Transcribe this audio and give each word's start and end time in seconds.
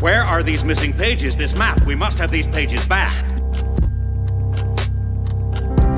Where 0.00 0.22
are 0.22 0.42
these 0.42 0.64
missing 0.64 0.94
pages? 0.94 1.36
This 1.36 1.54
map. 1.54 1.84
We 1.84 1.94
must 1.94 2.18
have 2.18 2.30
these 2.30 2.46
pages 2.46 2.86
back. 2.86 3.12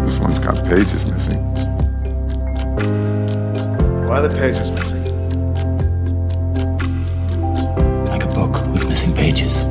This 0.03 0.19
one's 0.19 0.41
got 0.41 0.57
pages 0.65 1.05
missing. 1.05 1.41
Why 4.09 4.19
are 4.19 4.27
the 4.27 4.35
pages 4.37 4.73
missing? 4.73 5.05
Like 8.07 8.25
a 8.25 8.35
book 8.35 8.67
with 8.73 8.89
missing 8.89 9.15
pages. 9.15 9.65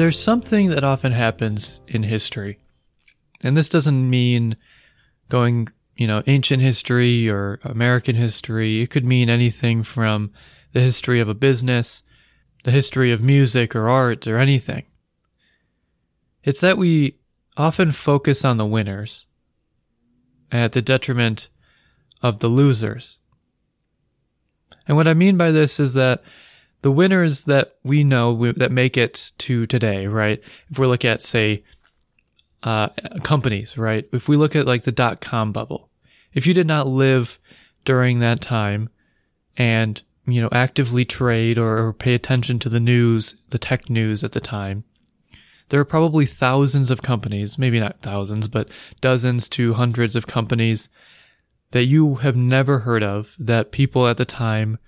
There's 0.00 0.18
something 0.18 0.70
that 0.70 0.82
often 0.82 1.12
happens 1.12 1.82
in 1.86 2.04
history. 2.04 2.58
And 3.42 3.54
this 3.54 3.68
doesn't 3.68 4.08
mean 4.08 4.56
going, 5.28 5.68
you 5.94 6.06
know, 6.06 6.22
ancient 6.26 6.62
history 6.62 7.28
or 7.28 7.60
American 7.64 8.16
history. 8.16 8.80
It 8.80 8.88
could 8.88 9.04
mean 9.04 9.28
anything 9.28 9.82
from 9.82 10.32
the 10.72 10.80
history 10.80 11.20
of 11.20 11.28
a 11.28 11.34
business, 11.34 12.02
the 12.64 12.70
history 12.70 13.12
of 13.12 13.20
music 13.20 13.76
or 13.76 13.90
art 13.90 14.26
or 14.26 14.38
anything. 14.38 14.86
It's 16.44 16.62
that 16.62 16.78
we 16.78 17.18
often 17.58 17.92
focus 17.92 18.42
on 18.42 18.56
the 18.56 18.64
winners 18.64 19.26
at 20.50 20.72
the 20.72 20.80
detriment 20.80 21.50
of 22.22 22.38
the 22.38 22.48
losers. 22.48 23.18
And 24.88 24.96
what 24.96 25.08
I 25.08 25.12
mean 25.12 25.36
by 25.36 25.50
this 25.50 25.78
is 25.78 25.92
that 25.92 26.22
the 26.82 26.90
winners 26.90 27.44
that 27.44 27.76
we 27.84 28.04
know 28.04 28.52
that 28.52 28.72
make 28.72 28.96
it 28.96 29.32
to 29.38 29.66
today, 29.66 30.06
right? 30.06 30.40
If 30.70 30.78
we 30.78 30.86
look 30.86 31.04
at, 31.04 31.22
say, 31.22 31.62
uh, 32.62 32.88
companies, 33.22 33.76
right? 33.76 34.08
If 34.12 34.28
we 34.28 34.36
look 34.36 34.56
at 34.56 34.66
like 34.66 34.84
the 34.84 34.92
dot 34.92 35.20
com 35.20 35.52
bubble, 35.52 35.88
if 36.32 36.46
you 36.46 36.54
did 36.54 36.66
not 36.66 36.86
live 36.86 37.38
during 37.84 38.20
that 38.20 38.40
time 38.40 38.88
and, 39.56 40.00
you 40.26 40.40
know, 40.40 40.48
actively 40.52 41.04
trade 41.04 41.58
or, 41.58 41.86
or 41.86 41.92
pay 41.92 42.14
attention 42.14 42.58
to 42.60 42.68
the 42.68 42.80
news, 42.80 43.34
the 43.50 43.58
tech 43.58 43.90
news 43.90 44.22
at 44.22 44.32
the 44.32 44.40
time, 44.40 44.84
there 45.70 45.80
are 45.80 45.84
probably 45.84 46.26
thousands 46.26 46.90
of 46.90 47.02
companies, 47.02 47.56
maybe 47.56 47.78
not 47.78 48.02
thousands, 48.02 48.48
but 48.48 48.68
dozens 49.00 49.48
to 49.48 49.74
hundreds 49.74 50.16
of 50.16 50.26
companies 50.26 50.88
that 51.70 51.84
you 51.84 52.16
have 52.16 52.36
never 52.36 52.80
heard 52.80 53.02
of 53.02 53.28
that 53.38 53.70
people 53.70 54.08
at 54.08 54.16
the 54.16 54.24
time 54.24 54.78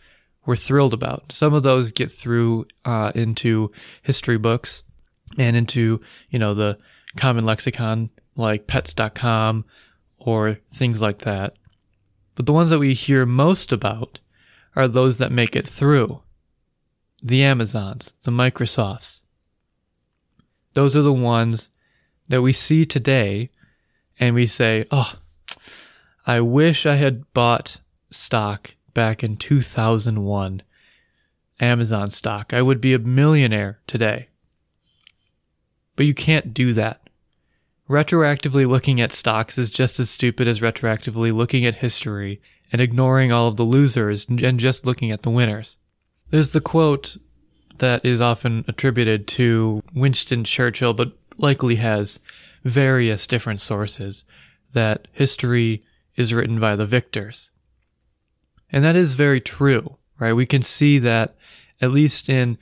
were 0.45 0.57
thrilled 0.57 0.95
about. 0.95 1.33
Some 1.33 1.55
of 1.55 1.63
those 1.63 1.93
get 1.93 2.11
through 2.11 2.67
uh, 2.85 3.13
into 3.15 3.71
history 4.03 4.39
books 4.39 4.83
and 5.39 5.57
into, 5.57 6.01
you 6.31 6.39
know, 6.39 6.55
the 6.55 6.79
common 7.17 7.45
lexicon 7.45 8.11
like 8.37 8.67
pets.com 8.67 9.65
or 10.19 10.59
things 10.75 11.03
like 11.03 11.21
that. 11.21 11.55
But 12.35 12.47
the 12.47 12.53
ones 12.53 12.71
that 12.71 12.79
we 12.79 12.95
hear 12.95 13.27
most 13.27 13.73
about 13.73 14.19
are 14.75 14.89
those 14.89 15.19
that 15.19 15.33
make 15.33 15.55
it 15.55 15.67
through. 15.67 16.23
The 17.23 17.45
Amazons, 17.45 18.17
the 18.25 18.31
Microsofts. 18.31 19.21
Those 20.73 20.97
are 20.97 21.03
the 21.03 21.13
ones 21.13 21.71
that 22.29 22.43
we 22.43 22.53
see 22.53 22.87
today 22.87 23.51
and 24.19 24.35
we 24.35 24.47
say, 24.47 24.87
oh, 24.91 25.15
I 26.27 26.41
wish 26.41 26.87
I 26.87 26.97
had 26.97 27.33
bought 27.35 27.79
stock 28.11 28.73
back 28.95 29.23
in 29.23 29.37
2001 29.37 30.63
Amazon 31.61 32.11
stock. 32.11 32.53
I 32.53 32.63
would 32.63 32.81
be 32.81 32.95
a 32.95 32.99
millionaire 32.99 33.81
today. 33.87 34.29
But 35.97 36.07
you 36.07 36.15
can't 36.15 36.55
do 36.55 36.73
that. 36.75 37.09
Retroactively 37.89 38.69
looking 38.69 39.01
at 39.01 39.13
stocks 39.13 39.59
is 39.59 39.71
just 39.71 40.01
as 40.01 40.09
stupid 40.09 40.49
as 40.49 40.61
retroactively 40.61 41.33
looking 41.33 41.67
at 41.67 41.77
history 41.77 42.41
and 42.73 42.81
ignoring 42.81 43.31
all 43.31 43.49
of 43.49 43.57
the 43.57 43.65
losers 43.65 44.27
and 44.29 44.59
just 44.59 44.87
looking 44.87 45.11
at 45.11 45.23
the 45.23 45.31
winners. 45.31 45.77
There's 46.31 46.53
the 46.53 46.61
quote 46.61 47.19
that 47.79 48.05
is 48.05 48.21
often 48.21 48.65
attributed 48.67 49.27
to 49.29 49.83
Winston 49.95 50.45
Churchill, 50.45 50.95
but 50.95 51.13
likely 51.37 51.77
has 51.77 52.19
various 52.65 53.27
different 53.27 53.61
sources 53.61 54.25
that 54.73 55.09
history 55.13 55.85
is 56.17 56.33
written 56.33 56.59
by 56.59 56.77
the 56.77 56.87
victors. 56.87 57.51
And 58.73 58.83
that 58.85 58.97
is 58.97 59.15
very 59.15 59.41
true, 59.41 59.99
right? 60.19 60.33
We 60.33 60.47
can 60.47 60.63
see 60.63 60.99
that 61.01 61.37
at 61.81 61.93
least 61.93 62.29
in 62.29 62.59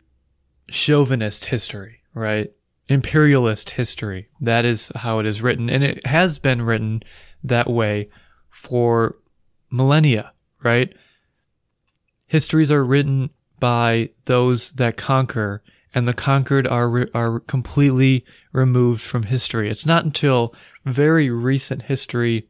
chauvinist 0.68 1.46
history, 1.46 2.00
right? 2.14 2.52
Imperialist 2.88 3.70
history. 3.70 4.28
That 4.40 4.64
is 4.64 4.90
how 4.96 5.20
it 5.20 5.26
is 5.26 5.40
written. 5.40 5.70
And 5.70 5.84
it 5.84 6.04
has 6.06 6.38
been 6.38 6.62
written 6.62 7.02
that 7.44 7.70
way 7.70 8.08
for 8.50 9.16
millennia, 9.70 10.32
right? 10.62 10.92
Histories 12.26 12.70
are 12.70 12.84
written 12.84 13.30
by 13.60 14.10
those 14.24 14.72
that 14.72 14.96
conquer 14.96 15.62
and 15.94 16.06
the 16.06 16.14
conquered 16.14 16.66
are 16.66 16.88
re- 16.88 17.10
are 17.14 17.40
completely 17.40 18.24
removed 18.52 19.02
from 19.02 19.24
history. 19.24 19.70
It's 19.70 19.86
not 19.86 20.04
until 20.04 20.54
very 20.84 21.30
recent 21.30 21.82
history 21.82 22.46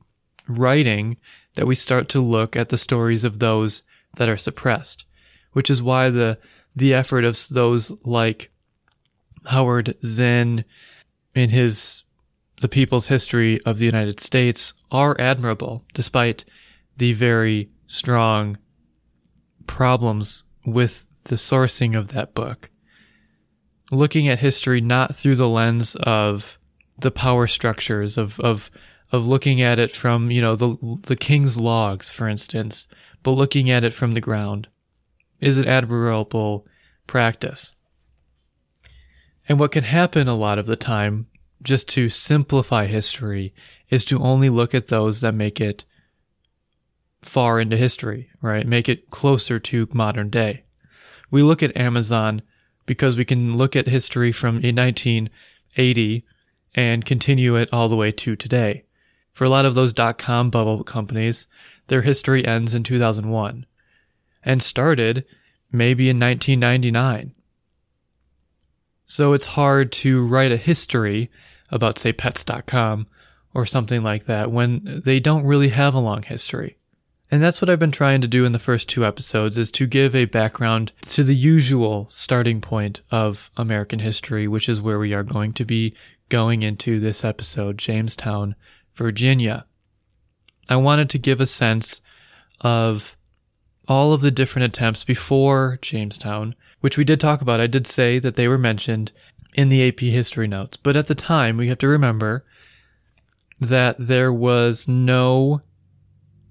writing 0.46 1.16
that 1.54 1.66
we 1.66 1.74
start 1.74 2.08
to 2.10 2.20
look 2.20 2.56
at 2.56 2.68
the 2.68 2.78
stories 2.78 3.24
of 3.24 3.38
those 3.38 3.82
that 4.16 4.28
are 4.28 4.36
suppressed, 4.36 5.04
which 5.52 5.70
is 5.70 5.82
why 5.82 6.10
the 6.10 6.38
the 6.76 6.94
effort 6.94 7.24
of 7.24 7.38
those 7.48 7.92
like 8.04 8.50
Howard 9.46 9.96
Zinn 10.04 10.64
in 11.34 11.50
his 11.50 12.04
The 12.60 12.68
People's 12.68 13.06
History 13.06 13.60
of 13.64 13.78
the 13.78 13.86
United 13.86 14.20
States 14.20 14.74
are 14.90 15.20
admirable, 15.20 15.84
despite 15.94 16.44
the 16.96 17.12
very 17.12 17.70
strong 17.86 18.58
problems 19.66 20.44
with 20.64 21.04
the 21.24 21.36
sourcing 21.36 21.98
of 21.98 22.08
that 22.08 22.34
book. 22.34 22.70
Looking 23.90 24.28
at 24.28 24.38
history 24.38 24.80
not 24.80 25.16
through 25.16 25.36
the 25.36 25.48
lens 25.48 25.96
of 25.96 26.58
the 26.98 27.10
power 27.10 27.46
structures 27.46 28.18
of, 28.18 28.38
of 28.40 28.70
of 29.12 29.26
looking 29.26 29.60
at 29.60 29.78
it 29.78 29.94
from, 29.94 30.30
you 30.30 30.40
know, 30.40 30.56
the 30.56 30.76
the 31.02 31.16
king's 31.16 31.58
logs, 31.58 32.10
for 32.10 32.28
instance, 32.28 32.86
but 33.22 33.32
looking 33.32 33.70
at 33.70 33.84
it 33.84 33.92
from 33.92 34.14
the 34.14 34.20
ground 34.20 34.68
is 35.40 35.58
an 35.58 35.66
admirable 35.66 36.66
practice. 37.06 37.74
And 39.48 39.58
what 39.58 39.72
can 39.72 39.84
happen 39.84 40.28
a 40.28 40.36
lot 40.36 40.58
of 40.58 40.66
the 40.66 40.76
time, 40.76 41.26
just 41.62 41.88
to 41.90 42.08
simplify 42.08 42.86
history, 42.86 43.52
is 43.88 44.04
to 44.06 44.20
only 44.20 44.48
look 44.48 44.74
at 44.74 44.88
those 44.88 45.20
that 45.22 45.34
make 45.34 45.60
it 45.60 45.84
far 47.22 47.60
into 47.60 47.76
history, 47.76 48.30
right? 48.40 48.66
Make 48.66 48.88
it 48.88 49.10
closer 49.10 49.58
to 49.58 49.88
modern 49.92 50.30
day. 50.30 50.64
We 51.30 51.42
look 51.42 51.62
at 51.62 51.76
Amazon 51.76 52.42
because 52.86 53.16
we 53.16 53.24
can 53.24 53.56
look 53.56 53.76
at 53.76 53.88
history 53.88 54.32
from 54.32 54.56
1980 54.56 56.24
and 56.74 57.04
continue 57.04 57.56
it 57.56 57.68
all 57.72 57.88
the 57.88 57.96
way 57.96 58.12
to 58.12 58.36
today. 58.36 58.84
For 59.40 59.46
a 59.46 59.48
lot 59.48 59.64
of 59.64 59.74
those 59.74 59.94
dot 59.94 60.18
com 60.18 60.50
bubble 60.50 60.84
companies, 60.84 61.46
their 61.86 62.02
history 62.02 62.46
ends 62.46 62.74
in 62.74 62.82
2001 62.82 63.64
and 64.44 64.62
started 64.62 65.24
maybe 65.72 66.10
in 66.10 66.20
1999. 66.20 67.32
So 69.06 69.32
it's 69.32 69.46
hard 69.46 69.92
to 69.92 70.26
write 70.26 70.52
a 70.52 70.58
history 70.58 71.30
about, 71.70 71.98
say, 71.98 72.12
pets.com 72.12 73.06
or 73.54 73.64
something 73.64 74.02
like 74.02 74.26
that 74.26 74.52
when 74.52 75.00
they 75.06 75.20
don't 75.20 75.46
really 75.46 75.70
have 75.70 75.94
a 75.94 76.00
long 76.00 76.22
history. 76.22 76.76
And 77.30 77.42
that's 77.42 77.62
what 77.62 77.70
I've 77.70 77.78
been 77.78 77.92
trying 77.92 78.20
to 78.20 78.28
do 78.28 78.44
in 78.44 78.52
the 78.52 78.58
first 78.58 78.90
two 78.90 79.06
episodes 79.06 79.56
is 79.56 79.70
to 79.70 79.86
give 79.86 80.14
a 80.14 80.26
background 80.26 80.92
to 81.06 81.24
the 81.24 81.34
usual 81.34 82.08
starting 82.10 82.60
point 82.60 83.00
of 83.10 83.48
American 83.56 84.00
history, 84.00 84.46
which 84.46 84.68
is 84.68 84.82
where 84.82 84.98
we 84.98 85.14
are 85.14 85.22
going 85.22 85.54
to 85.54 85.64
be 85.64 85.94
going 86.28 86.62
into 86.62 87.00
this 87.00 87.24
episode, 87.24 87.78
Jamestown, 87.78 88.54
Virginia. 88.96 89.64
I 90.68 90.76
wanted 90.76 91.10
to 91.10 91.18
give 91.18 91.40
a 91.40 91.46
sense 91.46 92.00
of 92.60 93.16
all 93.88 94.12
of 94.12 94.20
the 94.20 94.30
different 94.30 94.66
attempts 94.66 95.02
before 95.02 95.78
Jamestown, 95.82 96.54
which 96.80 96.96
we 96.96 97.04
did 97.04 97.18
talk 97.18 97.40
about. 97.40 97.60
I 97.60 97.66
did 97.66 97.86
say 97.86 98.18
that 98.20 98.36
they 98.36 98.46
were 98.46 98.58
mentioned 98.58 99.10
in 99.54 99.68
the 99.68 99.88
AP 99.88 100.00
history 100.00 100.46
notes, 100.46 100.76
but 100.76 100.96
at 100.96 101.08
the 101.08 101.14
time, 101.14 101.56
we 101.56 101.68
have 101.68 101.78
to 101.78 101.88
remember 101.88 102.44
that 103.60 103.96
there 103.98 104.32
was 104.32 104.86
no 104.86 105.60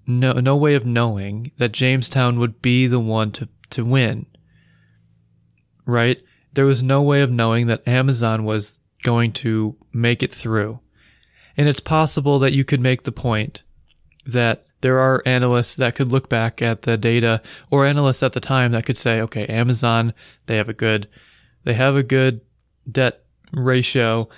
no 0.06 0.34
no 0.34 0.56
way 0.56 0.76
of 0.76 0.86
knowing 0.86 1.52
that 1.58 1.72
Jamestown 1.72 2.40
would 2.40 2.62
be 2.62 2.88
the 2.88 3.00
one 3.00 3.32
to 3.32 3.48
to 3.70 3.86
win. 3.86 4.26
Right? 5.86 6.22
There 6.54 6.66
was 6.66 6.84
no 6.84 7.02
way 7.02 7.22
of 7.22 7.32
knowing 7.32 7.68
that 7.68 7.88
Amazon 7.88 8.44
was 8.44 8.80
going 9.04 9.32
to 9.32 9.76
make 9.94 10.22
it 10.22 10.34
through. 10.34 10.80
And 11.60 11.68
it's 11.68 11.82
possible 11.82 12.40
that 12.40 12.54
you 12.54 12.64
could 12.64 12.80
make 12.80 13.04
the 13.04 13.12
point 13.12 13.64
that 14.26 14.66
there 14.80 14.98
are 14.98 15.22
analysts 15.26 15.76
that 15.76 15.94
could 15.94 16.08
look 16.08 16.30
back 16.30 16.62
at 16.62 16.84
the 16.84 16.96
data 16.96 17.42
or 17.70 17.86
analysts 17.86 18.24
at 18.24 18.32
the 18.32 18.40
time 18.40 18.72
that 18.72 18.86
could 18.86 18.96
say, 18.96 19.20
okay, 19.20 19.46
Amazon, 19.48 20.14
they 20.46 20.56
have 20.56 20.70
a 20.70 20.74
good, 20.74 21.10
they 21.66 21.74
have 21.74 21.98
a 21.98 22.02
good 22.04 22.40
debt 22.90 23.24
ratio 23.52 24.30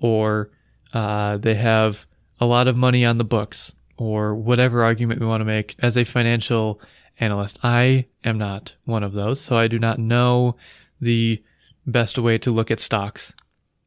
or 0.00 0.48
uh, 0.94 1.36
they 1.36 1.54
have 1.54 2.06
a 2.40 2.46
lot 2.46 2.66
of 2.66 2.78
money 2.78 3.04
on 3.04 3.18
the 3.18 3.24
books, 3.24 3.74
or 3.98 4.34
whatever 4.34 4.82
argument 4.82 5.20
we 5.20 5.26
want 5.26 5.42
to 5.42 5.44
make 5.44 5.76
as 5.80 5.98
a 5.98 6.04
financial 6.04 6.80
analyst. 7.20 7.58
I 7.62 8.06
am 8.24 8.38
not 8.38 8.74
one 8.86 9.02
of 9.02 9.12
those, 9.12 9.38
so 9.38 9.58
I 9.58 9.68
do 9.68 9.78
not 9.78 9.98
know 9.98 10.56
the 10.98 11.42
best 11.86 12.18
way 12.18 12.38
to 12.38 12.50
look 12.50 12.70
at 12.70 12.80
stocks. 12.80 13.34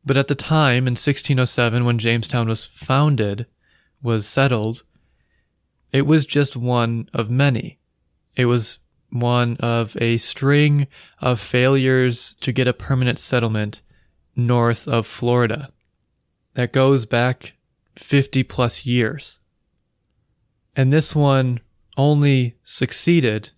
But 0.05 0.17
at 0.17 0.27
the 0.27 0.35
time, 0.35 0.88
in 0.88 0.94
1607, 0.94 1.85
when 1.85 1.97
Jamestown 1.97 2.50
was 2.50 2.65
founded, 2.65 3.45
was 4.01 4.27
settled, 4.27 4.83
it 5.91 6.05
was 6.05 6.25
just 6.25 6.55
one 6.55 7.09
of 7.13 7.29
many. 7.29 7.79
It 8.35 8.45
was 8.45 8.79
one 9.09 9.57
of 9.57 9.95
a 10.01 10.17
string 10.17 10.88
of 11.21 11.39
failures 11.39 12.35
to 12.41 12.51
get 12.51 12.67
a 12.67 12.73
permanent 12.73 13.19
settlement 13.19 13.81
north 14.35 14.88
of 14.88 15.05
Florida 15.05 15.71
that 16.55 16.73
goes 16.73 17.05
back 17.05 17.53
50 17.95 18.44
plus 18.44 18.85
years. 18.85 19.38
And 20.75 20.91
this 20.91 21.15
one 21.15 21.59
only 21.95 22.55
succeeded 22.63 23.51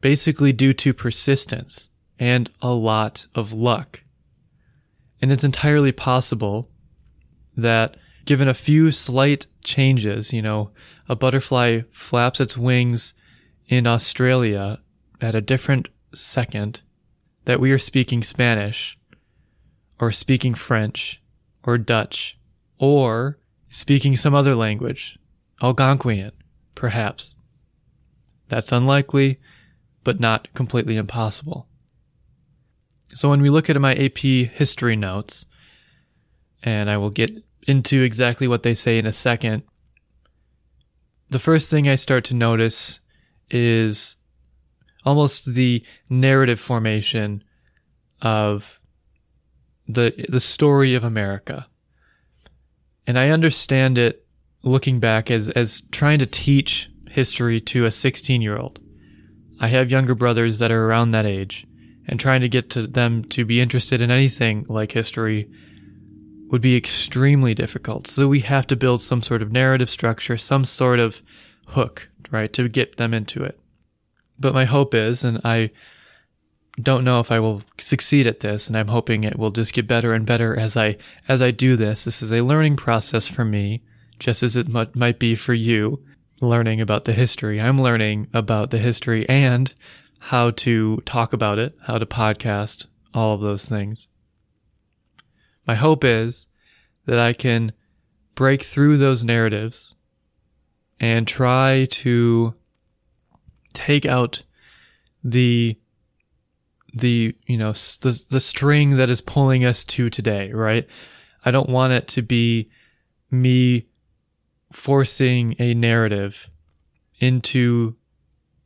basically 0.00 0.52
due 0.52 0.72
to 0.72 0.94
persistence 0.94 1.88
and 2.18 2.50
a 2.62 2.70
lot 2.70 3.26
of 3.34 3.52
luck. 3.52 4.00
And 5.20 5.32
it's 5.32 5.44
entirely 5.44 5.92
possible 5.92 6.68
that 7.56 7.96
given 8.24 8.48
a 8.48 8.54
few 8.54 8.92
slight 8.92 9.46
changes, 9.64 10.32
you 10.32 10.42
know, 10.42 10.70
a 11.08 11.16
butterfly 11.16 11.80
flaps 11.92 12.40
its 12.40 12.56
wings 12.56 13.14
in 13.68 13.86
Australia 13.86 14.78
at 15.20 15.34
a 15.34 15.40
different 15.40 15.88
second, 16.14 16.80
that 17.44 17.60
we 17.60 17.70
are 17.70 17.78
speaking 17.78 18.22
Spanish 18.22 18.98
or 19.98 20.12
speaking 20.12 20.54
French 20.54 21.20
or 21.64 21.78
Dutch 21.78 22.38
or 22.78 23.38
speaking 23.68 24.16
some 24.16 24.34
other 24.34 24.54
language, 24.54 25.18
Algonquian, 25.60 26.32
perhaps. 26.74 27.34
That's 28.48 28.72
unlikely, 28.72 29.40
but 30.04 30.20
not 30.20 30.52
completely 30.54 30.96
impossible. 30.96 31.67
So 33.18 33.28
when 33.28 33.42
we 33.42 33.48
look 33.48 33.68
at 33.68 33.80
my 33.80 33.94
AP 33.94 34.18
history 34.18 34.94
notes, 34.94 35.44
and 36.62 36.88
I 36.88 36.98
will 36.98 37.10
get 37.10 37.32
into 37.66 38.00
exactly 38.02 38.46
what 38.46 38.62
they 38.62 38.74
say 38.74 38.96
in 38.96 39.06
a 39.06 39.12
second, 39.12 39.64
the 41.28 41.40
first 41.40 41.68
thing 41.68 41.88
I 41.88 41.96
start 41.96 42.24
to 42.26 42.34
notice 42.34 43.00
is 43.50 44.14
almost 45.04 45.52
the 45.52 45.82
narrative 46.08 46.60
formation 46.60 47.42
of 48.22 48.78
the 49.88 50.12
the 50.28 50.38
story 50.38 50.94
of 50.94 51.02
America. 51.02 51.66
And 53.04 53.18
I 53.18 53.30
understand 53.30 53.98
it 53.98 54.24
looking 54.62 55.00
back 55.00 55.28
as 55.28 55.48
as 55.48 55.82
trying 55.90 56.20
to 56.20 56.26
teach 56.26 56.88
history 57.10 57.60
to 57.62 57.84
a 57.84 57.88
16-year-old. 57.88 58.78
I 59.58 59.66
have 59.66 59.90
younger 59.90 60.14
brothers 60.14 60.60
that 60.60 60.70
are 60.70 60.86
around 60.86 61.10
that 61.10 61.26
age 61.26 61.66
and 62.08 62.18
trying 62.18 62.40
to 62.40 62.48
get 62.48 62.70
to 62.70 62.86
them 62.86 63.24
to 63.24 63.44
be 63.44 63.60
interested 63.60 64.00
in 64.00 64.10
anything 64.10 64.64
like 64.68 64.92
history 64.92 65.48
would 66.50 66.62
be 66.62 66.76
extremely 66.76 67.54
difficult. 67.54 68.06
So 68.06 68.26
we 68.26 68.40
have 68.40 68.66
to 68.68 68.76
build 68.76 69.02
some 69.02 69.22
sort 69.22 69.42
of 69.42 69.52
narrative 69.52 69.90
structure, 69.90 70.38
some 70.38 70.64
sort 70.64 70.98
of 70.98 71.20
hook, 71.66 72.08
right, 72.30 72.52
to 72.54 72.68
get 72.68 72.96
them 72.96 73.12
into 73.12 73.44
it. 73.44 73.60
But 74.38 74.54
my 74.54 74.64
hope 74.64 74.94
is, 74.94 75.24
and 75.24 75.40
I 75.44 75.70
don't 76.80 77.04
know 77.04 77.20
if 77.20 77.30
I 77.30 77.40
will 77.40 77.62
succeed 77.78 78.26
at 78.26 78.40
this, 78.40 78.68
and 78.68 78.76
I'm 78.76 78.88
hoping 78.88 79.24
it 79.24 79.38
will 79.38 79.50
just 79.50 79.74
get 79.74 79.86
better 79.86 80.14
and 80.14 80.24
better 80.24 80.58
as 80.58 80.76
I 80.76 80.96
as 81.26 81.42
I 81.42 81.50
do 81.50 81.76
this. 81.76 82.04
This 82.04 82.22
is 82.22 82.32
a 82.32 82.40
learning 82.40 82.76
process 82.76 83.26
for 83.26 83.44
me, 83.44 83.82
just 84.18 84.42
as 84.42 84.56
it 84.56 84.68
might 84.68 85.18
be 85.18 85.34
for 85.34 85.54
you, 85.54 86.02
learning 86.40 86.80
about 86.80 87.04
the 87.04 87.12
history. 87.12 87.60
I'm 87.60 87.82
learning 87.82 88.28
about 88.32 88.70
the 88.70 88.78
history 88.78 89.28
and 89.28 89.74
how 90.18 90.50
to 90.50 90.98
talk 91.06 91.32
about 91.32 91.58
it, 91.58 91.76
how 91.86 91.98
to 91.98 92.06
podcast, 92.06 92.86
all 93.14 93.34
of 93.34 93.40
those 93.40 93.66
things. 93.66 94.08
My 95.66 95.74
hope 95.74 96.04
is 96.04 96.46
that 97.06 97.18
I 97.18 97.32
can 97.32 97.72
break 98.34 98.62
through 98.62 98.98
those 98.98 99.24
narratives 99.24 99.94
and 101.00 101.26
try 101.26 101.86
to 101.90 102.54
take 103.74 104.06
out 104.06 104.42
the 105.22 105.78
the 106.94 107.34
you 107.46 107.56
know 107.56 107.72
the 108.00 108.24
the 108.30 108.40
string 108.40 108.96
that 108.96 109.10
is 109.10 109.20
pulling 109.20 109.64
us 109.64 109.84
to 109.84 110.08
today 110.08 110.50
right 110.52 110.86
i 111.44 111.50
don't 111.50 111.68
want 111.68 111.92
it 111.92 112.08
to 112.08 112.22
be 112.22 112.70
me 113.30 113.86
forcing 114.72 115.54
a 115.58 115.74
narrative 115.74 116.48
into 117.20 117.94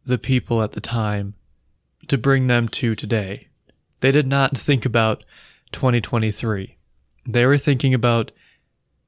the 0.04 0.18
people 0.18 0.62
at 0.62 0.70
the 0.72 0.80
time 0.80 1.34
to 2.08 2.18
bring 2.18 2.46
them 2.46 2.68
to 2.68 2.94
today. 2.94 3.48
They 4.00 4.12
did 4.12 4.26
not 4.26 4.58
think 4.58 4.84
about 4.84 5.24
2023. 5.72 6.76
They 7.26 7.46
were 7.46 7.58
thinking 7.58 7.94
about 7.94 8.30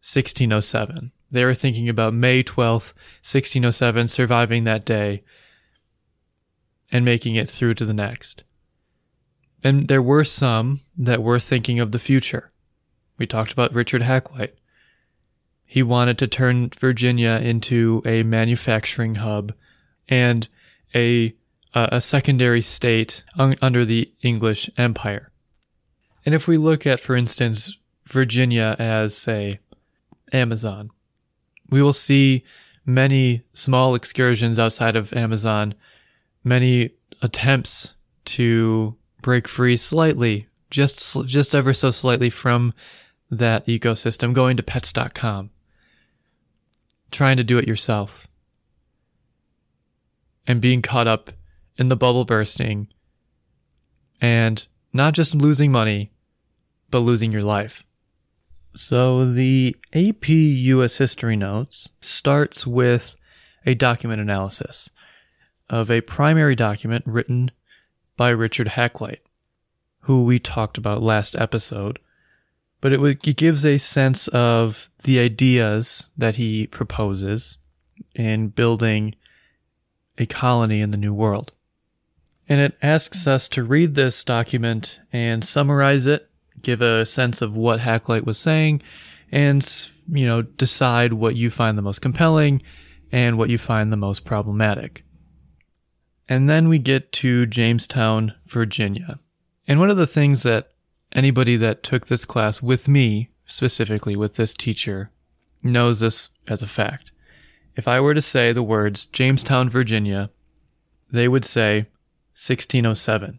1607. 0.00 1.10
They 1.30 1.44
were 1.44 1.54
thinking 1.54 1.88
about 1.88 2.14
May 2.14 2.44
12th, 2.44 2.92
1607, 3.24 4.08
surviving 4.08 4.64
that 4.64 4.84
day 4.84 5.24
and 6.92 7.04
making 7.04 7.34
it 7.34 7.48
through 7.48 7.74
to 7.74 7.84
the 7.84 7.92
next. 7.92 8.44
And 9.64 9.88
there 9.88 10.02
were 10.02 10.24
some 10.24 10.82
that 10.96 11.22
were 11.22 11.40
thinking 11.40 11.80
of 11.80 11.90
the 11.90 11.98
future. 11.98 12.52
We 13.18 13.26
talked 13.26 13.52
about 13.52 13.74
Richard 13.74 14.02
Hakluyt. 14.02 14.52
He 15.64 15.82
wanted 15.82 16.18
to 16.18 16.28
turn 16.28 16.70
Virginia 16.78 17.32
into 17.42 18.02
a 18.04 18.22
manufacturing 18.22 19.16
hub 19.16 19.54
and 20.08 20.46
a 20.94 21.34
a 21.74 22.00
secondary 22.00 22.62
state 22.62 23.24
un- 23.36 23.56
under 23.60 23.84
the 23.84 24.10
English 24.22 24.70
Empire. 24.78 25.30
And 26.24 26.34
if 26.34 26.46
we 26.46 26.56
look 26.56 26.86
at, 26.86 27.00
for 27.00 27.16
instance, 27.16 27.76
Virginia 28.06 28.76
as, 28.78 29.16
say, 29.16 29.58
Amazon, 30.32 30.90
we 31.70 31.82
will 31.82 31.92
see 31.92 32.44
many 32.86 33.42
small 33.52 33.94
excursions 33.94 34.58
outside 34.58 34.96
of 34.96 35.12
Amazon, 35.12 35.74
many 36.44 36.90
attempts 37.22 37.92
to 38.26 38.94
break 39.22 39.48
free 39.48 39.76
slightly, 39.76 40.46
just 40.70 41.16
just 41.24 41.54
ever 41.54 41.72
so 41.72 41.90
slightly 41.90 42.30
from 42.30 42.74
that 43.30 43.66
ecosystem, 43.66 44.32
going 44.32 44.56
to 44.56 44.62
pets.com, 44.62 45.50
trying 47.10 47.36
to 47.36 47.44
do 47.44 47.58
it 47.58 47.66
yourself, 47.66 48.26
and 50.46 50.60
being 50.60 50.82
caught 50.82 51.06
up 51.08 51.32
in 51.76 51.88
the 51.88 51.96
bubble 51.96 52.24
bursting 52.24 52.88
and 54.20 54.66
not 54.92 55.14
just 55.14 55.34
losing 55.34 55.72
money, 55.72 56.12
but 56.90 57.00
losing 57.00 57.32
your 57.32 57.42
life. 57.42 57.82
So 58.74 59.30
the 59.30 59.76
AP 59.92 60.28
US 60.28 60.96
History 60.96 61.36
Notes 61.36 61.88
starts 62.00 62.66
with 62.66 63.14
a 63.66 63.74
document 63.74 64.20
analysis 64.20 64.90
of 65.70 65.90
a 65.90 66.00
primary 66.00 66.54
document 66.54 67.04
written 67.06 67.50
by 68.16 68.30
Richard 68.30 68.68
Hakluyt, 68.68 69.18
who 70.00 70.24
we 70.24 70.38
talked 70.38 70.78
about 70.78 71.02
last 71.02 71.34
episode. 71.36 71.98
But 72.80 72.92
it, 72.92 73.00
it 73.26 73.36
gives 73.36 73.64
a 73.64 73.78
sense 73.78 74.28
of 74.28 74.90
the 75.04 75.18
ideas 75.18 76.10
that 76.16 76.36
he 76.36 76.66
proposes 76.66 77.58
in 78.14 78.48
building 78.48 79.14
a 80.18 80.26
colony 80.26 80.80
in 80.80 80.90
the 80.90 80.96
New 80.96 81.14
World 81.14 81.52
and 82.48 82.60
it 82.60 82.76
asks 82.82 83.26
us 83.26 83.48
to 83.48 83.62
read 83.62 83.94
this 83.94 84.24
document 84.24 85.00
and 85.12 85.44
summarize 85.44 86.06
it, 86.06 86.28
give 86.62 86.82
a 86.82 87.06
sense 87.06 87.42
of 87.42 87.56
what 87.56 87.80
Hakluyt 87.80 88.24
was 88.24 88.38
saying, 88.38 88.82
and 89.32 89.90
you 90.08 90.26
know 90.26 90.42
decide 90.42 91.12
what 91.12 91.36
you 91.36 91.50
find 91.50 91.78
the 91.78 91.82
most 91.82 92.00
compelling 92.00 92.62
and 93.12 93.38
what 93.38 93.50
you 93.50 93.58
find 93.58 93.92
the 93.92 93.96
most 93.96 94.24
problematic. 94.24 95.04
And 96.28 96.48
then 96.48 96.68
we 96.68 96.78
get 96.78 97.12
to 97.12 97.46
Jamestown, 97.46 98.34
Virginia. 98.46 99.18
And 99.68 99.78
one 99.78 99.90
of 99.90 99.96
the 99.96 100.06
things 100.06 100.42
that 100.42 100.70
anybody 101.12 101.56
that 101.56 101.82
took 101.82 102.06
this 102.06 102.24
class 102.24 102.62
with 102.62 102.88
me, 102.88 103.30
specifically 103.46 104.16
with 104.16 104.34
this 104.34 104.54
teacher, 104.54 105.10
knows 105.62 106.00
this 106.00 106.28
as 106.48 106.62
a 106.62 106.66
fact. 106.66 107.12
If 107.76 107.88
I 107.88 108.00
were 108.00 108.14
to 108.14 108.22
say 108.22 108.52
the 108.52 108.62
words 108.62 109.06
Jamestown, 109.06 109.68
Virginia, 109.68 110.30
they 111.10 111.28
would 111.28 111.44
say 111.44 111.86
1607. 112.34 113.38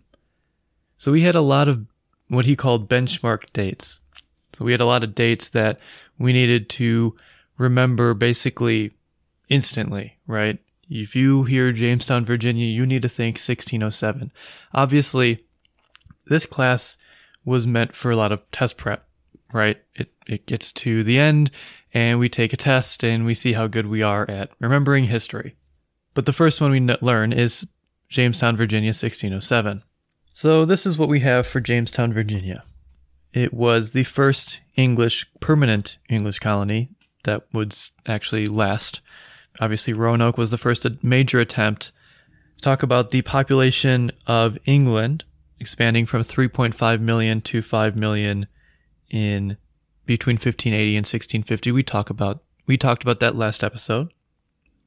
So 0.98 1.12
we 1.12 1.22
had 1.22 1.36
a 1.36 1.42
lot 1.42 1.68
of 1.68 1.86
what 2.30 2.46
he 2.46 2.56
called 2.56 2.90
benchmark 2.90 3.52
dates. 3.54 4.00
So 4.54 4.64
we 4.64 4.72
had 4.72 4.82
a 4.82 4.86
lot 4.86 5.04
of 5.04 5.16
dates 5.16 5.50
that 5.50 5.80
we 6.18 6.34
needed 6.34 6.70
to 6.72 7.16
remember 7.58 8.14
basically 8.14 8.92
instantly, 9.50 10.18
right? 10.28 10.58
If 10.90 11.16
you 11.16 11.44
hear 11.44 11.72
Jamestown, 11.72 12.26
Virginia, 12.26 12.66
you 12.66 12.86
need 12.86 13.02
to 13.02 13.10
think 13.10 13.36
1607. 13.36 14.32
Obviously, 14.74 15.44
this 16.28 16.46
class 16.46 16.98
was 17.44 17.68
meant 17.68 17.96
for 17.96 18.12
a 18.12 18.16
lot 18.16 18.32
of 18.32 18.50
test 18.52 18.78
prep, 18.78 19.08
right? 19.54 19.78
It, 19.96 20.12
it 20.28 20.46
gets 20.46 20.72
to 20.74 21.04
the 21.04 21.20
end 21.20 21.52
and 21.94 22.20
we 22.20 22.30
take 22.30 22.54
a 22.54 22.58
test 22.58 23.04
and 23.04 23.26
we 23.26 23.34
see 23.34 23.54
how 23.54 23.68
good 23.68 23.88
we 23.88 24.02
are 24.02 24.30
at 24.30 24.52
remembering 24.60 25.06
history. 25.06 25.56
But 26.14 26.26
the 26.26 26.34
first 26.34 26.62
one 26.62 26.72
we 26.72 26.80
learn 27.02 27.34
is 27.34 27.68
Jamestown, 28.10 28.56
Virginia, 28.58 28.90
1607. 28.90 29.84
So 30.34 30.66
this 30.66 30.86
is 30.86 30.98
what 30.98 31.10
we 31.10 31.22
have 31.22 31.48
for 31.48 31.60
Jamestown, 31.60 32.14
Virginia. 32.14 32.64
It 33.34 33.54
was 33.54 33.92
the 33.92 34.04
first 34.04 34.60
English, 34.76 35.26
permanent 35.40 35.98
English 36.10 36.40
colony 36.40 36.90
that 37.24 37.44
would 37.54 37.76
actually 38.06 38.46
last. 38.46 39.02
Obviously, 39.60 39.94
Roanoke 39.94 40.38
was 40.38 40.52
the 40.52 40.58
first 40.58 40.86
major 41.04 41.40
attempt 41.40 41.92
to 42.58 42.62
talk 42.62 42.84
about 42.84 43.10
the 43.10 43.22
population 43.22 44.12
of 44.28 44.58
England 44.66 45.24
expanding 45.60 46.06
from 46.06 46.24
3.5 46.24 47.00
million 47.02 47.42
to 47.42 47.62
5 47.62 47.96
million 47.96 48.48
in 49.10 49.58
between 50.06 50.36
1580 50.36 50.96
and 50.96 51.06
1650. 51.06 51.72
We 51.72 51.84
talk 51.84 52.10
about 52.10 52.44
we 52.68 52.78
talked 52.78 53.04
about 53.04 53.20
that 53.20 53.36
last 53.36 53.64
episode. 53.64 54.12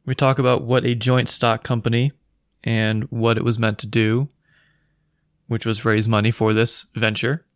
We 0.05 0.15
talk 0.15 0.39
about 0.39 0.63
what 0.63 0.85
a 0.85 0.95
joint 0.95 1.29
stock 1.29 1.63
company 1.63 2.13
and 2.69 3.05
what 3.05 3.39
it 3.39 3.45
was 3.45 3.59
meant 3.59 3.79
to 3.79 3.87
do, 3.87 4.29
which 5.47 5.65
was 5.65 5.87
raise 5.87 6.07
money 6.07 6.31
for 6.31 6.53
this 6.53 6.85
venture. 6.95 7.47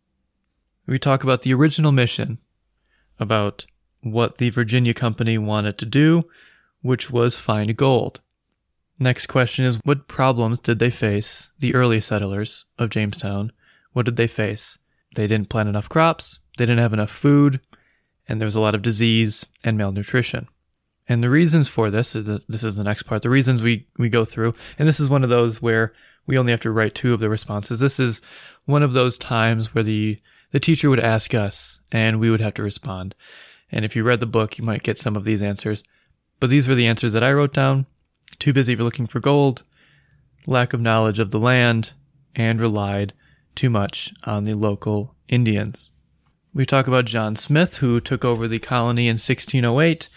We 0.87 0.97
talk 0.97 1.23
about 1.23 1.43
the 1.43 1.53
original 1.53 1.91
mission, 1.91 2.39
about 3.19 3.67
what 4.01 4.39
the 4.39 4.49
Virginia 4.49 4.95
company 4.95 5.37
wanted 5.37 5.77
to 5.77 5.85
do, 5.85 6.23
which 6.81 7.11
was 7.11 7.35
find 7.35 7.77
gold. 7.77 8.21
Next 8.97 9.27
question 9.27 9.65
is 9.65 9.77
what 9.83 10.07
problems 10.07 10.59
did 10.59 10.79
they 10.79 10.89
face, 10.89 11.51
the 11.59 11.75
early 11.75 12.01
settlers 12.01 12.65
of 12.79 12.89
Jamestown? 12.89 13.51
What 13.91 14.07
did 14.07 14.15
they 14.15 14.25
face? 14.25 14.79
They 15.15 15.27
didn't 15.27 15.49
plant 15.49 15.69
enough 15.69 15.89
crops, 15.89 16.39
they 16.57 16.65
didn't 16.65 16.81
have 16.81 16.93
enough 16.93 17.11
food, 17.11 17.59
and 18.27 18.41
there 18.41 18.47
was 18.47 18.55
a 18.55 18.61
lot 18.61 18.73
of 18.73 18.81
disease 18.81 19.45
and 19.63 19.77
malnutrition. 19.77 20.47
And 21.07 21.21
the 21.21 21.29
reasons 21.29 21.67
for 21.67 21.91
this 21.91 22.15
is 22.15 22.23
the, 22.23 22.43
this 22.47 22.63
is 22.63 22.75
the 22.75 22.83
next 22.83 23.03
part. 23.03 23.21
The 23.21 23.29
reasons 23.29 23.61
we 23.61 23.87
we 23.97 24.09
go 24.09 24.23
through, 24.25 24.53
and 24.79 24.87
this 24.87 24.99
is 24.99 25.09
one 25.09 25.23
of 25.23 25.29
those 25.29 25.61
where 25.61 25.93
we 26.25 26.37
only 26.37 26.51
have 26.51 26.61
to 26.61 26.71
write 26.71 26.95
two 26.95 27.13
of 27.13 27.19
the 27.19 27.29
responses. 27.29 27.79
This 27.79 27.99
is 27.99 28.21
one 28.65 28.83
of 28.83 28.93
those 28.93 29.17
times 29.17 29.73
where 29.73 29.83
the 29.83 30.19
the 30.51 30.59
teacher 30.59 30.89
would 30.89 30.99
ask 30.99 31.33
us 31.33 31.79
and 31.91 32.19
we 32.19 32.29
would 32.29 32.39
have 32.39 32.53
to 32.53 32.63
respond. 32.63 33.15
And 33.71 33.83
if 33.83 33.95
you 33.95 34.03
read 34.03 34.19
the 34.19 34.25
book, 34.27 34.57
you 34.57 34.63
might 34.63 34.83
get 34.83 34.99
some 34.99 35.15
of 35.15 35.25
these 35.25 35.41
answers. 35.41 35.83
But 36.39 36.49
these 36.49 36.67
were 36.67 36.75
the 36.75 36.87
answers 36.87 37.13
that 37.13 37.23
I 37.23 37.33
wrote 37.33 37.53
down. 37.53 37.87
Too 38.39 38.53
busy 38.53 38.75
for 38.75 38.83
looking 38.83 39.07
for 39.07 39.19
gold, 39.19 39.63
lack 40.45 40.73
of 40.73 40.81
knowledge 40.81 41.19
of 41.19 41.31
the 41.31 41.39
land, 41.39 41.91
and 42.35 42.61
relied 42.61 43.13
too 43.55 43.69
much 43.69 44.13
on 44.25 44.43
the 44.43 44.53
local 44.53 45.15
Indians. 45.27 45.91
We 46.53 46.65
talk 46.65 46.87
about 46.87 47.05
John 47.05 47.35
Smith, 47.35 47.77
who 47.77 47.99
took 47.99 48.23
over 48.23 48.47
the 48.47 48.59
colony 48.59 49.07
in 49.07 49.13
1608 49.13 50.07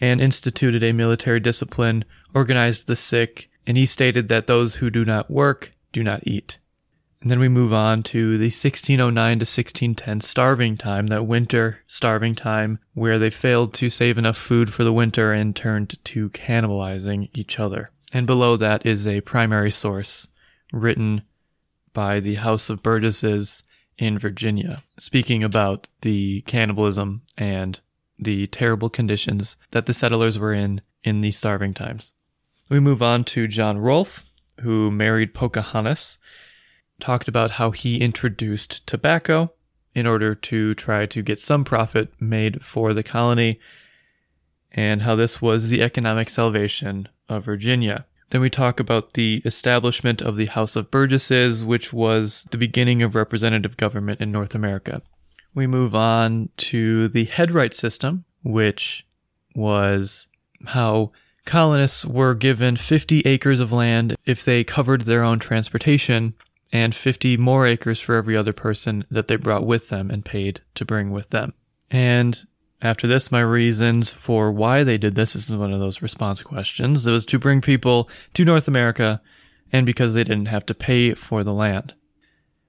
and 0.00 0.20
instituted 0.20 0.82
a 0.82 0.92
military 0.92 1.40
discipline, 1.40 2.04
organized 2.34 2.86
the 2.86 2.96
sick, 2.96 3.50
and 3.66 3.76
he 3.76 3.86
stated 3.86 4.28
that 4.28 4.46
those 4.46 4.76
who 4.76 4.90
do 4.90 5.04
not 5.04 5.30
work 5.30 5.72
do 5.92 6.02
not 6.02 6.26
eat. 6.26 6.58
And 7.24 7.30
then 7.30 7.40
we 7.40 7.48
move 7.48 7.72
on 7.72 8.02
to 8.04 8.36
the 8.36 8.46
1609 8.46 9.38
to 9.38 9.44
1610 9.44 10.20
starving 10.20 10.76
time, 10.76 11.06
that 11.06 11.26
winter 11.26 11.78
starving 11.86 12.34
time, 12.34 12.78
where 12.92 13.18
they 13.18 13.30
failed 13.30 13.72
to 13.74 13.88
save 13.88 14.18
enough 14.18 14.36
food 14.36 14.70
for 14.70 14.84
the 14.84 14.92
winter 14.92 15.32
and 15.32 15.56
turned 15.56 16.04
to 16.04 16.28
cannibalizing 16.30 17.30
each 17.32 17.58
other. 17.58 17.90
And 18.12 18.26
below 18.26 18.58
that 18.58 18.84
is 18.84 19.08
a 19.08 19.22
primary 19.22 19.70
source 19.70 20.26
written 20.70 21.22
by 21.94 22.20
the 22.20 22.34
House 22.34 22.68
of 22.68 22.82
Burgesses 22.82 23.62
in 23.96 24.18
Virginia, 24.18 24.82
speaking 24.98 25.42
about 25.42 25.88
the 26.02 26.42
cannibalism 26.42 27.22
and 27.38 27.80
the 28.18 28.46
terrible 28.46 28.88
conditions 28.88 29.56
that 29.70 29.86
the 29.86 29.94
settlers 29.94 30.38
were 30.38 30.54
in 30.54 30.80
in 31.02 31.20
these 31.20 31.36
starving 31.36 31.74
times. 31.74 32.12
We 32.70 32.80
move 32.80 33.02
on 33.02 33.24
to 33.24 33.46
John 33.46 33.78
Rolfe, 33.78 34.24
who 34.60 34.90
married 34.90 35.34
Pocahontas, 35.34 36.18
talked 37.00 37.28
about 37.28 37.52
how 37.52 37.70
he 37.70 38.00
introduced 38.00 38.86
tobacco 38.86 39.52
in 39.94 40.06
order 40.06 40.34
to 40.34 40.74
try 40.74 41.06
to 41.06 41.22
get 41.22 41.38
some 41.38 41.64
profit 41.64 42.12
made 42.20 42.64
for 42.64 42.94
the 42.94 43.02
colony, 43.02 43.60
and 44.72 45.02
how 45.02 45.14
this 45.14 45.40
was 45.40 45.68
the 45.68 45.82
economic 45.82 46.28
salvation 46.28 47.08
of 47.28 47.44
Virginia. 47.44 48.06
Then 48.30 48.40
we 48.40 48.50
talk 48.50 48.80
about 48.80 49.12
the 49.12 49.40
establishment 49.44 50.20
of 50.20 50.36
the 50.36 50.46
House 50.46 50.74
of 50.74 50.90
Burgesses, 50.90 51.62
which 51.62 51.92
was 51.92 52.48
the 52.50 52.58
beginning 52.58 53.02
of 53.02 53.14
representative 53.14 53.76
government 53.76 54.20
in 54.20 54.32
North 54.32 54.54
America. 54.54 55.02
We 55.54 55.66
move 55.66 55.94
on 55.94 56.48
to 56.58 57.08
the 57.08 57.24
headright 57.26 57.74
system, 57.74 58.24
which 58.42 59.06
was 59.54 60.26
how 60.66 61.12
colonists 61.44 62.04
were 62.04 62.34
given 62.34 62.76
50 62.76 63.20
acres 63.20 63.60
of 63.60 63.72
land 63.72 64.16
if 64.24 64.44
they 64.44 64.64
covered 64.64 65.02
their 65.02 65.22
own 65.22 65.38
transportation 65.38 66.34
and 66.72 66.94
50 66.94 67.36
more 67.36 67.66
acres 67.66 68.00
for 68.00 68.16
every 68.16 68.36
other 68.36 68.52
person 68.52 69.04
that 69.10 69.28
they 69.28 69.36
brought 69.36 69.66
with 69.66 69.90
them 69.90 70.10
and 70.10 70.24
paid 70.24 70.60
to 70.74 70.84
bring 70.84 71.12
with 71.12 71.30
them. 71.30 71.54
And 71.90 72.44
after 72.82 73.06
this, 73.06 73.30
my 73.30 73.40
reasons 73.40 74.12
for 74.12 74.50
why 74.50 74.82
they 74.82 74.98
did 74.98 75.14
this 75.14 75.36
is 75.36 75.48
one 75.50 75.72
of 75.72 75.80
those 75.80 76.02
response 76.02 76.42
questions. 76.42 77.06
It 77.06 77.12
was 77.12 77.24
to 77.26 77.38
bring 77.38 77.60
people 77.60 78.08
to 78.34 78.44
North 78.44 78.66
America 78.66 79.22
and 79.72 79.86
because 79.86 80.14
they 80.14 80.24
didn't 80.24 80.46
have 80.46 80.66
to 80.66 80.74
pay 80.74 81.14
for 81.14 81.44
the 81.44 81.52
land. 81.52 81.94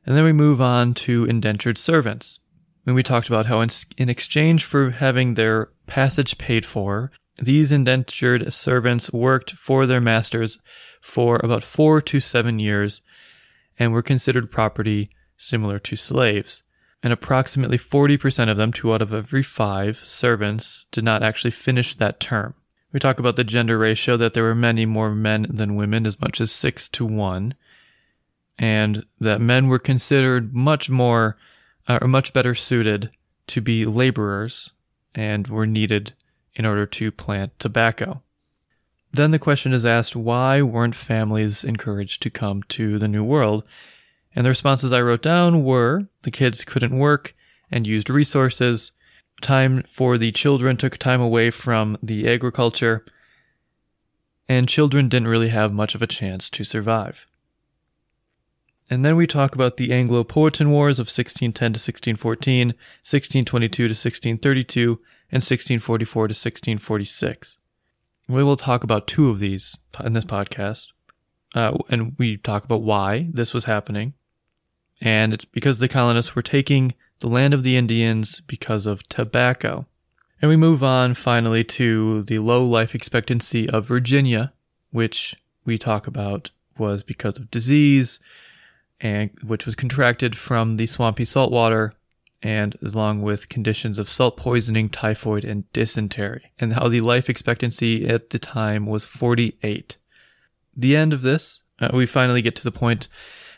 And 0.05 0.15
then 0.15 0.23
we 0.23 0.31
move 0.31 0.61
on 0.61 0.93
to 0.95 1.25
indentured 1.25 1.77
servants. 1.77 2.39
When 2.85 2.95
we 2.95 3.01
talked 3.01 3.27
about 3.27 3.47
how, 3.47 3.61
in, 3.61 3.69
in 3.97 4.09
exchange 4.09 4.63
for 4.63 4.91
having 4.91 5.33
their 5.33 5.69
passage 5.87 6.37
paid 6.37 6.65
for, 6.65 7.11
these 7.41 7.71
indentured 7.71 8.53
servants 8.53 9.11
worked 9.11 9.53
for 9.53 9.87
their 9.87 9.99
masters 9.99 10.59
for 11.01 11.39
about 11.43 11.63
four 11.63 11.99
to 12.01 12.19
seven 12.19 12.59
years 12.59 13.01
and 13.79 13.91
were 13.91 14.03
considered 14.03 14.51
property 14.51 15.09
similar 15.35 15.79
to 15.79 15.95
slaves. 15.95 16.61
And 17.01 17.11
approximately 17.11 17.79
40% 17.79 18.51
of 18.51 18.57
them, 18.57 18.71
two 18.71 18.93
out 18.93 19.01
of 19.01 19.13
every 19.13 19.43
five 19.43 20.01
servants, 20.03 20.85
did 20.91 21.03
not 21.03 21.23
actually 21.23 21.51
finish 21.51 21.95
that 21.95 22.19
term. 22.19 22.53
We 22.93 22.99
talk 22.99 23.17
about 23.17 23.35
the 23.35 23.43
gender 23.43 23.79
ratio 23.79 24.15
that 24.17 24.35
there 24.35 24.43
were 24.43 24.55
many 24.55 24.85
more 24.85 25.13
men 25.13 25.47
than 25.49 25.75
women, 25.75 26.05
as 26.05 26.21
much 26.21 26.39
as 26.39 26.51
six 26.51 26.87
to 26.89 27.03
one, 27.05 27.55
and 28.59 29.03
that 29.19 29.41
men 29.41 29.67
were 29.69 29.79
considered 29.79 30.53
much 30.53 30.87
more 30.87 31.35
uh, 31.87 31.99
or 32.01 32.07
much 32.07 32.33
better 32.33 32.55
suited 32.55 33.09
to 33.47 33.61
be 33.61 33.85
laborers 33.85 34.71
and 35.13 35.47
were 35.47 35.67
needed 35.67 36.13
in 36.55 36.65
order 36.65 36.85
to 36.85 37.11
plant 37.11 37.57
tobacco. 37.59 38.21
Then 39.13 39.31
the 39.31 39.39
question 39.39 39.73
is 39.73 39.85
asked 39.85 40.15
why 40.15 40.61
weren't 40.61 40.95
families 40.95 41.63
encouraged 41.63 42.21
to 42.23 42.29
come 42.29 42.63
to 42.69 42.99
the 42.99 43.07
New 43.07 43.23
World? 43.23 43.63
And 44.35 44.45
the 44.45 44.49
responses 44.49 44.91
I 44.91 45.01
wrote 45.01 45.21
down 45.21 45.63
were 45.63 46.07
the 46.23 46.31
kids 46.31 46.65
couldn't 46.65 46.97
work 46.97 47.33
and 47.71 47.87
used 47.87 48.09
resources, 48.09 48.91
time 49.41 49.83
for 49.83 50.17
the 50.17 50.31
children 50.31 50.77
took 50.77 50.97
time 50.97 51.21
away 51.21 51.49
from 51.49 51.97
the 52.03 52.27
agriculture, 52.27 53.05
and 54.47 54.67
children 54.67 55.09
didn't 55.09 55.27
really 55.27 55.49
have 55.49 55.73
much 55.73 55.95
of 55.95 56.01
a 56.01 56.07
chance 56.07 56.49
to 56.49 56.63
survive. 56.63 57.25
And 58.89 59.03
then 59.03 59.15
we 59.15 59.25
talk 59.25 59.55
about 59.55 59.77
the 59.77 59.91
Anglo 59.91 60.23
Powhatan 60.23 60.69
Wars 60.69 60.99
of 60.99 61.07
1610 61.07 61.73
to 61.73 61.77
1614, 61.77 62.67
1622 62.67 63.75
to 63.75 63.83
1632, 63.89 64.99
and 65.31 65.41
1644 65.41 66.27
to 66.27 66.31
1646. 66.31 67.57
We 68.27 68.43
will 68.43 68.57
talk 68.57 68.83
about 68.83 69.07
two 69.07 69.29
of 69.29 69.39
these 69.39 69.77
in 70.03 70.13
this 70.13 70.25
podcast. 70.25 70.87
Uh, 71.55 71.77
and 71.89 72.15
we 72.19 72.37
talk 72.37 72.63
about 72.63 72.83
why 72.83 73.29
this 73.33 73.53
was 73.53 73.65
happening. 73.65 74.13
And 75.01 75.33
it's 75.33 75.45
because 75.45 75.79
the 75.79 75.87
colonists 75.87 76.35
were 76.35 76.41
taking 76.41 76.93
the 77.19 77.27
land 77.27 77.53
of 77.53 77.63
the 77.63 77.77
Indians 77.77 78.41
because 78.41 78.85
of 78.85 79.07
tobacco. 79.09 79.85
And 80.41 80.49
we 80.49 80.57
move 80.57 80.83
on 80.83 81.13
finally 81.13 81.63
to 81.63 82.23
the 82.23 82.39
low 82.39 82.65
life 82.65 82.93
expectancy 82.93 83.69
of 83.69 83.87
Virginia, 83.87 84.53
which 84.91 85.35
we 85.63 85.77
talk 85.77 86.07
about 86.07 86.51
was 86.77 87.03
because 87.03 87.37
of 87.37 87.49
disease, 87.49 88.19
and 89.05 89.29
which 89.45 89.67
was 89.67 89.75
contracted 89.75 90.35
from 90.35 90.77
the 90.77 90.87
swampy 90.87 91.23
saltwater 91.23 91.93
and 92.41 92.75
along 92.83 93.21
with 93.21 93.49
conditions 93.49 93.99
of 93.99 94.09
salt 94.09 94.35
poisoning, 94.35 94.89
typhoid, 94.89 95.45
and 95.45 95.71
dysentery, 95.73 96.51
and 96.57 96.73
how 96.73 96.87
the 96.87 96.99
life 97.01 97.29
expectancy 97.29 98.07
at 98.07 98.31
the 98.31 98.39
time 98.39 98.87
was 98.87 99.05
48. 99.05 99.95
The 100.75 100.95
end 100.95 101.13
of 101.13 101.21
this, 101.21 101.61
uh, 101.79 101.89
we 101.93 102.07
finally 102.07 102.41
get 102.41 102.55
to 102.55 102.63
the 102.63 102.71
point 102.71 103.07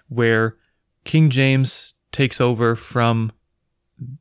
where 0.09 0.57
King 1.05 1.29
James 1.29 1.93
takes 2.11 2.41
over 2.41 2.75
from 2.75 3.31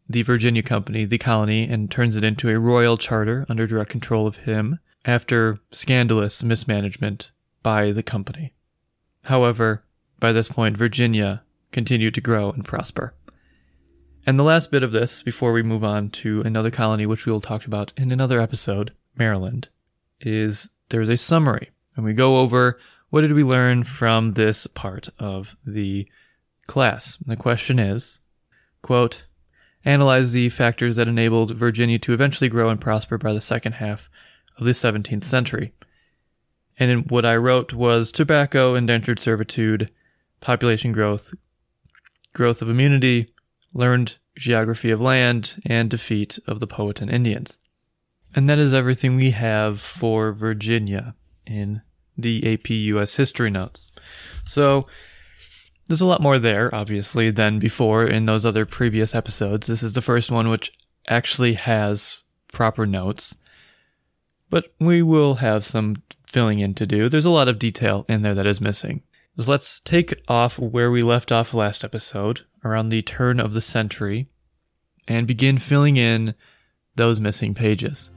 the 0.08 0.22
Virginia 0.22 0.62
Company, 0.62 1.04
the 1.04 1.18
colony, 1.18 1.68
and 1.68 1.90
turns 1.90 2.14
it 2.14 2.22
into 2.22 2.50
a 2.50 2.58
royal 2.58 2.96
charter 2.96 3.46
under 3.48 3.66
direct 3.66 3.90
control 3.90 4.28
of 4.28 4.36
him 4.36 4.78
after 5.04 5.58
scandalous 5.72 6.44
mismanagement 6.44 7.32
by 7.64 7.90
the 7.90 8.02
company. 8.02 8.52
However, 9.24 9.82
by 10.20 10.32
this 10.32 10.48
point, 10.48 10.76
Virginia 10.76 11.42
continued 11.72 12.14
to 12.14 12.20
grow 12.20 12.50
and 12.50 12.64
prosper. 12.64 13.14
And 14.26 14.38
the 14.38 14.44
last 14.44 14.70
bit 14.70 14.82
of 14.82 14.92
this, 14.92 15.22
before 15.22 15.52
we 15.52 15.62
move 15.62 15.84
on 15.84 16.10
to 16.10 16.42
another 16.42 16.70
colony, 16.70 17.06
which 17.06 17.26
we 17.26 17.32
will 17.32 17.40
talk 17.40 17.64
about 17.64 17.92
in 17.96 18.10
another 18.10 18.40
episode, 18.40 18.92
Maryland, 19.16 19.68
is 20.20 20.68
there's 20.88 21.08
a 21.08 21.16
summary. 21.16 21.70
And 21.94 22.04
we 22.04 22.12
go 22.12 22.38
over 22.38 22.78
what 23.10 23.20
did 23.20 23.32
we 23.32 23.44
learn 23.44 23.84
from 23.84 24.32
this 24.32 24.66
part 24.66 25.08
of 25.18 25.56
the 25.64 26.08
class. 26.66 27.16
And 27.18 27.28
the 27.28 27.40
question 27.40 27.78
is, 27.78 28.18
quote, 28.82 29.24
analyze 29.84 30.32
the 30.32 30.48
factors 30.48 30.96
that 30.96 31.08
enabled 31.08 31.56
Virginia 31.56 31.98
to 32.00 32.12
eventually 32.12 32.50
grow 32.50 32.68
and 32.68 32.80
prosper 32.80 33.18
by 33.18 33.32
the 33.32 33.40
second 33.40 33.72
half 33.72 34.08
of 34.58 34.66
the 34.66 34.72
17th 34.72 35.24
century. 35.24 35.72
And 36.78 37.08
what 37.10 37.24
I 37.24 37.36
wrote 37.36 37.72
was 37.72 38.10
tobacco, 38.10 38.74
indentured 38.74 39.20
servitude, 39.20 39.90
population 40.40 40.92
growth, 40.92 41.32
growth 42.32 42.62
of 42.62 42.68
immunity, 42.68 43.32
learned 43.72 44.16
geography 44.36 44.90
of 44.90 45.00
land, 45.00 45.60
and 45.66 45.90
defeat 45.90 46.38
of 46.46 46.60
the 46.60 46.66
Powhatan 46.66 47.08
Indians. 47.08 47.56
And 48.34 48.48
that 48.48 48.58
is 48.58 48.74
everything 48.74 49.16
we 49.16 49.30
have 49.30 49.80
for 49.80 50.32
Virginia 50.32 51.14
in 51.46 51.80
the 52.18 52.54
AP 52.54 52.70
US 52.70 53.14
history 53.14 53.50
notes. 53.50 53.88
So 54.46 54.86
there's 55.86 56.00
a 56.00 56.06
lot 56.06 56.20
more 56.20 56.38
there, 56.38 56.74
obviously, 56.74 57.30
than 57.30 57.58
before 57.58 58.04
in 58.04 58.26
those 58.26 58.44
other 58.44 58.66
previous 58.66 59.14
episodes. 59.14 59.66
This 59.66 59.82
is 59.82 59.92
the 59.92 60.02
first 60.02 60.30
one 60.30 60.48
which 60.48 60.72
actually 61.08 61.54
has 61.54 62.18
proper 62.52 62.86
notes. 62.86 63.34
But 64.50 64.72
we 64.80 65.02
will 65.02 65.36
have 65.36 65.64
some 65.64 66.02
filling 66.26 66.60
in 66.60 66.74
to 66.74 66.86
do. 66.86 67.08
There's 67.08 67.24
a 67.24 67.30
lot 67.30 67.48
of 67.48 67.58
detail 67.58 68.04
in 68.08 68.22
there 68.22 68.34
that 68.34 68.46
is 68.46 68.60
missing. 68.60 69.02
So 69.38 69.50
let's 69.50 69.80
take 69.80 70.22
off 70.28 70.58
where 70.58 70.90
we 70.90 71.02
left 71.02 71.30
off 71.30 71.52
last 71.52 71.84
episode, 71.84 72.46
around 72.64 72.88
the 72.88 73.02
turn 73.02 73.38
of 73.38 73.52
the 73.52 73.60
century, 73.60 74.28
and 75.06 75.26
begin 75.26 75.58
filling 75.58 75.98
in 75.98 76.34
those 76.94 77.20
missing 77.20 77.52
pages. 77.52 78.10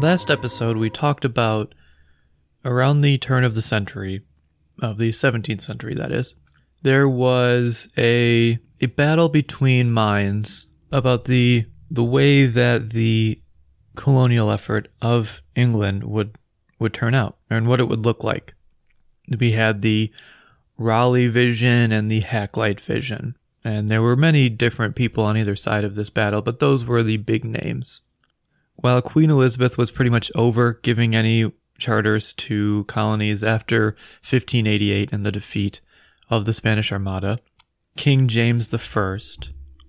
Last 0.00 0.30
episode, 0.30 0.78
we 0.78 0.88
talked 0.88 1.26
about 1.26 1.74
around 2.64 3.02
the 3.02 3.18
turn 3.18 3.44
of 3.44 3.54
the 3.54 3.60
century, 3.60 4.22
of 4.80 4.96
the 4.96 5.10
17th 5.10 5.60
century, 5.60 5.94
that 5.94 6.10
is, 6.10 6.36
there 6.80 7.06
was 7.06 7.86
a 7.98 8.58
a 8.80 8.86
battle 8.86 9.28
between 9.28 9.90
minds 9.90 10.66
about 10.92 11.24
the 11.24 11.66
the 11.90 12.04
way 12.04 12.46
that 12.46 12.90
the 12.90 13.40
colonial 13.94 14.50
effort 14.50 14.88
of 15.00 15.40
England 15.54 16.04
would 16.04 16.36
would 16.78 16.92
turn 16.92 17.14
out 17.14 17.36
and 17.48 17.66
what 17.66 17.80
it 17.80 17.88
would 17.88 18.04
look 18.04 18.22
like. 18.22 18.54
We 19.38 19.52
had 19.52 19.82
the 19.82 20.12
Raleigh 20.78 21.28
vision 21.28 21.90
and 21.90 22.10
the 22.10 22.20
Hakluyt 22.22 22.80
vision, 22.80 23.36
and 23.64 23.88
there 23.88 24.02
were 24.02 24.16
many 24.16 24.48
different 24.48 24.94
people 24.94 25.24
on 25.24 25.36
either 25.36 25.56
side 25.56 25.84
of 25.84 25.94
this 25.94 26.10
battle, 26.10 26.42
but 26.42 26.60
those 26.60 26.84
were 26.84 27.02
the 27.02 27.16
big 27.16 27.44
names. 27.44 28.02
While 28.76 29.00
Queen 29.00 29.30
Elizabeth 29.30 29.78
was 29.78 29.90
pretty 29.90 30.10
much 30.10 30.30
over 30.34 30.74
giving 30.82 31.16
any 31.16 31.50
charters 31.78 32.34
to 32.34 32.84
colonies 32.84 33.42
after 33.42 33.96
1588 34.20 35.12
and 35.12 35.24
the 35.24 35.32
defeat 35.32 35.80
of 36.28 36.44
the 36.44 36.52
Spanish 36.52 36.92
Armada, 36.92 37.38
King 37.96 38.28
James 38.28 38.72
I, 38.72 39.18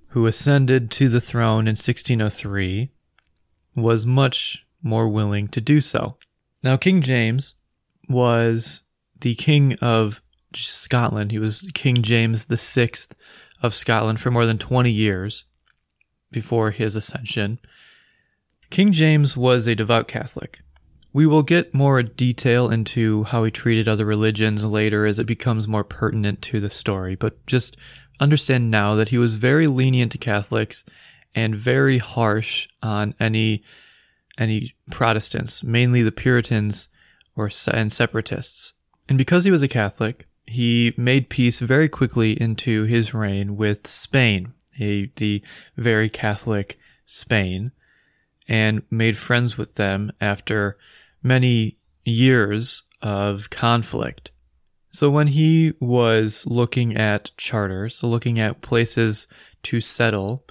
who 0.09 0.25
ascended 0.25 0.91
to 0.91 1.09
the 1.09 1.21
throne 1.21 1.67
in 1.67 1.73
1603, 1.73 2.89
was 3.75 4.05
much 4.05 4.65
more 4.81 5.07
willing 5.07 5.47
to 5.49 5.61
do 5.61 5.81
so. 5.81 6.17
Now, 6.63 6.77
King 6.77 7.01
James 7.01 7.55
was 8.09 8.81
the 9.19 9.35
king 9.35 9.73
of 9.75 10.21
Scotland. 10.55 11.31
He 11.31 11.39
was 11.39 11.69
King 11.73 12.01
James 12.01 12.45
VI 12.45 12.91
of 13.61 13.75
Scotland 13.75 14.19
for 14.19 14.31
more 14.31 14.45
than 14.45 14.57
20 14.57 14.91
years 14.91 15.45
before 16.31 16.71
his 16.71 16.95
ascension. 16.95 17.59
King 18.69 18.91
James 18.91 19.37
was 19.37 19.67
a 19.67 19.75
devout 19.75 20.07
Catholic. 20.07 20.59
We 21.13 21.25
will 21.25 21.43
get 21.43 21.73
more 21.73 22.03
detail 22.03 22.69
into 22.69 23.23
how 23.23 23.43
he 23.43 23.51
treated 23.51 23.87
other 23.87 24.05
religions 24.05 24.65
later 24.65 25.05
as 25.05 25.19
it 25.19 25.25
becomes 25.25 25.67
more 25.67 25.83
pertinent 25.83 26.41
to 26.43 26.59
the 26.59 26.69
story, 26.69 27.15
but 27.15 27.43
just 27.47 27.77
understand 28.19 28.71
now 28.71 28.95
that 28.95 29.09
he 29.09 29.17
was 29.17 29.33
very 29.33 29.67
lenient 29.67 30.11
to 30.13 30.17
Catholics 30.17 30.83
and 31.35 31.55
very 31.55 31.97
harsh 31.97 32.67
on 32.81 33.13
any 33.19 33.63
any 34.37 34.75
Protestants, 34.91 35.63
mainly 35.63 36.03
the 36.03 36.11
Puritans 36.11 36.87
or 37.35 37.49
and 37.71 37.91
separatists. 37.91 38.73
And 39.09 39.17
because 39.17 39.45
he 39.45 39.51
was 39.51 39.63
a 39.63 39.67
Catholic, 39.67 40.27
he 40.45 40.93
made 40.95 41.29
peace 41.29 41.59
very 41.59 41.89
quickly 41.89 42.39
into 42.39 42.83
his 42.83 43.13
reign 43.13 43.57
with 43.57 43.87
Spain, 43.87 44.53
a, 44.79 45.11
the 45.15 45.41
very 45.75 46.09
Catholic 46.09 46.77
Spain 47.05 47.71
and 48.47 48.81
made 48.89 49.17
friends 49.17 49.57
with 49.57 49.75
them 49.75 50.11
after 50.21 50.77
many 51.21 51.77
years 52.05 52.83
of 53.01 53.49
conflict. 53.49 54.31
So 54.97 55.11
when 55.11 55.27
he 55.27 55.73
was 55.79 56.43
looking 56.47 56.97
at 56.97 57.29
charters, 57.37 58.01
looking 58.01 58.39
at 58.39 58.63
places 58.63 59.27
to 59.61 59.79
settle 59.79 60.43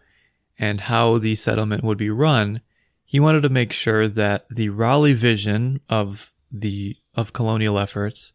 and 0.57 0.83
how 0.83 1.19
the 1.19 1.35
settlement 1.35 1.83
would 1.83 1.99
be 1.99 2.11
run, 2.11 2.61
he 3.05 3.19
wanted 3.19 3.41
to 3.41 3.49
make 3.49 3.73
sure 3.73 4.07
that 4.07 4.45
the 4.49 4.69
Raleigh 4.69 5.15
vision 5.15 5.81
of 5.91 6.33
the 6.53 6.97
of 7.17 7.33
colonial 7.33 7.77
efforts 7.77 8.35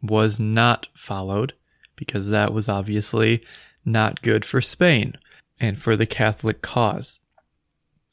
was 0.00 0.38
not 0.38 0.86
followed 0.94 1.54
because 1.96 2.28
that 2.28 2.52
was 2.52 2.68
obviously 2.68 3.42
not 3.84 4.22
good 4.22 4.44
for 4.44 4.60
Spain 4.60 5.14
and 5.58 5.82
for 5.82 5.96
the 5.96 6.06
Catholic 6.06 6.62
cause. 6.62 7.18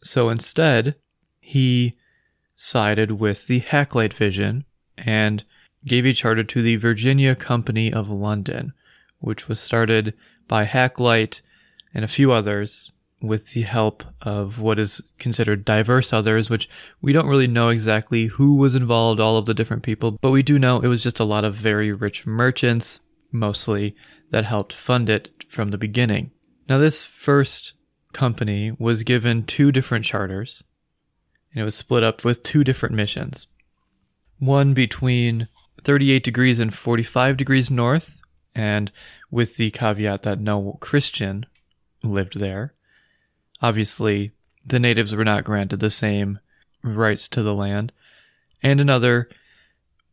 So 0.03 0.29
instead, 0.29 0.95
he 1.39 1.95
sided 2.55 3.11
with 3.11 3.45
the 3.45 3.61
Hakluyt 3.61 4.13
vision 4.13 4.65
and 4.97 5.43
gave 5.85 6.05
a 6.05 6.13
charter 6.13 6.43
to 6.43 6.61
the 6.61 6.75
Virginia 6.75 7.35
Company 7.35 7.91
of 7.91 8.09
London, 8.09 8.73
which 9.19 9.47
was 9.47 9.59
started 9.59 10.13
by 10.47 10.65
Hakluyt 10.65 11.41
and 11.93 12.03
a 12.03 12.09
few 12.09 12.31
others 12.31 12.91
with 13.21 13.51
the 13.51 13.61
help 13.61 14.03
of 14.21 14.59
what 14.59 14.77
is 14.77 15.01
considered 15.17 15.63
diverse 15.63 16.11
others, 16.11 16.49
which 16.49 16.69
we 17.01 17.13
don't 17.13 17.27
really 17.27 17.47
know 17.47 17.69
exactly 17.69 18.25
who 18.25 18.55
was 18.55 18.75
involved, 18.75 19.19
all 19.19 19.37
of 19.37 19.45
the 19.45 19.53
different 19.53 19.81
people, 19.81 20.11
but 20.21 20.31
we 20.31 20.43
do 20.43 20.59
know 20.59 20.81
it 20.81 20.87
was 20.87 21.01
just 21.01 21.21
a 21.21 21.25
lot 21.25 21.45
of 21.45 21.55
very 21.55 21.93
rich 21.93 22.25
merchants, 22.25 22.99
mostly, 23.31 23.95
that 24.31 24.43
helped 24.43 24.73
fund 24.73 25.09
it 25.09 25.45
from 25.47 25.71
the 25.71 25.77
beginning. 25.77 26.31
Now, 26.67 26.77
this 26.79 27.03
first 27.03 27.73
company 28.11 28.75
was 28.77 29.03
given 29.03 29.45
two 29.45 29.71
different 29.71 30.03
charters, 30.03 30.61
and 31.53 31.61
it 31.61 31.65
was 31.65 31.75
split 31.75 32.03
up 32.03 32.25
with 32.25 32.43
two 32.43 32.63
different 32.63 32.95
missions. 32.95 33.47
One 34.39 34.73
between 34.73 35.47
38 35.83 36.23
degrees 36.23 36.59
and 36.59 36.73
45 36.73 37.37
degrees 37.37 37.69
north, 37.71 38.21
and 38.55 38.91
with 39.31 39.57
the 39.57 39.71
caveat 39.71 40.23
that 40.23 40.39
no 40.39 40.77
Christian 40.79 41.45
lived 42.03 42.39
there. 42.39 42.73
Obviously, 43.61 44.31
the 44.65 44.79
natives 44.79 45.15
were 45.15 45.25
not 45.25 45.43
granted 45.43 45.79
the 45.79 45.89
same 45.89 46.39
rights 46.83 47.27
to 47.29 47.41
the 47.41 47.53
land. 47.53 47.91
And 48.61 48.79
another 48.79 49.29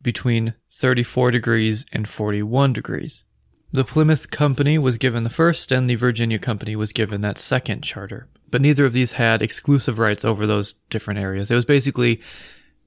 between 0.01 0.53
34 0.71 1.31
degrees 1.31 1.85
and 1.91 2.09
41 2.09 2.73
degrees. 2.73 3.23
The 3.71 3.85
Plymouth 3.85 4.31
Company 4.31 4.77
was 4.77 4.97
given 4.97 5.23
the 5.23 5.29
first, 5.29 5.71
and 5.71 5.89
the 5.89 5.95
Virginia 5.95 6.39
Company 6.39 6.75
was 6.75 6.91
given 6.91 7.21
that 7.21 7.37
second 7.37 7.83
charter. 7.83 8.27
But 8.49 8.61
neither 8.61 8.85
of 8.85 8.93
these 8.93 9.13
had 9.13 9.41
exclusive 9.41 9.97
rights 9.97 10.25
over 10.25 10.45
those 10.45 10.75
different 10.89 11.19
areas. 11.19 11.49
It 11.49 11.55
was 11.55 11.63
basically 11.63 12.19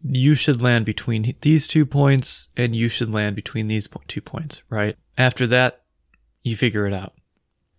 you 0.06 0.34
should 0.34 0.60
land 0.60 0.84
between 0.84 1.34
these 1.40 1.66
two 1.66 1.86
points, 1.86 2.48
and 2.56 2.76
you 2.76 2.88
should 2.88 3.10
land 3.10 3.34
between 3.34 3.68
these 3.68 3.88
two 4.06 4.20
points, 4.20 4.62
right? 4.68 4.96
After 5.16 5.46
that, 5.46 5.82
you 6.42 6.56
figure 6.56 6.86
it 6.86 6.92
out. 6.92 7.14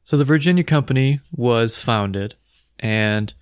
So 0.06 0.18
the 0.18 0.26
Virginia 0.26 0.64
Company 0.64 1.22
was 1.32 1.76
founded, 1.76 2.36
and 2.80 3.34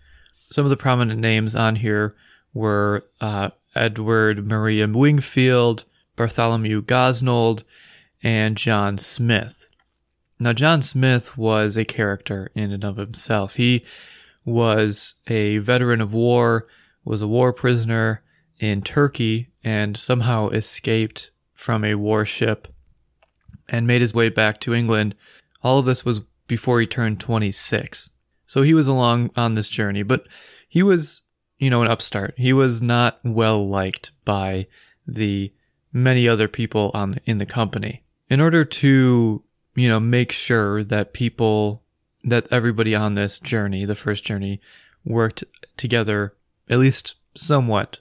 some 0.52 0.66
of 0.66 0.70
the 0.70 0.78
prominent 0.78 1.20
names 1.20 1.56
on 1.56 1.78
here 1.78 2.16
were 2.54 3.06
uh, 3.22 3.50
Edward 3.74 4.46
Maria 4.46 4.88
Wingfield, 4.88 5.86
Bartholomew 6.16 6.84
Gosnold, 6.84 7.64
and 8.22 8.58
John 8.58 8.98
Smith. 8.98 9.56
Now, 10.40 10.54
John 10.54 10.82
Smith 10.82 11.38
was 11.38 11.78
a 11.78 11.86
character 11.86 12.52
in 12.54 12.72
and 12.72 12.84
of 12.84 12.98
himself. 12.98 13.56
He 13.56 13.86
was 14.44 15.16
a 15.28 15.60
veteran 15.60 16.02
of 16.02 16.14
war, 16.14 16.68
was 17.06 17.22
a 17.22 17.28
war 17.28 17.54
prisoner 17.54 18.22
in 18.60 18.82
Turkey, 18.82 19.50
and 19.64 19.98
somehow 19.98 20.50
escaped 20.50 21.32
from 21.54 21.84
a 21.84 21.96
warship 21.96 22.68
and 23.70 23.88
made 23.88 24.02
his 24.02 24.14
way 24.14 24.30
back 24.30 24.60
to 24.62 24.74
England. 24.74 25.16
All 25.64 25.80
of 25.80 25.86
this 25.86 26.04
was 26.04 26.22
before 26.48 26.80
he 26.80 26.88
turned 26.88 27.20
26. 27.20 28.10
So 28.48 28.62
he 28.62 28.74
was 28.74 28.88
along 28.88 29.32
on 29.36 29.56
this 29.56 29.70
journey, 29.70 30.04
but 30.04 30.28
he 30.68 30.84
was, 30.84 31.22
you 31.58 31.70
know, 31.70 31.82
an 31.82 31.88
upstart. 31.88 32.34
He 32.38 32.54
was 32.54 32.82
not 32.82 33.20
well 33.24 33.68
liked 33.68 34.12
by 34.26 34.68
the 35.08 35.52
many 35.92 36.28
other 36.28 36.48
people 36.48 36.92
on 36.94 37.16
in 37.26 37.38
the 37.38 37.46
company. 37.46 38.04
In 38.30 38.42
order 38.42 38.66
to, 38.66 39.44
you 39.76 39.90
know, 39.90 40.00
make 40.00 40.32
sure 40.32 40.84
that 40.84 41.14
people 41.14 41.82
that 42.24 42.48
everybody 42.52 42.96
on 42.96 43.16
this 43.16 43.40
journey, 43.40 43.86
the 43.86 43.96
first 43.96 44.24
journey, 44.24 44.62
worked 45.06 45.44
together 45.78 46.34
at 46.70 46.80
least 46.80 47.16
somewhat 47.36 48.00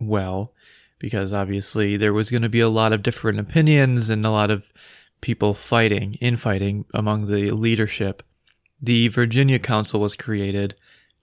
well, 0.00 0.52
because 0.98 1.32
obviously 1.32 1.96
there 1.96 2.12
was 2.12 2.30
going 2.30 2.42
to 2.42 2.48
be 2.48 2.60
a 2.60 2.68
lot 2.68 2.92
of 2.92 3.02
different 3.02 3.38
opinions 3.38 4.10
and 4.10 4.24
a 4.24 4.30
lot 4.30 4.50
of 4.50 4.72
people 5.20 5.54
fighting, 5.54 6.14
infighting 6.14 6.84
among 6.94 7.26
the 7.26 7.50
leadership. 7.50 8.22
The 8.80 9.08
Virginia 9.08 9.58
Council 9.58 10.00
was 10.00 10.14
created 10.14 10.74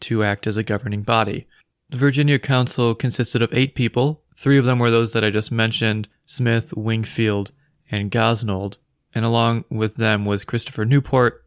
to 0.02 0.24
act 0.24 0.48
as 0.48 0.58
a 0.58 0.64
governing 0.64 1.04
body. 1.04 1.48
The 1.90 1.98
Virginia 1.98 2.40
Council 2.40 2.96
consisted 2.96 3.42
of 3.42 3.54
eight 3.54 3.76
people. 3.76 4.24
Three 4.36 4.58
of 4.58 4.66
them 4.66 4.80
were 4.80 4.92
those 4.92 5.14
that 5.14 5.24
I 5.24 5.30
just 5.30 5.52
mentioned 5.52 6.08
Smith, 6.26 6.74
Wingfield, 6.76 7.52
and 7.92 8.12
Gosnold. 8.12 8.78
And 9.16 9.24
along 9.24 9.66
with 9.70 9.96
them 9.96 10.26
was 10.26 10.44
Christopher 10.44 10.86
Newport, 10.86 11.46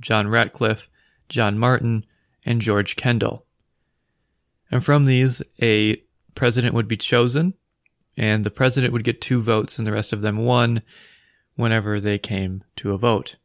John 0.00 0.28
Ratcliffe, 0.28 0.88
John 1.28 1.58
Martin, 1.58 2.04
and 2.44 2.60
George 2.60 2.96
Kendall. 2.96 3.46
And 4.70 4.84
from 4.84 5.06
these, 5.06 5.42
a 5.62 6.02
president 6.36 6.74
would 6.74 6.86
be 6.86 6.96
chosen, 6.96 7.54
and 8.16 8.44
the 8.44 8.50
president 8.50 8.92
would 8.92 9.04
get 9.04 9.20
two 9.20 9.42
votes, 9.42 9.78
and 9.78 9.86
the 9.86 9.92
rest 9.92 10.12
of 10.12 10.20
them 10.20 10.38
one 10.38 10.82
whenever 11.56 11.98
they 11.98 12.18
came 12.18 12.62
to 12.76 12.92
a 12.92 12.98
vote. 12.98 13.36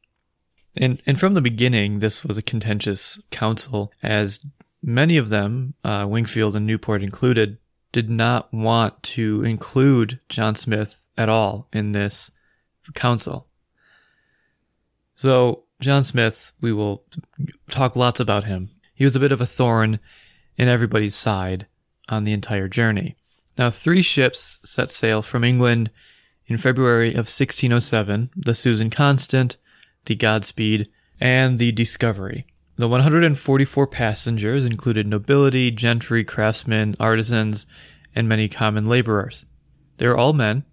And, 0.77 1.01
and 1.05 1.19
from 1.19 1.33
the 1.33 1.41
beginning, 1.41 1.99
this 1.99 2.23
was 2.23 2.37
a 2.37 2.43
contentious 2.43 3.19
council, 3.31 3.91
as 4.03 4.39
many 4.83 5.17
of 5.17 5.29
them, 5.29 5.73
uh, 5.83 6.05
Wingfield 6.07 6.55
and 6.55 6.67
Newport 6.67 7.03
included, 7.03 7.57
did 7.91 8.09
not 8.09 8.53
want 8.53 9.01
to 9.03 9.43
include 9.43 10.19
John 10.29 10.55
Smith 10.55 10.95
at 11.17 11.29
all 11.29 11.67
in 11.73 11.91
this 11.91 12.31
council. 12.93 13.47
So, 15.15 15.63
John 15.81 16.03
Smith, 16.03 16.53
we 16.61 16.71
will 16.71 17.03
talk 17.69 17.95
lots 17.95 18.19
about 18.19 18.45
him. 18.45 18.69
He 18.93 19.03
was 19.03 19.15
a 19.15 19.19
bit 19.19 19.31
of 19.31 19.41
a 19.41 19.45
thorn 19.45 19.99
in 20.57 20.67
everybody's 20.67 21.15
side 21.15 21.65
on 22.09 22.23
the 22.23 22.33
entire 22.33 22.67
journey. 22.67 23.15
Now, 23.57 23.69
three 23.69 24.01
ships 24.01 24.59
set 24.63 24.91
sail 24.91 25.21
from 25.21 25.43
England 25.43 25.91
in 26.47 26.57
February 26.57 27.11
of 27.11 27.27
1607 27.27 28.29
the 28.35 28.55
Susan 28.55 28.89
Constant, 28.89 29.57
the 30.05 30.15
Godspeed, 30.15 30.89
and 31.19 31.59
the 31.59 31.71
Discovery. 31.71 32.45
The 32.77 32.87
144 32.87 33.87
passengers 33.87 34.65
included 34.65 35.05
nobility, 35.05 35.69
gentry, 35.69 36.23
craftsmen, 36.23 36.95
artisans, 36.99 37.67
and 38.15 38.27
many 38.27 38.47
common 38.47 38.85
laborers. 38.85 39.45
They 39.97 40.07
were 40.07 40.17
all 40.17 40.33
men, 40.33 40.63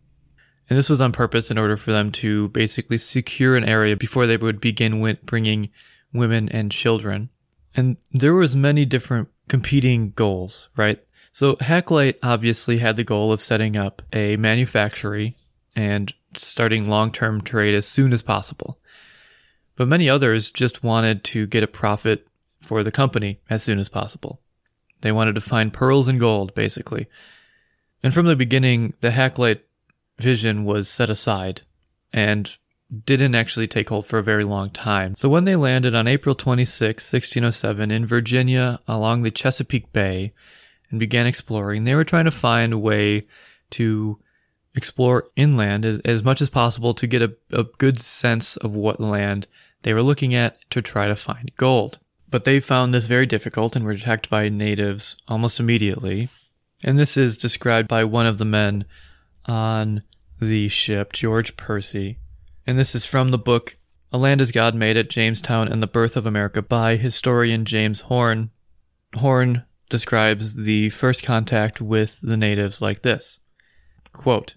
and 0.71 0.79
this 0.79 0.89
was 0.89 1.01
on 1.01 1.13
purpose 1.13 1.51
in 1.51 1.59
order 1.59 1.77
for 1.77 1.93
them 1.93 2.11
to 2.13 2.49
basically 2.49 2.99
secure 2.99 3.57
an 3.57 3.65
area 3.65 3.97
before 3.97 4.27
they 4.27 4.37
would 4.37 4.61
begin 4.61 5.19
bringing 5.25 5.69
women 6.13 6.49
and 6.49 6.73
children. 6.73 7.29
And 7.75 7.97
there 8.13 8.35
was 8.35 8.57
many 8.57 8.85
different 8.85 9.29
competing 9.49 10.13
goals, 10.13 10.69
right? 10.77 10.99
So 11.39 11.55
Hakluyt 11.55 12.17
obviously 12.21 12.79
had 12.79 12.97
the 12.97 13.05
goal 13.05 13.31
of 13.31 13.41
setting 13.41 13.77
up 13.77 14.03
a 14.13 14.35
manufactory 14.39 15.37
and 15.77 16.13
starting 16.37 16.89
long-term 16.89 17.43
trade 17.43 17.77
as 17.77 17.87
soon 17.87 18.13
as 18.13 18.23
possible. 18.23 18.81
But 19.77 19.87
many 19.87 20.11
others 20.11 20.51
just 20.51 20.83
wanted 20.83 21.23
to 21.23 21.47
get 21.47 21.63
a 21.63 21.69
profit 21.69 22.27
for 22.61 22.83
the 22.83 22.91
company 22.91 23.39
as 23.49 23.63
soon 23.63 23.79
as 23.79 23.89
possible. 23.89 24.41
They 25.03 25.13
wanted 25.13 25.37
to 25.37 25.41
find 25.41 25.73
pearls 25.73 26.09
and 26.09 26.19
gold, 26.19 26.57
basically. 26.57 27.07
And 28.03 28.13
from 28.13 28.27
the 28.27 28.35
beginning, 28.35 28.95
the 29.01 29.11
Hakluyt 29.11 29.61
vision 30.19 30.65
was 30.65 30.89
set 30.89 31.09
aside 31.09 31.61
and 32.13 32.51
didn't 33.07 33.37
actually 33.37 33.69
take 33.69 33.91
hold 33.91 34.09
for 34.09 34.19
a 34.19 34.25
very 34.25 34.43
long 34.43 34.71
time. 34.71 35.15
So 35.15 35.29
when 35.29 35.45
they 35.45 35.55
landed 35.55 35.95
on 35.95 36.09
April 36.09 36.35
26, 36.35 36.83
1607, 36.83 37.93
in 37.93 38.07
Virginia 38.07 38.81
along 38.89 39.23
the 39.23 39.31
Chesapeake 39.31 39.93
Bay 39.93 40.33
and 40.91 41.01
began 41.01 41.27
exploring, 41.27 41.85
they 41.85 41.95
were 41.95 42.05
trying 42.05 42.25
to 42.25 42.31
find 42.31 42.73
a 42.73 42.79
way 42.79 43.27
to 43.71 44.19
explore 44.75 45.29
inland 45.37 45.85
as, 45.85 46.01
as 46.05 46.23
much 46.23 46.41
as 46.41 46.49
possible 46.49 46.95
to 46.95 47.07
get 47.07 47.23
a, 47.23 47.35
a 47.51 47.65
good 47.79 48.01
sense 48.01 48.57
of 48.59 48.73
what 48.73 49.01
land 49.01 49.47
they 49.83 49.93
were 49.93 50.03
looking 50.03 50.35
at 50.35 50.57
to 50.71 50.81
try 50.81 51.09
to 51.09 51.17
find 51.17 51.51
gold. 51.57 51.99
But 52.31 52.45
they 52.45 52.61
found 52.61 52.93
this 52.93 53.07
very 53.07 53.27
difficult 53.27 53.75
and 53.75 53.85
were 53.85 53.93
attacked 53.93 54.29
by 54.29 54.49
natives 54.49 55.17
almost 55.27 55.61
immediately. 55.61 56.29
And 56.83 56.99
this 56.99 57.17
is 57.17 57.37
described 57.37 57.89
by 57.89 58.05
one 58.05 58.27
of 58.27 58.39
the 58.39 58.45
men 58.45 58.85
on 59.47 60.03
the 60.41 60.69
ship, 60.69 61.13
George 61.13 61.57
Percy. 61.57 62.19
And 62.67 62.79
this 62.79 62.95
is 62.95 63.05
from 63.05 63.31
the 63.31 63.39
book 63.39 63.77
A 64.13 64.19
Land 64.19 64.41
as 64.41 64.53
God 64.53 64.75
Made 64.75 64.97
It 64.97 65.11
Jamestown 65.11 65.69
and 65.69 65.83
the 65.83 65.87
Birth 65.87 66.17
of 66.17 66.27
America 66.27 66.63
by 66.63 66.97
historian 66.97 67.65
James 67.65 68.01
Horn. 68.03 68.51
Horn 69.15 69.65
describes 69.89 70.55
the 70.55 70.91
first 70.91 71.23
contact 71.23 71.81
with 71.81 72.19
the 72.23 72.37
natives 72.37 72.81
like 72.81 73.03
this 73.03 73.39
Quote, 74.13 74.55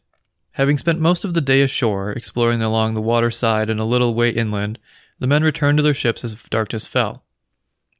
Having 0.53 0.79
spent 0.79 0.99
most 0.99 1.23
of 1.23 1.33
the 1.33 1.41
day 1.41 1.61
ashore, 1.61 2.11
exploring 2.11 2.61
along 2.61 2.93
the 2.93 3.01
water 3.01 3.31
side 3.31 3.69
and 3.69 3.79
a 3.79 3.85
little 3.85 4.13
way 4.13 4.29
inland, 4.29 4.79
the 5.19 5.27
men 5.27 5.43
returned 5.43 5.77
to 5.77 5.83
their 5.83 5.93
ships 5.93 6.23
as 6.23 6.35
darkness 6.49 6.85
fell. 6.85 7.23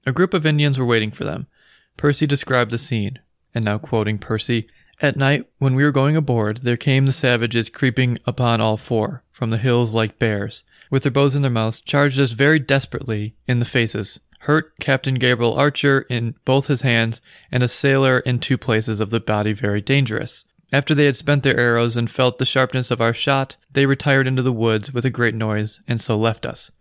A 0.05 0.11
group 0.11 0.33
of 0.33 0.45
Indians 0.45 0.77
were 0.77 0.85
waiting 0.85 1.11
for 1.11 1.23
them. 1.23 1.47
Percy 1.95 2.25
described 2.25 2.71
the 2.71 2.77
scene, 2.77 3.19
and 3.53 3.63
now 3.63 3.77
quoting 3.77 4.17
Percy, 4.17 4.67
At 5.01 5.15
night, 5.15 5.45
when 5.59 5.75
we 5.75 5.83
were 5.83 5.91
going 5.91 6.15
aboard, 6.15 6.57
there 6.57 6.77
came 6.77 7.05
the 7.05 7.13
savages 7.13 7.69
creeping 7.69 8.17
upon 8.25 8.59
all 8.59 8.77
four, 8.77 9.23
from 9.31 9.51
the 9.51 9.57
hills 9.57 9.93
like 9.93 10.19
bears, 10.19 10.63
with 10.89 11.03
their 11.03 11.11
bows 11.11 11.35
in 11.35 11.41
their 11.41 11.51
mouths, 11.51 11.79
charged 11.79 12.19
us 12.19 12.31
very 12.31 12.59
desperately 12.59 13.35
in 13.47 13.59
the 13.59 13.65
faces, 13.65 14.19
hurt 14.41 14.73
Captain 14.79 15.15
Gabriel 15.15 15.53
Archer 15.53 16.01
in 16.09 16.33
both 16.45 16.67
his 16.67 16.81
hands, 16.81 17.21
and 17.51 17.61
a 17.61 17.67
sailor 17.67 18.19
in 18.19 18.39
two 18.39 18.57
places 18.57 18.99
of 18.99 19.11
the 19.11 19.19
body 19.19 19.53
very 19.53 19.81
dangerous. 19.81 20.45
After 20.73 20.95
they 20.95 21.05
had 21.05 21.15
spent 21.15 21.43
their 21.43 21.59
arrows 21.59 21.95
and 21.95 22.09
felt 22.09 22.37
the 22.37 22.45
sharpness 22.45 22.89
of 22.89 23.01
our 23.01 23.13
shot, 23.13 23.57
they 23.71 23.85
retired 23.85 24.25
into 24.25 24.41
the 24.41 24.51
woods 24.53 24.93
with 24.93 25.05
a 25.05 25.09
great 25.09 25.35
noise, 25.35 25.81
and 25.87 26.01
so 26.01 26.17
left 26.17 26.45
us. 26.45 26.71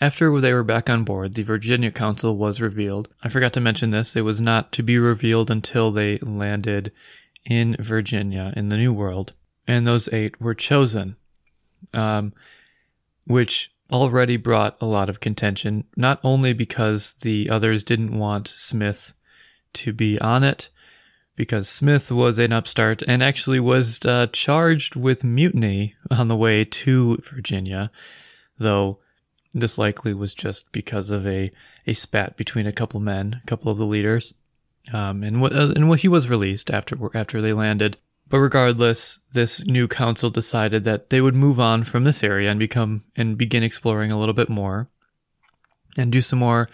After 0.00 0.40
they 0.40 0.52
were 0.52 0.62
back 0.62 0.88
on 0.88 1.02
board, 1.02 1.34
the 1.34 1.42
Virginia 1.42 1.90
Council 1.90 2.36
was 2.36 2.60
revealed. 2.60 3.08
I 3.22 3.30
forgot 3.30 3.52
to 3.54 3.60
mention 3.60 3.90
this. 3.90 4.14
It 4.14 4.20
was 4.20 4.40
not 4.40 4.70
to 4.72 4.82
be 4.84 4.96
revealed 4.96 5.50
until 5.50 5.90
they 5.90 6.18
landed 6.18 6.92
in 7.44 7.74
Virginia 7.80 8.52
in 8.56 8.68
the 8.68 8.76
New 8.76 8.92
World. 8.92 9.32
And 9.66 9.84
those 9.84 10.08
eight 10.12 10.40
were 10.40 10.54
chosen, 10.54 11.16
um, 11.92 12.32
which 13.26 13.72
already 13.92 14.36
brought 14.36 14.76
a 14.80 14.86
lot 14.86 15.08
of 15.08 15.20
contention, 15.20 15.84
not 15.96 16.20
only 16.22 16.52
because 16.52 17.14
the 17.20 17.48
others 17.50 17.82
didn't 17.82 18.18
want 18.18 18.48
Smith 18.48 19.14
to 19.74 19.92
be 19.92 20.18
on 20.20 20.44
it, 20.44 20.68
because 21.36 21.68
Smith 21.68 22.10
was 22.10 22.38
an 22.38 22.52
upstart 22.52 23.02
and 23.06 23.22
actually 23.22 23.60
was 23.60 24.04
uh, 24.04 24.26
charged 24.32 24.96
with 24.96 25.24
mutiny 25.24 25.94
on 26.10 26.28
the 26.28 26.36
way 26.36 26.64
to 26.64 27.16
Virginia, 27.32 27.90
though 28.58 28.98
this 29.54 29.78
likely 29.78 30.12
was 30.12 30.34
just 30.34 30.70
because 30.72 31.10
of 31.10 31.26
a, 31.26 31.50
a 31.86 31.94
spat 31.94 32.36
between 32.36 32.66
a 32.66 32.72
couple 32.72 33.00
men, 33.00 33.40
a 33.42 33.46
couple 33.46 33.70
of 33.70 33.78
the 33.78 33.86
leaders. 33.86 34.34
Um, 34.92 35.22
and 35.22 35.40
what 35.40 35.54
uh, 35.54 35.72
and 35.76 35.88
what 35.88 36.00
he 36.00 36.08
was 36.08 36.30
released 36.30 36.70
after 36.70 36.96
after 37.14 37.42
they 37.42 37.52
landed. 37.52 37.98
But 38.30 38.40
regardless, 38.40 39.18
this 39.32 39.64
new 39.64 39.88
council 39.88 40.28
decided 40.28 40.84
that 40.84 41.10
they 41.10 41.20
would 41.20 41.34
move 41.34 41.58
on 41.58 41.84
from 41.84 42.04
this 42.04 42.22
area 42.22 42.50
and 42.50 42.58
become 42.58 43.04
and 43.16 43.38
begin 43.38 43.62
exploring 43.62 44.10
a 44.12 44.18
little 44.18 44.34
bit 44.34 44.50
more, 44.50 44.88
and 45.96 46.12
do 46.12 46.20
some 46.20 46.38
more 46.38 46.68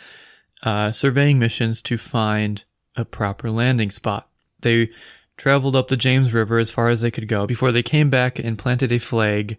uh, 0.62 0.90
surveying 0.90 1.38
missions 1.38 1.80
to 1.82 1.96
find 1.96 2.64
a 2.96 3.04
proper 3.04 3.50
landing 3.50 3.90
spot. 3.90 4.28
They 4.60 4.90
traveled 5.36 5.76
up 5.76 5.88
the 5.88 5.96
James 5.96 6.32
River 6.32 6.58
as 6.58 6.70
far 6.70 6.88
as 6.88 7.00
they 7.00 7.10
could 7.10 7.28
go 7.28 7.46
before 7.46 7.72
they 7.72 7.82
came 7.82 8.10
back 8.10 8.38
and 8.38 8.58
planted 8.58 8.92
a 8.92 8.98
flag 8.98 9.56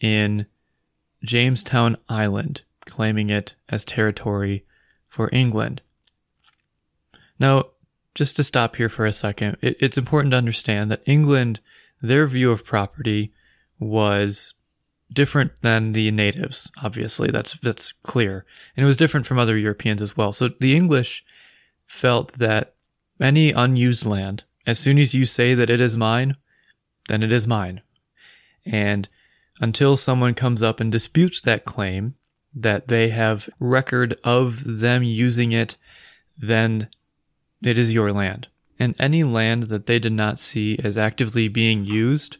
in 0.00 0.46
Jamestown 1.24 1.96
Island, 2.08 2.62
claiming 2.86 3.30
it 3.30 3.54
as 3.68 3.84
territory 3.84 4.64
for 5.08 5.28
England. 5.32 5.82
Now, 7.38 7.66
just 8.18 8.34
to 8.34 8.42
stop 8.42 8.74
here 8.74 8.88
for 8.88 9.06
a 9.06 9.12
second, 9.12 9.56
it, 9.62 9.76
it's 9.78 9.96
important 9.96 10.32
to 10.32 10.36
understand 10.36 10.90
that 10.90 11.02
England, 11.06 11.60
their 12.02 12.26
view 12.26 12.50
of 12.50 12.64
property 12.64 13.32
was 13.78 14.54
different 15.12 15.52
than 15.62 15.92
the 15.92 16.10
natives. 16.10 16.68
Obviously, 16.82 17.30
that's 17.30 17.56
that's 17.62 17.92
clear, 18.02 18.44
and 18.76 18.82
it 18.82 18.86
was 18.88 18.96
different 18.96 19.24
from 19.24 19.38
other 19.38 19.56
Europeans 19.56 20.02
as 20.02 20.16
well. 20.16 20.32
So 20.32 20.50
the 20.58 20.74
English 20.74 21.24
felt 21.86 22.36
that 22.38 22.74
any 23.20 23.52
unused 23.52 24.04
land, 24.04 24.42
as 24.66 24.80
soon 24.80 24.98
as 24.98 25.14
you 25.14 25.24
say 25.24 25.54
that 25.54 25.70
it 25.70 25.80
is 25.80 25.96
mine, 25.96 26.36
then 27.08 27.22
it 27.22 27.30
is 27.30 27.46
mine, 27.46 27.82
and 28.66 29.08
until 29.60 29.96
someone 29.96 30.34
comes 30.34 30.60
up 30.60 30.80
and 30.80 30.90
disputes 30.90 31.40
that 31.42 31.64
claim 31.64 32.16
that 32.52 32.88
they 32.88 33.10
have 33.10 33.48
record 33.60 34.18
of 34.24 34.80
them 34.80 35.04
using 35.04 35.52
it, 35.52 35.76
then 36.36 36.88
it 37.62 37.78
is 37.78 37.92
your 37.92 38.12
land. 38.12 38.48
And 38.78 38.94
any 38.98 39.24
land 39.24 39.64
that 39.64 39.86
they 39.86 39.98
did 39.98 40.12
not 40.12 40.38
see 40.38 40.78
as 40.82 40.96
actively 40.96 41.48
being 41.48 41.84
used 41.84 42.36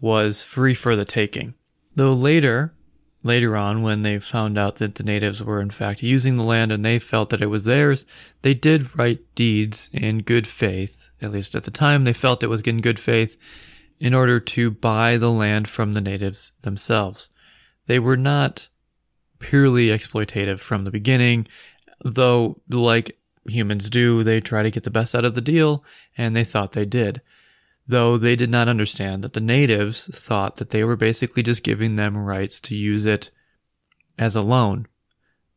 was 0.00 0.42
free 0.42 0.74
for 0.74 0.96
the 0.96 1.04
taking. 1.04 1.54
Though 1.94 2.14
later, 2.14 2.74
later 3.22 3.56
on, 3.56 3.82
when 3.82 4.02
they 4.02 4.18
found 4.18 4.58
out 4.58 4.76
that 4.76 4.96
the 4.96 5.02
natives 5.02 5.42
were 5.42 5.60
in 5.60 5.70
fact 5.70 6.02
using 6.02 6.36
the 6.36 6.42
land 6.42 6.72
and 6.72 6.84
they 6.84 6.98
felt 6.98 7.30
that 7.30 7.42
it 7.42 7.46
was 7.46 7.64
theirs, 7.64 8.04
they 8.42 8.54
did 8.54 8.96
write 8.96 9.20
deeds 9.34 9.90
in 9.92 10.22
good 10.22 10.46
faith. 10.46 10.96
At 11.20 11.32
least 11.32 11.54
at 11.54 11.64
the 11.64 11.70
time, 11.70 12.04
they 12.04 12.12
felt 12.12 12.42
it 12.42 12.48
was 12.48 12.60
in 12.62 12.80
good 12.80 12.98
faith 12.98 13.36
in 13.98 14.14
order 14.14 14.38
to 14.38 14.70
buy 14.70 15.16
the 15.16 15.32
land 15.32 15.68
from 15.68 15.92
the 15.92 16.00
natives 16.00 16.52
themselves. 16.62 17.28
They 17.86 17.98
were 17.98 18.16
not 18.16 18.68
purely 19.40 19.88
exploitative 19.88 20.60
from 20.60 20.84
the 20.84 20.90
beginning, 20.90 21.48
though, 22.04 22.60
like 22.68 23.17
humans 23.48 23.90
do, 23.90 24.22
they 24.22 24.40
try 24.40 24.62
to 24.62 24.70
get 24.70 24.84
the 24.84 24.90
best 24.90 25.14
out 25.14 25.24
of 25.24 25.34
the 25.34 25.40
deal, 25.40 25.84
and 26.16 26.34
they 26.34 26.44
thought 26.44 26.72
they 26.72 26.84
did. 26.84 27.20
Though 27.86 28.18
they 28.18 28.36
did 28.36 28.50
not 28.50 28.68
understand 28.68 29.24
that 29.24 29.32
the 29.32 29.40
natives 29.40 30.10
thought 30.12 30.56
that 30.56 30.70
they 30.70 30.84
were 30.84 30.96
basically 30.96 31.42
just 31.42 31.64
giving 31.64 31.96
them 31.96 32.16
rights 32.16 32.60
to 32.60 32.76
use 32.76 33.06
it 33.06 33.30
as 34.18 34.36
a 34.36 34.42
loan, 34.42 34.86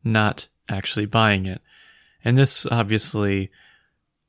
not 0.02 0.46
actually 0.68 1.06
buying 1.06 1.46
it. 1.46 1.60
And 2.24 2.38
this 2.38 2.64
obviously 2.66 3.50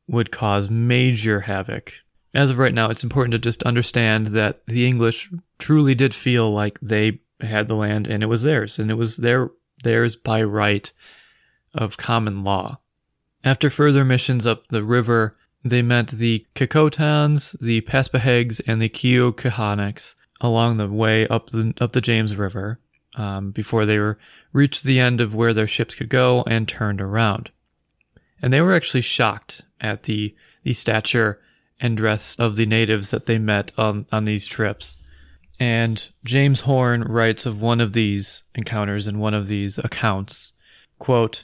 would 0.07 0.31
cause 0.31 0.69
major 0.69 1.41
havoc. 1.41 1.93
As 2.33 2.49
of 2.49 2.57
right 2.57 2.73
now, 2.73 2.89
it's 2.89 3.03
important 3.03 3.31
to 3.33 3.39
just 3.39 3.63
understand 3.63 4.27
that 4.27 4.65
the 4.65 4.87
English 4.87 5.29
truly 5.59 5.95
did 5.95 6.13
feel 6.13 6.51
like 6.51 6.79
they 6.81 7.19
had 7.39 7.67
the 7.67 7.75
land 7.75 8.07
and 8.07 8.23
it 8.23 8.27
was 8.27 8.41
theirs, 8.41 8.79
and 8.79 8.89
it 8.91 8.95
was 8.95 9.17
their 9.17 9.51
theirs 9.83 10.15
by 10.15 10.41
right 10.43 10.91
of 11.73 11.97
common 11.97 12.43
law. 12.43 12.79
After 13.43 13.69
further 13.69 14.05
missions 14.05 14.47
up 14.47 14.67
the 14.67 14.83
river, 14.83 15.35
they 15.63 15.81
met 15.81 16.07
the 16.07 16.45
Kecoughtans, 16.55 17.59
the 17.59 17.81
Paspaheghs, 17.81 18.61
and 18.67 18.81
the 18.81 18.89
Quiyoughcohanocks 18.89 20.15
along 20.41 20.77
the 20.77 20.87
way 20.87 21.27
up 21.27 21.49
the 21.49 21.73
up 21.79 21.93
the 21.93 22.01
James 22.01 22.35
River 22.35 22.79
um, 23.15 23.51
before 23.51 23.85
they 23.85 23.99
were 23.99 24.17
reached 24.51 24.83
the 24.83 24.99
end 24.99 25.21
of 25.21 25.33
where 25.33 25.53
their 25.53 25.67
ships 25.67 25.95
could 25.95 26.09
go 26.09 26.43
and 26.43 26.67
turned 26.67 27.01
around. 27.01 27.49
And 28.41 28.51
they 28.51 28.61
were 28.61 28.73
actually 28.73 29.01
shocked 29.01 29.61
at 29.79 30.03
the 30.03 30.35
the 30.63 30.73
stature 30.73 31.39
and 31.79 31.97
dress 31.97 32.35
of 32.39 32.55
the 32.55 32.65
natives 32.65 33.11
that 33.11 33.25
they 33.25 33.37
met 33.37 33.71
on, 33.77 34.05
on 34.11 34.23
these 34.25 34.47
trips. 34.47 34.95
And 35.59 36.07
James 36.23 36.61
Horn 36.61 37.03
writes 37.03 37.45
of 37.45 37.61
one 37.61 37.81
of 37.81 37.93
these 37.93 38.43
encounters 38.55 39.07
in 39.07 39.19
one 39.19 39.33
of 39.33 39.47
these 39.47 39.77
accounts. 39.77 40.53
Quote, 40.99 41.43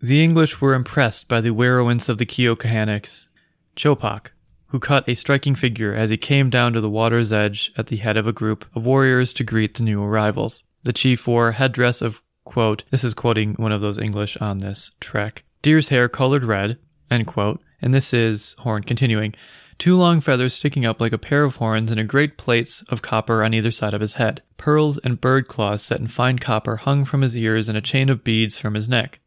the 0.00 0.22
English 0.22 0.60
were 0.60 0.74
impressed 0.74 1.26
by 1.26 1.40
the 1.40 1.54
werowance 1.54 2.08
of 2.08 2.18
the 2.18 2.26
Quiyoughcohanocks, 2.26 3.28
Chopak, 3.76 4.28
who 4.66 4.78
cut 4.78 5.08
a 5.08 5.14
striking 5.14 5.54
figure 5.54 5.94
as 5.94 6.10
he 6.10 6.16
came 6.16 6.50
down 6.50 6.72
to 6.74 6.80
the 6.80 6.90
water's 6.90 7.32
edge 7.32 7.72
at 7.76 7.86
the 7.86 7.96
head 7.96 8.16
of 8.16 8.26
a 8.26 8.32
group 8.32 8.66
of 8.74 8.84
warriors 8.84 9.32
to 9.32 9.44
greet 9.44 9.74
the 9.74 9.82
new 9.82 10.02
arrivals. 10.02 10.62
The 10.82 10.92
chief 10.92 11.26
wore 11.26 11.48
a 11.48 11.52
headdress 11.54 12.02
of, 12.02 12.20
quote, 12.44 12.84
this 12.90 13.04
is 13.04 13.14
quoting 13.14 13.54
one 13.54 13.72
of 13.72 13.80
those 13.80 13.98
English 13.98 14.36
on 14.36 14.58
this 14.58 14.92
trek, 15.00 15.44
deer's 15.62 15.88
hair 15.88 16.08
colored 16.08 16.44
red, 16.44 16.78
end 17.10 17.26
quote, 17.26 17.60
and 17.80 17.94
this 17.94 18.12
is 18.12 18.54
Horn 18.58 18.82
continuing, 18.82 19.34
two 19.78 19.96
long 19.96 20.20
feathers 20.20 20.54
sticking 20.54 20.84
up 20.84 21.00
like 21.00 21.12
a 21.12 21.18
pair 21.18 21.44
of 21.44 21.56
horns 21.56 21.90
and 21.90 22.00
a 22.00 22.04
great 22.04 22.36
plates 22.36 22.82
of 22.88 23.02
copper 23.02 23.42
on 23.42 23.54
either 23.54 23.70
side 23.70 23.94
of 23.94 24.00
his 24.00 24.14
head. 24.14 24.42
Pearls 24.58 24.98
and 24.98 25.20
bird 25.20 25.48
claws 25.48 25.82
set 25.82 26.00
in 26.00 26.08
fine 26.08 26.38
copper 26.38 26.76
hung 26.76 27.04
from 27.04 27.22
his 27.22 27.36
ears 27.36 27.68
and 27.68 27.78
a 27.78 27.82
chain 27.82 28.08
of 28.08 28.24
beads 28.24 28.58
from 28.58 28.74
his 28.74 28.88
neck. 28.88 29.20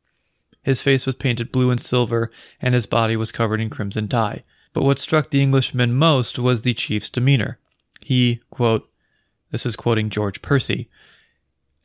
His 0.64 0.82
face 0.82 1.06
was 1.06 1.16
painted 1.16 1.52
blue 1.52 1.72
and 1.72 1.80
silver, 1.80 2.32
and 2.62 2.74
his 2.74 2.86
body 2.86 3.16
was 3.16 3.32
covered 3.32 3.62
in 3.62 3.70
crimson 3.70 4.08
dye. 4.08 4.44
But 4.74 4.84
what 4.84 5.00
struck 5.00 5.30
the 5.30 5.42
Englishmen 5.42 5.94
most 5.94 6.38
was 6.38 6.62
the 6.62 6.74
chief's 6.74 7.10
demeanor. 7.10 7.60
He, 8.02 8.42
quote, 8.50 8.90
this 9.52 9.66
is 9.66 9.76
quoting 9.76 10.10
George 10.10 10.42
Percy, 10.42 10.90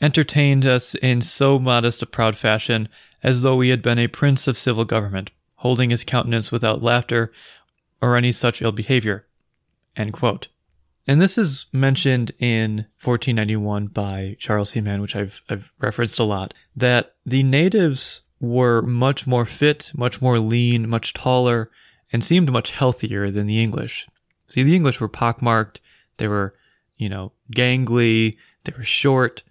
entertained 0.01 0.67
us 0.67 0.95
in 0.97 1.23
so 1.23 1.59
modest 1.59 2.03
a 2.03 2.07
proud 2.07 2.37
fashion 2.37 2.89
as 3.23 3.43
though 3.43 3.61
he 3.61 3.71
had 3.71 3.81
been 3.81 3.99
a 3.99 4.07
prince 4.07 4.47
of 4.47 4.59
civil 4.59 4.85
government, 4.85 5.31
holding 5.57 5.91
his 5.91 6.05
countenance 6.05 6.53
without 6.53 6.83
laughter 6.83 7.33
or 8.03 8.17
any 8.17 8.33
such 8.33 8.61
ill 8.61 8.73
behavior. 8.73 9.27
And 11.07 11.21
this 11.21 11.39
is 11.39 11.67
mentioned 11.73 12.33
in 12.39 12.87
1491 13.03 13.87
by 13.89 14.37
Charles. 14.39 14.75
Mann, 14.77 15.01
which 15.01 15.17
I've, 15.17 15.41
I've 15.49 15.73
referenced 15.79 16.19
a 16.19 16.25
lot, 16.25 16.55
that 16.77 17.15
the 17.25 17.43
natives 17.43 18.23
were 18.45 18.83
much 18.83 19.27
more 19.27 19.45
fit, 19.45 19.91
much 19.95 20.21
more 20.23 20.39
lean, 20.39 20.89
much 20.89 21.13
taller, 21.13 21.71
and 22.13 22.23
seemed 22.23 22.53
much 22.53 22.71
healthier 22.71 23.31
than 23.31 23.47
the 23.47 23.61
English. 23.61 24.07
See, 24.47 24.63
the 24.63 24.77
English 24.77 25.01
were 25.01 25.09
pockmarked, 25.09 25.81
they 26.19 26.29
were, 26.29 26.55
you 26.97 27.09
know, 27.09 27.33
gangly, 27.53 28.37
they 28.65 28.73
were 28.77 28.85
short, 28.85 29.43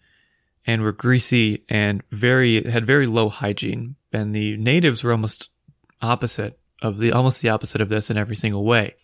and 0.65 0.81
were 0.81 0.91
greasy 0.91 1.63
and 1.67 2.01
very 2.11 2.63
had 2.69 2.87
very 2.87 3.07
low 3.07 3.29
hygiene. 3.29 3.95
And 4.11 4.33
the 4.33 4.55
natives 4.57 5.03
were 5.03 5.11
almost 5.11 5.49
opposite 6.01 6.59
of 6.81 6.99
the 6.99 7.11
almost 7.11 7.41
the 7.41 7.49
opposite 7.49 7.81
of 7.81 7.89
this 7.89 8.09
in 8.09 8.17
every 8.17 8.35
single 8.35 8.63
way. 8.63 8.95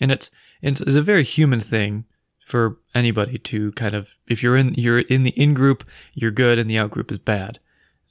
And 0.00 0.10
it's 0.10 0.30
it's, 0.62 0.80
a 0.80 1.02
very 1.02 1.24
human 1.24 1.60
thing 1.60 2.04
for 2.46 2.78
anybody 2.94 3.38
to 3.38 3.72
kind 3.72 3.94
of 3.94 4.08
if 4.26 4.42
you're 4.42 4.56
in 4.56 4.74
you're 4.74 5.00
in 5.00 5.22
the 5.22 5.30
in 5.30 5.54
group, 5.54 5.84
you're 6.14 6.30
good 6.30 6.58
and 6.58 6.68
the 6.68 6.78
out 6.78 6.90
group 6.90 7.12
is 7.12 7.18
bad 7.18 7.60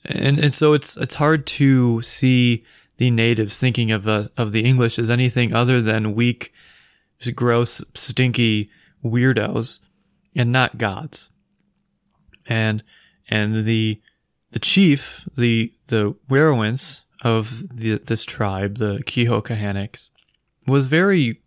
and 0.05 0.39
and 0.39 0.53
so 0.53 0.73
it's 0.73 0.97
it's 0.97 1.15
hard 1.15 1.45
to 1.47 2.01
see 2.01 2.63
the 2.97 3.11
natives 3.11 3.57
thinking 3.57 3.91
of 3.91 4.07
uh, 4.07 4.27
of 4.37 4.51
the 4.51 4.63
English 4.63 4.99
as 4.99 5.09
anything 5.09 5.53
other 5.53 5.81
than 5.81 6.15
weak, 6.15 6.53
gross, 7.35 7.83
stinky 7.93 8.69
weirdos, 9.03 9.79
and 10.35 10.51
not 10.51 10.77
gods. 10.77 11.29
And 12.45 12.83
and 13.29 13.65
the 13.65 14.01
the 14.51 14.59
chief, 14.59 15.27
the 15.35 15.73
the 15.87 16.15
werowance 16.29 17.01
of 17.23 17.63
the, 17.73 17.97
this 17.97 18.25
tribe, 18.25 18.77
the 18.77 18.97
Quiyoughcohanocks, 19.05 20.09
was 20.67 20.87
very 20.87 21.41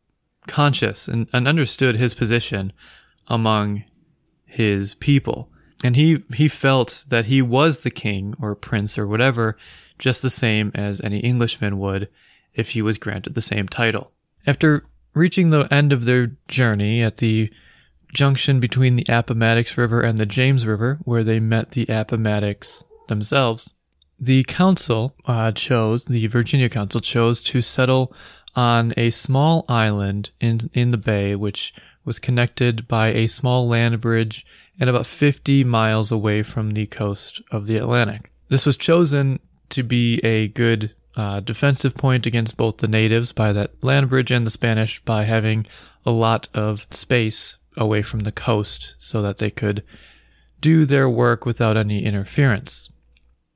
conscious 0.47 1.07
and, 1.07 1.29
and 1.33 1.47
understood 1.47 1.97
his 1.97 2.15
position 2.15 2.73
among 3.29 3.85
his 4.47 4.95
people 4.95 5.51
and 5.85 5.97
he 5.97 6.23
he 6.35 6.49
felt 6.49 7.05
that 7.09 7.27
he 7.27 7.43
was 7.43 7.81
the 7.81 7.91
king 7.91 8.35
or 8.41 8.55
prince 8.55 8.97
or 8.97 9.07
whatever 9.07 9.57
just 9.99 10.23
the 10.23 10.31
same 10.31 10.71
as 10.75 11.01
any 11.03 11.19
englishman 11.21 11.79
would 11.79 12.09
if 12.55 12.71
he 12.71 12.83
was 12.83 12.97
granted 12.97 13.35
the 13.35 13.43
same 13.43 13.69
title. 13.69 14.11
After 14.47 14.87
reaching 15.15 15.51
the 15.51 15.73
end 15.73 15.93
of 15.93 16.05
their 16.05 16.33
journey 16.49 17.03
at 17.03 17.19
the 17.19 17.51
junction 18.15 18.61
between 18.61 18.97
the 18.97 19.07
appomattox 19.09 19.77
river 19.77 20.01
and 20.01 20.17
the 20.17 20.25
james 20.25 20.67
river 20.67 20.99
where 21.05 21.25
they 21.25 21.41
met 21.41 21.73
the 21.73 21.85
appomattox 21.89 22.85
themselves 23.09 23.71
the 24.19 24.45
council 24.45 25.15
uh, 25.27 25.53
chose 25.53 26.05
the 26.07 26.27
virginia 26.29 26.69
council 26.69 27.01
chose 27.01 27.43
to 27.43 27.61
settle 27.61 28.15
on 28.55 28.95
a 28.97 29.11
small 29.11 29.65
island 29.69 30.31
in 30.41 30.61
in 30.73 30.93
the 30.93 30.97
bay 30.97 31.35
which 31.35 31.75
was 32.05 32.19
connected 32.19 32.87
by 32.89 33.09
a 33.09 33.27
small 33.27 33.69
land 33.69 34.01
bridge 34.01 34.47
and 34.79 34.91
about 34.91 35.07
50 35.07 35.65
miles 35.65 36.13
away 36.13 36.43
from 36.43 36.73
the 36.73 36.87
coast 36.87 37.41
of 37.51 37.67
the 37.67 37.77
Atlantic. 37.77 38.31
This 38.49 38.67
was 38.67 38.77
chosen 38.77 39.39
to 39.71 39.83
be 39.83 40.19
a 40.25 40.49
good 40.49 40.95
uh, 41.17 41.41
defensive 41.41 41.95
point 41.95 42.27
against 42.27 42.57
both 42.57 42.79
the 42.79 42.89
natives 42.89 43.33
by 43.33 43.53
that 43.53 43.73
land 43.83 44.11
bridge 44.11 44.31
and 44.31 44.47
the 44.47 44.51
Spanish 44.51 45.03
by 45.05 45.25
having 45.25 45.67
a 46.05 46.11
lot 46.11 46.49
of 46.55 46.87
space 46.91 47.57
away 47.77 48.03
from 48.03 48.21
the 48.21 48.33
coast 48.33 48.95
so 48.99 49.23
that 49.23 49.39
they 49.39 49.51
could 49.51 49.83
do 50.61 50.87
their 50.87 51.09
work 51.09 51.45
without 51.45 51.77
any 51.77 52.05
interference. 52.05 52.89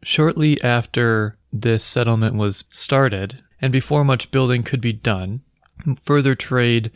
Shortly 0.03 0.61
after 0.63 1.37
this 1.53 1.85
settlement 1.85 2.37
was 2.37 2.65
started, 2.73 3.43
and 3.61 3.73
before 3.73 4.05
much 4.05 4.31
building 4.31 4.63
could 4.63 4.81
be 4.81 4.93
done, 4.93 5.41
further 6.03 6.35
trade 6.35 6.91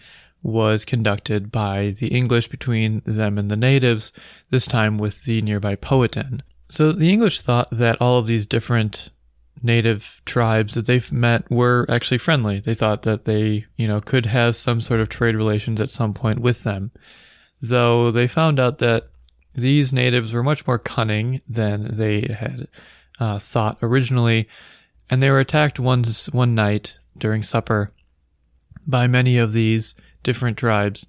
was 0.44 0.84
conducted 0.84 1.50
by 1.50 1.96
the 1.98 2.08
English 2.08 2.48
between 2.48 3.02
them 3.06 3.38
and 3.38 3.50
the 3.50 3.56
natives, 3.56 4.12
this 4.50 4.66
time 4.66 4.98
with 4.98 5.24
the 5.24 5.42
nearby 5.42 5.74
Powhatan. 5.74 6.42
So 6.68 6.92
the 6.92 7.10
English 7.10 7.40
thought 7.40 7.68
that 7.72 8.00
all 8.00 8.18
of 8.18 8.26
these 8.26 8.46
different 8.46 9.10
native 9.62 10.20
tribes 10.26 10.74
that 10.74 10.86
they've 10.86 11.10
met 11.10 11.50
were 11.50 11.86
actually 11.88 12.18
friendly. 12.18 12.60
They 12.60 12.74
thought 12.74 13.02
that 13.02 13.24
they, 13.24 13.64
you 13.76 13.88
know, 13.88 14.00
could 14.00 14.26
have 14.26 14.54
some 14.54 14.80
sort 14.80 15.00
of 15.00 15.08
trade 15.08 15.34
relations 15.34 15.80
at 15.80 15.90
some 15.90 16.12
point 16.12 16.40
with 16.40 16.62
them. 16.62 16.90
Though 17.62 18.10
they 18.10 18.28
found 18.28 18.60
out 18.60 18.78
that 18.78 19.08
these 19.54 19.92
natives 19.92 20.32
were 20.32 20.42
much 20.42 20.66
more 20.66 20.78
cunning 20.78 21.40
than 21.48 21.96
they 21.96 22.34
had 22.38 22.68
uh, 23.18 23.38
thought 23.38 23.78
originally, 23.80 24.48
and 25.08 25.22
they 25.22 25.30
were 25.30 25.40
attacked 25.40 25.80
once 25.80 26.28
one 26.30 26.54
night 26.54 26.98
during 27.16 27.42
supper 27.42 27.92
by 28.86 29.06
many 29.06 29.38
of 29.38 29.54
these 29.54 29.94
different 30.24 30.58
tribes. 30.58 31.06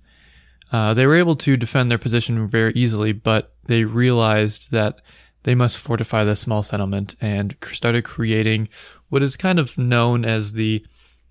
Uh, 0.71 0.93
they 0.93 1.05
were 1.05 1.15
able 1.15 1.35
to 1.37 1.57
defend 1.57 1.89
their 1.89 1.97
position 1.97 2.47
very 2.47 2.73
easily, 2.73 3.11
but 3.11 3.53
they 3.65 3.83
realized 3.83 4.71
that 4.71 5.01
they 5.43 5.55
must 5.55 5.77
fortify 5.77 6.23
the 6.23 6.35
small 6.35 6.63
settlement 6.63 7.15
and 7.21 7.55
started 7.71 8.03
creating 8.03 8.67
what 9.09 9.23
is 9.23 9.35
kind 9.35 9.59
of 9.59 9.77
known 9.77 10.25
as 10.25 10.53
the 10.53 10.83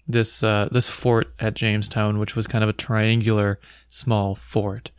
this 0.07 0.43
uh, 0.43 0.69
this 0.71 0.89
fort 0.89 1.33
at 1.41 1.55
Jamestown, 1.55 2.19
which 2.19 2.37
was 2.37 2.47
kind 2.47 2.63
of 2.63 2.71
a 2.71 2.75
triangular 2.75 3.59
small 3.91 4.37
fort. 4.37 4.91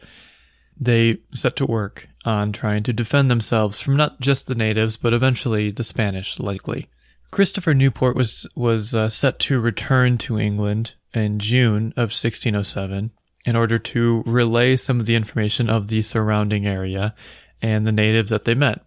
They 0.77 1.19
set 1.33 1.55
to 1.57 1.65
work 1.65 2.09
on 2.25 2.51
trying 2.51 2.83
to 2.83 2.93
defend 2.93 3.31
themselves 3.31 3.79
from 3.79 3.95
not 3.95 4.19
just 4.19 4.47
the 4.47 4.55
natives, 4.55 4.97
but 4.97 5.13
eventually 5.13 5.71
the 5.71 5.83
Spanish, 5.83 6.39
likely. 6.39 6.89
Christopher 7.31 7.73
Newport 7.73 8.15
was 8.15 8.47
was 8.55 8.93
uh, 8.95 9.09
set 9.09 9.39
to 9.39 9.59
return 9.59 10.17
to 10.19 10.39
England 10.39 10.93
in 11.15 11.39
June 11.39 11.93
of 11.95 12.11
1607 12.11 13.11
in 13.45 13.55
order 13.55 13.77
to 13.77 14.23
relay 14.25 14.75
some 14.75 14.99
of 14.99 15.05
the 15.05 15.15
information 15.15 15.69
of 15.69 15.87
the 15.87 16.01
surrounding 16.01 16.65
area 16.65 17.13
and 17.61 17.85
the 17.85 17.91
natives 17.91 18.31
that 18.31 18.45
they 18.45 18.55
met. 18.55 18.83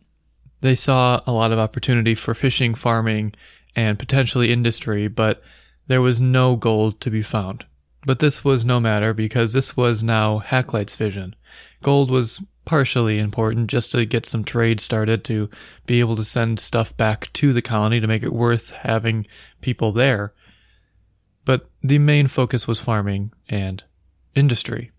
They 0.60 0.74
saw 0.74 1.20
a 1.26 1.32
lot 1.32 1.52
of 1.52 1.58
opportunity 1.58 2.14
for 2.14 2.34
fishing, 2.34 2.74
farming, 2.74 3.34
and 3.76 3.98
potentially 3.98 4.52
industry, 4.52 5.06
but 5.08 5.42
there 5.86 6.02
was 6.02 6.20
no 6.20 6.56
gold 6.56 7.00
to 7.00 7.10
be 7.10 7.22
found. 7.22 7.64
But 8.04 8.18
this 8.18 8.44
was 8.44 8.64
no 8.64 8.80
matter 8.80 9.14
because 9.14 9.52
this 9.52 9.76
was 9.76 10.02
now 10.02 10.42
Hakluyt's 10.44 10.96
vision. 10.96 11.34
Gold 11.82 12.10
was 12.10 12.40
partially 12.64 13.18
important 13.18 13.70
just 13.70 13.92
to 13.92 14.04
get 14.04 14.26
some 14.26 14.44
trade 14.44 14.80
started 14.80 15.24
to 15.24 15.48
be 15.86 16.00
able 16.00 16.16
to 16.16 16.24
send 16.24 16.60
stuff 16.60 16.96
back 16.96 17.32
to 17.32 17.52
the 17.52 17.62
colony 17.62 18.00
to 18.00 18.06
make 18.06 18.22
it 18.22 18.32
worth 18.32 18.70
having 18.70 19.26
people 19.60 19.92
there. 19.92 20.32
But 21.48 21.66
the 21.82 21.98
main 21.98 22.28
focus 22.28 22.68
was 22.68 22.78
farming 22.78 23.32
and 23.48 23.82
industry. 24.34 24.90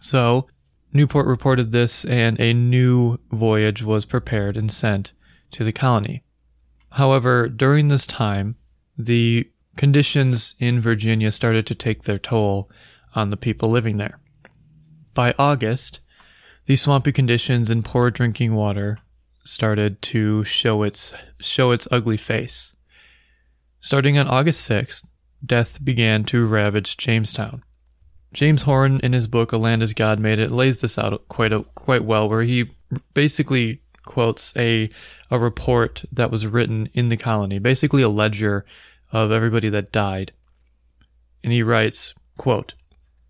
So, 0.00 0.46
Newport 0.92 1.26
reported 1.26 1.72
this, 1.72 2.04
and 2.04 2.38
a 2.38 2.54
new 2.54 3.18
voyage 3.32 3.82
was 3.82 4.04
prepared 4.04 4.56
and 4.56 4.70
sent 4.70 5.12
to 5.50 5.64
the 5.64 5.72
colony. 5.72 6.22
However, 6.92 7.48
during 7.48 7.88
this 7.88 8.06
time, 8.06 8.54
the 8.96 9.50
conditions 9.76 10.54
in 10.60 10.80
Virginia 10.80 11.32
started 11.32 11.66
to 11.66 11.74
take 11.74 12.04
their 12.04 12.20
toll 12.20 12.70
on 13.16 13.30
the 13.30 13.36
people 13.36 13.68
living 13.70 13.96
there. 13.96 14.20
By 15.14 15.34
August, 15.36 15.98
the 16.66 16.76
swampy 16.76 17.10
conditions 17.10 17.70
and 17.70 17.84
poor 17.84 18.12
drinking 18.12 18.54
water 18.54 19.00
started 19.42 20.00
to 20.02 20.44
show 20.44 20.84
its 20.84 21.12
show 21.40 21.72
its 21.72 21.88
ugly 21.90 22.18
face. 22.18 22.76
Starting 23.80 24.16
on 24.16 24.28
August 24.28 24.70
6th, 24.70 25.04
death 25.44 25.82
began 25.84 26.24
to 26.24 26.46
ravage 26.46 26.96
Jamestown. 26.96 27.62
James 28.32 28.62
Horn, 28.62 28.98
in 29.02 29.12
his 29.12 29.26
book 29.26 29.52
"A 29.52 29.56
Land 29.56 29.82
as 29.82 29.92
God 29.92 30.18
Made 30.18 30.38
It," 30.38 30.50
lays 30.50 30.80
this 30.80 30.98
out 30.98 31.28
quite 31.28 31.52
a, 31.52 31.62
quite 31.74 32.04
well, 32.04 32.28
where 32.28 32.42
he 32.42 32.70
basically 33.14 33.80
quotes 34.04 34.52
a 34.56 34.90
a 35.30 35.38
report 35.38 36.04
that 36.12 36.30
was 36.30 36.46
written 36.46 36.88
in 36.94 37.08
the 37.08 37.16
colony, 37.16 37.58
basically 37.58 38.02
a 38.02 38.08
ledger 38.08 38.64
of 39.12 39.32
everybody 39.32 39.68
that 39.68 39.92
died. 39.92 40.32
And 41.42 41.52
he 41.52 41.62
writes, 41.62 42.14
quote, 42.36 42.74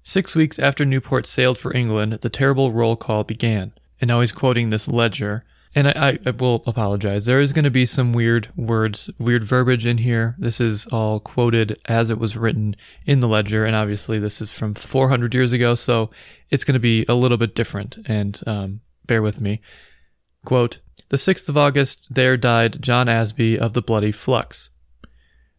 Six 0.02 0.36
weeks 0.36 0.58
after 0.58 0.84
Newport 0.84 1.26
sailed 1.26 1.58
for 1.58 1.74
England, 1.74 2.18
the 2.20 2.28
terrible 2.28 2.72
roll 2.72 2.96
call 2.96 3.24
began. 3.24 3.72
And 4.00 4.08
now 4.08 4.20
he's 4.20 4.32
quoting 4.32 4.70
this 4.70 4.88
ledger. 4.88 5.44
And 5.76 5.88
I, 5.88 6.18
I, 6.24 6.30
will 6.30 6.62
apologize. 6.66 7.26
There 7.26 7.40
is 7.40 7.52
going 7.52 7.64
to 7.64 7.70
be 7.70 7.84
some 7.84 8.12
weird 8.12 8.48
words, 8.54 9.10
weird 9.18 9.44
verbiage 9.44 9.86
in 9.86 9.98
here. 9.98 10.36
This 10.38 10.60
is 10.60 10.86
all 10.86 11.18
quoted 11.18 11.76
as 11.86 12.10
it 12.10 12.18
was 12.18 12.36
written 12.36 12.76
in 13.06 13.18
the 13.18 13.26
ledger. 13.26 13.64
And 13.64 13.74
obviously, 13.74 14.20
this 14.20 14.40
is 14.40 14.50
from 14.50 14.74
400 14.74 15.34
years 15.34 15.52
ago. 15.52 15.74
So 15.74 16.10
it's 16.50 16.62
going 16.62 16.74
to 16.74 16.80
be 16.80 17.04
a 17.08 17.14
little 17.14 17.38
bit 17.38 17.56
different. 17.56 17.96
And 18.06 18.40
um, 18.46 18.80
bear 19.06 19.20
with 19.20 19.40
me. 19.40 19.62
Quote 20.44 20.78
The 21.08 21.16
6th 21.16 21.48
of 21.48 21.56
August, 21.56 22.06
there 22.08 22.36
died 22.36 22.80
John 22.80 23.08
Asby 23.08 23.58
of 23.58 23.72
the 23.72 23.82
Bloody 23.82 24.12
Flux. 24.12 24.70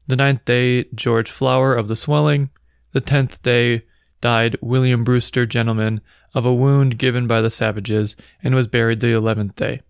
The 0.07 0.15
ninth 0.15 0.45
day, 0.45 0.85
George 0.95 1.29
Flower 1.29 1.75
of 1.75 1.89
the 1.89 1.95
Swelling. 1.95 2.51
The 2.93 3.01
tenth 3.01 3.41
day, 3.41 3.81
died 4.21 4.57
William 4.61 5.03
Brewster, 5.03 5.45
gentleman, 5.45 5.99
of 6.33 6.45
a 6.45 6.53
wound 6.53 6.97
given 6.97 7.27
by 7.27 7.41
the 7.41 7.49
savages, 7.49 8.15
and 8.41 8.55
was 8.55 8.67
buried 8.67 9.01
the 9.01 9.13
eleventh 9.13 9.55
day. 9.55 9.81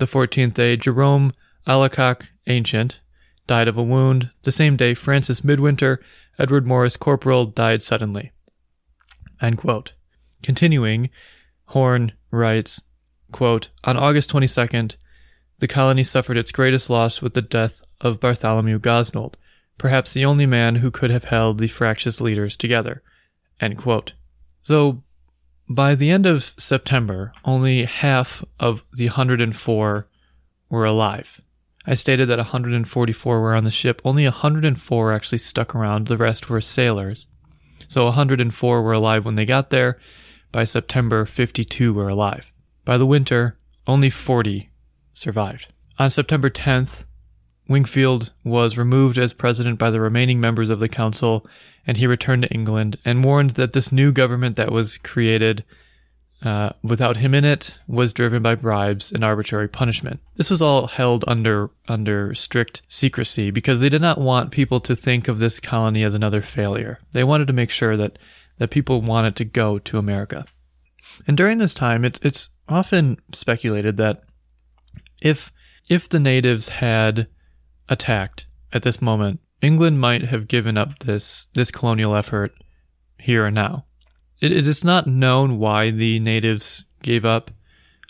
The 0.00 0.06
fourteenth 0.06 0.54
day, 0.54 0.78
Jerome 0.78 1.34
Alicock, 1.66 2.22
ancient, 2.46 3.00
died 3.46 3.68
of 3.68 3.76
a 3.76 3.82
wound. 3.82 4.30
The 4.44 4.50
same 4.50 4.74
day, 4.78 4.94
Francis 4.94 5.44
Midwinter, 5.44 6.00
Edward 6.38 6.66
Morris, 6.66 6.96
corporal, 6.96 7.44
died 7.44 7.82
suddenly. 7.82 8.32
Continuing, 10.42 11.10
Horn 11.66 12.12
writes, 12.30 12.80
quote, 13.30 13.68
On 13.84 13.98
August 13.98 14.30
22nd, 14.30 14.96
the 15.58 15.68
colony 15.68 16.02
suffered 16.02 16.38
its 16.38 16.50
greatest 16.50 16.88
loss 16.88 17.20
with 17.20 17.34
the 17.34 17.42
death 17.42 17.82
of 18.00 18.20
Bartholomew 18.20 18.78
Gosnold, 18.78 19.36
perhaps 19.76 20.14
the 20.14 20.24
only 20.24 20.46
man 20.46 20.76
who 20.76 20.90
could 20.90 21.10
have 21.10 21.24
held 21.24 21.58
the 21.58 21.68
fractious 21.68 22.22
leaders 22.22 22.56
together. 22.56 23.02
So, 24.62 25.02
by 25.70 25.94
the 25.94 26.10
end 26.10 26.26
of 26.26 26.52
September, 26.58 27.32
only 27.44 27.84
half 27.84 28.44
of 28.58 28.82
the 28.92 29.06
104 29.06 30.08
were 30.68 30.84
alive. 30.84 31.40
I 31.86 31.94
stated 31.94 32.28
that 32.28 32.38
144 32.38 33.40
were 33.40 33.54
on 33.54 33.62
the 33.62 33.70
ship. 33.70 34.02
Only 34.04 34.24
104 34.24 35.12
actually 35.12 35.38
stuck 35.38 35.74
around. 35.74 36.08
The 36.08 36.16
rest 36.16 36.50
were 36.50 36.60
sailors. 36.60 37.26
So 37.86 38.04
104 38.04 38.82
were 38.82 38.92
alive 38.92 39.24
when 39.24 39.36
they 39.36 39.44
got 39.44 39.70
there. 39.70 39.98
By 40.50 40.64
September, 40.64 41.24
52 41.24 41.94
were 41.94 42.08
alive. 42.08 42.50
By 42.84 42.98
the 42.98 43.06
winter, 43.06 43.56
only 43.86 44.10
40 44.10 44.70
survived. 45.14 45.72
On 46.00 46.10
September 46.10 46.50
10th, 46.50 47.04
Wingfield 47.70 48.32
was 48.42 48.76
removed 48.76 49.16
as 49.16 49.32
president 49.32 49.78
by 49.78 49.92
the 49.92 50.00
remaining 50.00 50.40
members 50.40 50.70
of 50.70 50.80
the 50.80 50.88
council, 50.88 51.46
and 51.86 51.96
he 51.96 52.08
returned 52.08 52.42
to 52.42 52.50
England 52.50 52.98
and 53.04 53.22
warned 53.22 53.50
that 53.50 53.74
this 53.74 53.92
new 53.92 54.10
government 54.10 54.56
that 54.56 54.72
was 54.72 54.98
created 54.98 55.64
uh, 56.42 56.70
without 56.82 57.16
him 57.16 57.32
in 57.32 57.44
it 57.44 57.78
was 57.86 58.12
driven 58.12 58.42
by 58.42 58.56
bribes 58.56 59.12
and 59.12 59.24
arbitrary 59.24 59.68
punishment. 59.68 60.18
This 60.34 60.50
was 60.50 60.60
all 60.60 60.88
held 60.88 61.24
under 61.28 61.70
under 61.86 62.34
strict 62.34 62.82
secrecy 62.88 63.52
because 63.52 63.80
they 63.80 63.88
did 63.88 64.02
not 64.02 64.20
want 64.20 64.50
people 64.50 64.80
to 64.80 64.96
think 64.96 65.28
of 65.28 65.38
this 65.38 65.60
colony 65.60 66.02
as 66.02 66.14
another 66.14 66.42
failure. 66.42 66.98
They 67.12 67.22
wanted 67.22 67.46
to 67.46 67.52
make 67.52 67.70
sure 67.70 67.96
that 67.96 68.18
that 68.58 68.70
people 68.70 69.00
wanted 69.00 69.36
to 69.36 69.44
go 69.44 69.78
to 69.78 69.98
America. 69.98 70.44
And 71.28 71.36
during 71.36 71.58
this 71.58 71.74
time, 71.74 72.04
it, 72.04 72.18
it's 72.22 72.50
often 72.68 73.18
speculated 73.32 73.96
that 73.98 74.24
if 75.22 75.52
if 75.88 76.08
the 76.08 76.18
natives 76.18 76.68
had 76.68 77.28
attacked 77.90 78.46
at 78.72 78.82
this 78.82 79.02
moment, 79.02 79.40
England 79.60 80.00
might 80.00 80.22
have 80.22 80.48
given 80.48 80.78
up 80.78 81.00
this 81.00 81.48
this 81.52 81.70
colonial 81.70 82.16
effort 82.16 82.52
here 83.18 83.44
and 83.44 83.54
now. 83.54 83.84
it, 84.40 84.52
it 84.52 84.66
is 84.66 84.82
not 84.82 85.06
known 85.06 85.58
why 85.58 85.90
the 85.90 86.18
natives 86.20 86.84
gave 87.02 87.24
up 87.24 87.50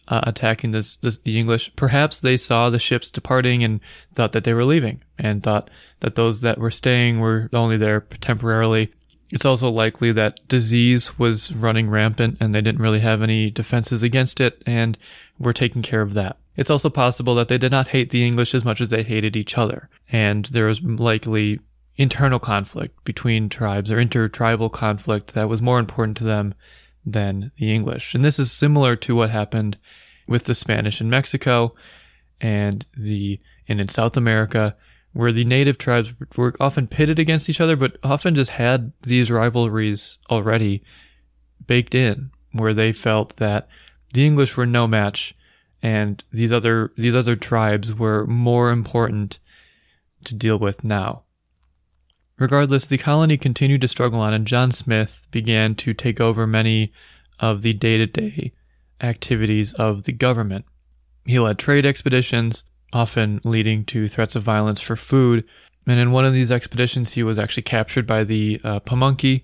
uh, 0.08 0.20
attacking 0.24 0.72
this, 0.72 0.96
this 0.96 1.18
the 1.20 1.38
English. 1.38 1.70
Perhaps 1.76 2.20
they 2.20 2.36
saw 2.36 2.68
the 2.68 2.78
ships 2.78 3.10
departing 3.10 3.62
and 3.64 3.80
thought 4.14 4.32
that 4.32 4.44
they 4.44 4.52
were 4.52 4.64
leaving, 4.64 5.02
and 5.18 5.42
thought 5.42 5.70
that 6.00 6.14
those 6.14 6.40
that 6.40 6.58
were 6.58 6.70
staying 6.70 7.20
were 7.20 7.48
only 7.52 7.76
there 7.76 8.00
temporarily. 8.20 8.92
It's 9.30 9.44
also 9.44 9.70
likely 9.70 10.12
that 10.12 10.46
disease 10.48 11.18
was 11.18 11.52
running 11.52 11.88
rampant 11.88 12.38
and 12.40 12.52
they 12.52 12.60
didn't 12.60 12.82
really 12.82 13.00
have 13.00 13.22
any 13.22 13.50
defenses 13.50 14.02
against 14.02 14.40
it 14.40 14.62
and 14.66 14.98
were 15.38 15.52
taking 15.52 15.82
care 15.82 16.02
of 16.02 16.14
that. 16.14 16.36
It's 16.56 16.70
also 16.70 16.90
possible 16.90 17.34
that 17.36 17.48
they 17.48 17.58
did 17.58 17.72
not 17.72 17.88
hate 17.88 18.10
the 18.10 18.26
English 18.26 18.54
as 18.54 18.64
much 18.64 18.80
as 18.80 18.88
they 18.88 19.02
hated 19.02 19.36
each 19.36 19.56
other, 19.56 19.88
and 20.10 20.44
there 20.46 20.66
was 20.66 20.82
likely 20.82 21.60
internal 21.96 22.38
conflict 22.38 23.02
between 23.04 23.48
tribes 23.48 23.90
or 23.90 24.00
intertribal 24.00 24.68
conflict 24.68 25.34
that 25.34 25.48
was 25.48 25.62
more 25.62 25.78
important 25.78 26.16
to 26.18 26.24
them 26.24 26.54
than 27.06 27.50
the 27.58 27.72
English. 27.72 28.14
And 28.14 28.24
this 28.24 28.38
is 28.38 28.50
similar 28.50 28.96
to 28.96 29.14
what 29.14 29.30
happened 29.30 29.78
with 30.26 30.44
the 30.44 30.54
Spanish 30.54 31.00
in 31.00 31.08
Mexico 31.08 31.74
and 32.40 32.84
the 32.96 33.38
and 33.68 33.80
in 33.80 33.88
South 33.88 34.16
America 34.16 34.76
where 35.12 35.32
the 35.32 35.44
native 35.44 35.78
tribes 35.78 36.10
were 36.36 36.54
often 36.60 36.86
pitted 36.86 37.18
against 37.18 37.48
each 37.48 37.60
other 37.60 37.76
but 37.76 37.96
often 38.02 38.34
just 38.34 38.50
had 38.50 38.92
these 39.02 39.30
rivalries 39.30 40.18
already 40.30 40.82
baked 41.66 41.94
in 41.94 42.30
where 42.52 42.74
they 42.74 42.92
felt 42.92 43.36
that 43.36 43.68
the 44.12 44.24
English 44.24 44.56
were 44.56 44.66
no 44.66 44.86
match 44.86 45.34
and 45.82 46.22
these 46.32 46.52
other 46.52 46.92
these 46.96 47.14
other 47.14 47.36
tribes 47.36 47.94
were 47.94 48.26
more 48.26 48.70
important 48.70 49.38
to 50.24 50.34
deal 50.34 50.58
with 50.58 50.84
now. 50.84 51.22
Regardless, 52.38 52.86
the 52.86 52.98
colony 52.98 53.36
continued 53.36 53.82
to 53.82 53.88
struggle 53.88 54.20
on, 54.20 54.32
and 54.32 54.46
John 54.46 54.70
Smith 54.70 55.20
began 55.30 55.74
to 55.76 55.92
take 55.92 56.20
over 56.20 56.46
many 56.46 56.92
of 57.38 57.62
the 57.62 57.72
day 57.72 57.98
to 57.98 58.06
day 58.06 58.52
activities 59.00 59.72
of 59.74 60.04
the 60.04 60.12
government. 60.12 60.64
He 61.26 61.38
led 61.38 61.58
trade 61.58 61.86
expeditions, 61.86 62.64
often 62.92 63.40
leading 63.44 63.84
to 63.86 64.08
threats 64.08 64.36
of 64.36 64.42
violence 64.42 64.80
for 64.80 64.96
food, 64.96 65.44
and 65.86 65.98
in 65.98 66.12
one 66.12 66.24
of 66.24 66.34
these 66.34 66.52
expeditions, 66.52 67.12
he 67.12 67.22
was 67.22 67.38
actually 67.38 67.62
captured 67.62 68.06
by 68.06 68.24
the 68.24 68.60
uh, 68.62 68.80
Pamunkey. 68.80 69.42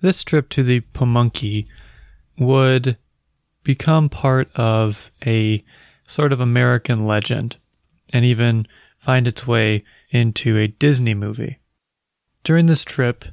This 0.00 0.24
trip 0.24 0.48
to 0.50 0.62
the 0.62 0.80
Pamunkey 0.94 1.66
would 2.38 2.96
become 3.62 4.08
part 4.08 4.50
of 4.56 5.10
a 5.24 5.64
sort 6.06 6.32
of 6.32 6.40
American 6.40 7.06
legend 7.06 7.56
and 8.12 8.24
even 8.24 8.66
find 8.98 9.28
its 9.28 9.46
way 9.46 9.84
into 10.10 10.56
a 10.58 10.66
Disney 10.66 11.14
movie. 11.14 11.58
During 12.42 12.66
this 12.66 12.84
trip, 12.84 13.24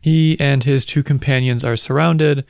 he 0.00 0.38
and 0.38 0.62
his 0.62 0.84
two 0.84 1.02
companions 1.02 1.64
are 1.64 1.76
surrounded, 1.76 2.44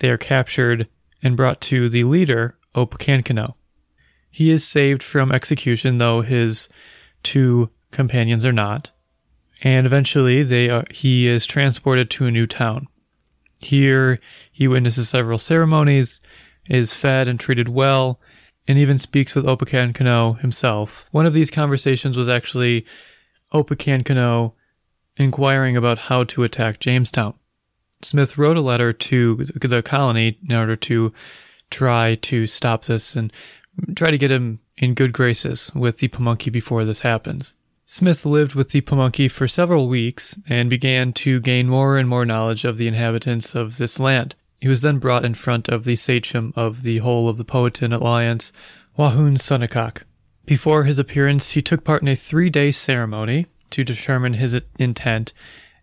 they 0.00 0.10
are 0.10 0.18
captured, 0.18 0.88
and 1.22 1.36
brought 1.36 1.60
to 1.62 1.88
the 1.88 2.04
leader, 2.04 2.58
Opechancanough. 2.74 3.54
He 4.34 4.50
is 4.50 4.66
saved 4.66 5.04
from 5.04 5.30
execution, 5.30 5.98
though 5.98 6.22
his 6.22 6.68
two 7.22 7.70
companions 7.92 8.44
are 8.44 8.52
not, 8.52 8.90
and 9.62 9.86
eventually 9.86 10.42
they 10.42 10.68
are, 10.70 10.82
he 10.90 11.28
is 11.28 11.46
transported 11.46 12.10
to 12.10 12.26
a 12.26 12.32
new 12.32 12.48
town. 12.48 12.88
Here, 13.60 14.18
he 14.50 14.66
witnesses 14.66 15.08
several 15.08 15.38
ceremonies, 15.38 16.20
is 16.68 16.92
fed 16.92 17.28
and 17.28 17.38
treated 17.38 17.68
well, 17.68 18.18
and 18.66 18.76
even 18.76 18.98
speaks 18.98 19.36
with 19.36 19.44
Opechancanough 19.44 20.40
himself. 20.40 21.06
One 21.12 21.26
of 21.26 21.34
these 21.34 21.48
conversations 21.48 22.16
was 22.16 22.28
actually 22.28 22.84
Opechancanough 23.52 24.52
inquiring 25.16 25.76
about 25.76 25.98
how 25.98 26.24
to 26.24 26.42
attack 26.42 26.80
Jamestown. 26.80 27.34
Smith 28.02 28.36
wrote 28.36 28.56
a 28.56 28.60
letter 28.60 28.92
to 28.92 29.44
the 29.44 29.80
colony 29.80 30.40
in 30.48 30.56
order 30.56 30.74
to 30.74 31.12
try 31.70 32.16
to 32.16 32.48
stop 32.48 32.86
this 32.86 33.14
and 33.14 33.32
try 33.94 34.10
to 34.10 34.18
get 34.18 34.30
him 34.30 34.60
in 34.76 34.94
good 34.94 35.12
graces 35.12 35.70
with 35.74 35.98
the 35.98 36.08
Pamunkey 36.08 36.50
before 36.50 36.84
this 36.84 37.00
happens. 37.00 37.54
Smith 37.86 38.24
lived 38.24 38.54
with 38.54 38.70
the 38.70 38.80
Pamunkey 38.80 39.30
for 39.30 39.46
several 39.46 39.88
weeks 39.88 40.36
and 40.48 40.70
began 40.70 41.12
to 41.12 41.40
gain 41.40 41.68
more 41.68 41.98
and 41.98 42.08
more 42.08 42.24
knowledge 42.24 42.64
of 42.64 42.78
the 42.78 42.88
inhabitants 42.88 43.54
of 43.54 43.76
this 43.76 44.00
land. 44.00 44.34
He 44.60 44.68
was 44.68 44.80
then 44.80 44.98
brought 44.98 45.24
in 45.24 45.34
front 45.34 45.68
of 45.68 45.84
the 45.84 45.96
sachem 45.96 46.54
of 46.56 46.82
the 46.82 46.98
whole 46.98 47.28
of 47.28 47.36
the 47.36 47.44
Powhatan 47.44 47.92
Alliance, 47.92 48.52
Wahunsonacock. 48.98 50.02
Before 50.46 50.84
his 50.84 50.98
appearance, 50.98 51.50
he 51.50 51.62
took 51.62 51.84
part 51.84 52.00
in 52.00 52.08
a 52.08 52.16
three 52.16 52.48
day 52.48 52.72
ceremony 52.72 53.46
to 53.70 53.84
determine 53.84 54.34
his 54.34 54.56
intent 54.78 55.32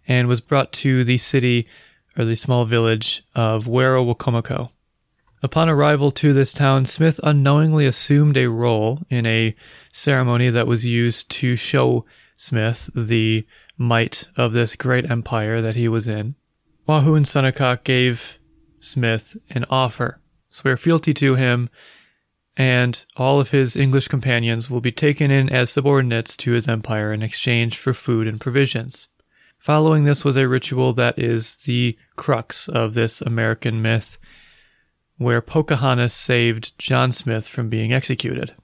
and 0.08 0.28
was 0.28 0.42
brought 0.42 0.72
to 0.74 1.04
the 1.04 1.18
city 1.18 1.68
or 2.18 2.26
the 2.26 2.36
small 2.36 2.66
village 2.66 3.24
of 3.36 3.66
Werowocomoco. 3.66 4.72
Upon 5.44 5.70
arrival 5.70 6.12
to 6.12 6.34
this 6.34 6.54
town, 6.54 6.86
Smith 6.86 7.20
unknowingly 7.24 7.88
assumed 7.88 8.38
a 8.38 8.50
role 8.50 9.02
in 9.10 9.26
a 9.26 9.56
ceremony 9.92 10.50
that 10.52 10.68
was 10.68 10.86
used 10.86 11.30
to 11.32 11.56
show 11.56 12.06
Smith 12.38 12.90
the 12.96 13.46
might 13.78 14.28
of 14.38 14.54
this 14.54 14.76
great 14.76 15.10
empire 15.10 15.62
that 15.62 15.76
he 15.76 15.88
was 15.88 16.08
in. 16.08 16.36
Wahunsonacock 16.88 17.84
gave 17.84 18.40
Smith 18.80 19.36
an 19.50 19.66
offer, 19.70 20.20
swear 20.50 20.78
fealty 20.78 21.14
to 21.16 21.36
him, 21.36 21.70
and 22.56 23.04
all 23.16 23.40
of 23.40 23.50
his 23.50 23.76
English 23.76 24.10
companions 24.10 24.70
will 24.70 24.82
be 24.82 24.92
taken 24.92 25.32
in 25.32 25.50
as 25.50 25.72
subordinates 25.72 26.38
to 26.38 26.52
his 26.52 26.68
empire 26.68 27.12
in 27.12 27.24
exchange 27.24 27.78
for 27.78 27.94
food 27.94 28.28
and 28.28 28.40
provisions. 28.40 29.08
Following 29.58 30.04
this 30.04 30.26
was 30.26 30.38
a 30.38 30.48
ritual 30.48 30.94
that 30.94 31.18
is 31.18 31.56
the 31.58 31.98
crux 32.16 32.68
of 32.68 32.94
this 32.94 33.22
American 33.22 33.82
myth, 33.82 34.18
where 35.22 35.40
Pocahontas 35.40 36.14
saved 36.16 36.76
John 36.80 37.12
Smith 37.12 37.48
from 37.48 37.70
being 37.70 37.94
executed. 37.94 38.56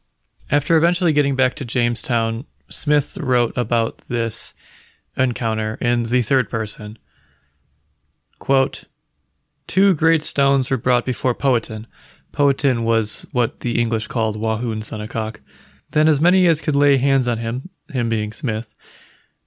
After 0.49 0.75
eventually 0.75 1.13
getting 1.13 1.35
back 1.35 1.55
to 1.55 1.65
Jamestown, 1.65 2.45
Smith 2.67 3.15
wrote 3.17 3.55
about 3.55 4.01
this 4.07 4.55
encounter 5.15 5.75
in 5.79 6.03
the 6.03 6.23
third 6.23 6.49
person. 6.49 6.97
Quote, 8.39 8.85
Two 9.67 9.93
great 9.93 10.23
stones 10.23 10.71
were 10.71 10.77
brought 10.77 11.05
before 11.05 11.35
Powhatan. 11.35 11.85
Powhatan 12.31 12.83
was 12.83 13.27
what 13.31 13.59
the 13.59 13.79
English 13.79 14.07
called 14.07 14.35
Wahunsonacock. 14.37 15.37
Then 15.91 16.07
as 16.07 16.19
many 16.19 16.47
as 16.47 16.59
could 16.59 16.75
lay 16.75 16.97
hands 16.97 17.27
on 17.27 17.37
him, 17.37 17.69
him 17.89 18.09
being 18.09 18.33
Smith, 18.33 18.73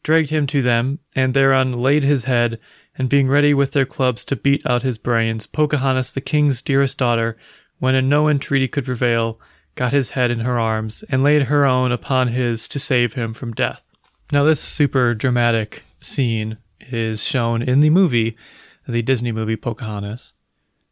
dragged 0.05 0.31
him 0.31 0.47
to 0.47 0.63
them, 0.63 1.01
and 1.17 1.35
thereon 1.35 1.73
laid 1.73 2.05
his 2.05 2.25
head, 2.25 2.61
and 2.97 3.09
being 3.09 3.29
ready 3.29 3.55
with 3.55 3.73
their 3.73 3.87
clubs 3.87 4.25
to 4.25 4.37
beat 4.37 4.65
out 4.67 4.83
his 4.83 4.99
brains, 4.99 5.47
Pocahontas, 5.47 6.13
the 6.13 6.21
king's 6.21 6.63
dearest 6.63 6.99
daughter, 6.99 7.37
when 7.79 7.95
in 7.95 8.09
no 8.09 8.29
entreaty 8.29 8.69
could 8.69 8.85
prevail, 8.85 9.41
got 9.75 9.93
his 9.93 10.11
head 10.11 10.31
in 10.31 10.41
her 10.41 10.59
arms, 10.59 11.05
and 11.09 11.23
laid 11.23 11.45
her 11.45 11.65
own 11.65 11.93
upon 11.93 12.29
his 12.29 12.69
to 12.69 12.79
save 12.79 13.15
him 13.15 13.33
from 13.33 13.55
death. 13.55 13.81
Now, 14.33 14.45
this 14.45 14.61
super 14.61 15.15
dramatic 15.15 15.83
scene 16.01 16.59
is 16.81 17.25
shown 17.25 17.63
in 17.63 17.81
the 17.81 17.91
movie, 17.91 18.37
the 18.87 19.03
Disney 19.03 19.33
movie 19.33 19.57
Pocahontas, 19.57 20.33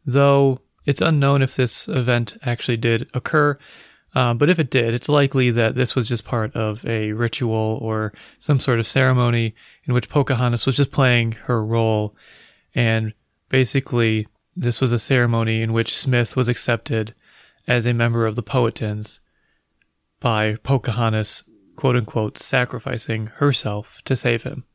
though 0.05 0.61
it's 0.85 1.01
unknown 1.01 1.41
if 1.41 1.55
this 1.55 1.87
event 1.87 2.37
actually 2.43 2.77
did 2.77 3.09
occur. 3.13 3.57
Um, 4.15 4.37
but 4.37 4.49
if 4.49 4.57
it 4.57 4.71
did, 4.71 4.93
it's 4.93 5.09
likely 5.09 5.51
that 5.51 5.75
this 5.75 5.95
was 5.95 6.07
just 6.07 6.25
part 6.25 6.55
of 6.55 6.83
a 6.85 7.11
ritual 7.11 7.77
or 7.81 8.13
some 8.39 8.59
sort 8.59 8.79
of 8.79 8.87
ceremony 8.87 9.53
in 9.83 9.93
which 9.93 10.09
Pocahontas 10.09 10.65
was 10.65 10.77
just 10.77 10.91
playing 10.91 11.33
her 11.43 11.63
role. 11.63 12.15
And 12.73 13.13
basically, 13.49 14.27
this 14.55 14.81
was 14.81 14.91
a 14.91 14.99
ceremony 14.99 15.61
in 15.61 15.73
which 15.73 15.95
Smith 15.95 16.35
was 16.35 16.49
accepted 16.49 17.13
as 17.67 17.85
a 17.85 17.93
member 17.93 18.25
of 18.25 18.35
the 18.35 18.43
Powhatans 18.43 19.19
by 20.19 20.55
Pocahontas, 20.63 21.43
quote 21.75 21.95
unquote, 21.95 22.37
sacrificing 22.37 23.27
herself 23.27 23.99
to 24.05 24.15
save 24.15 24.43
him. 24.43 24.65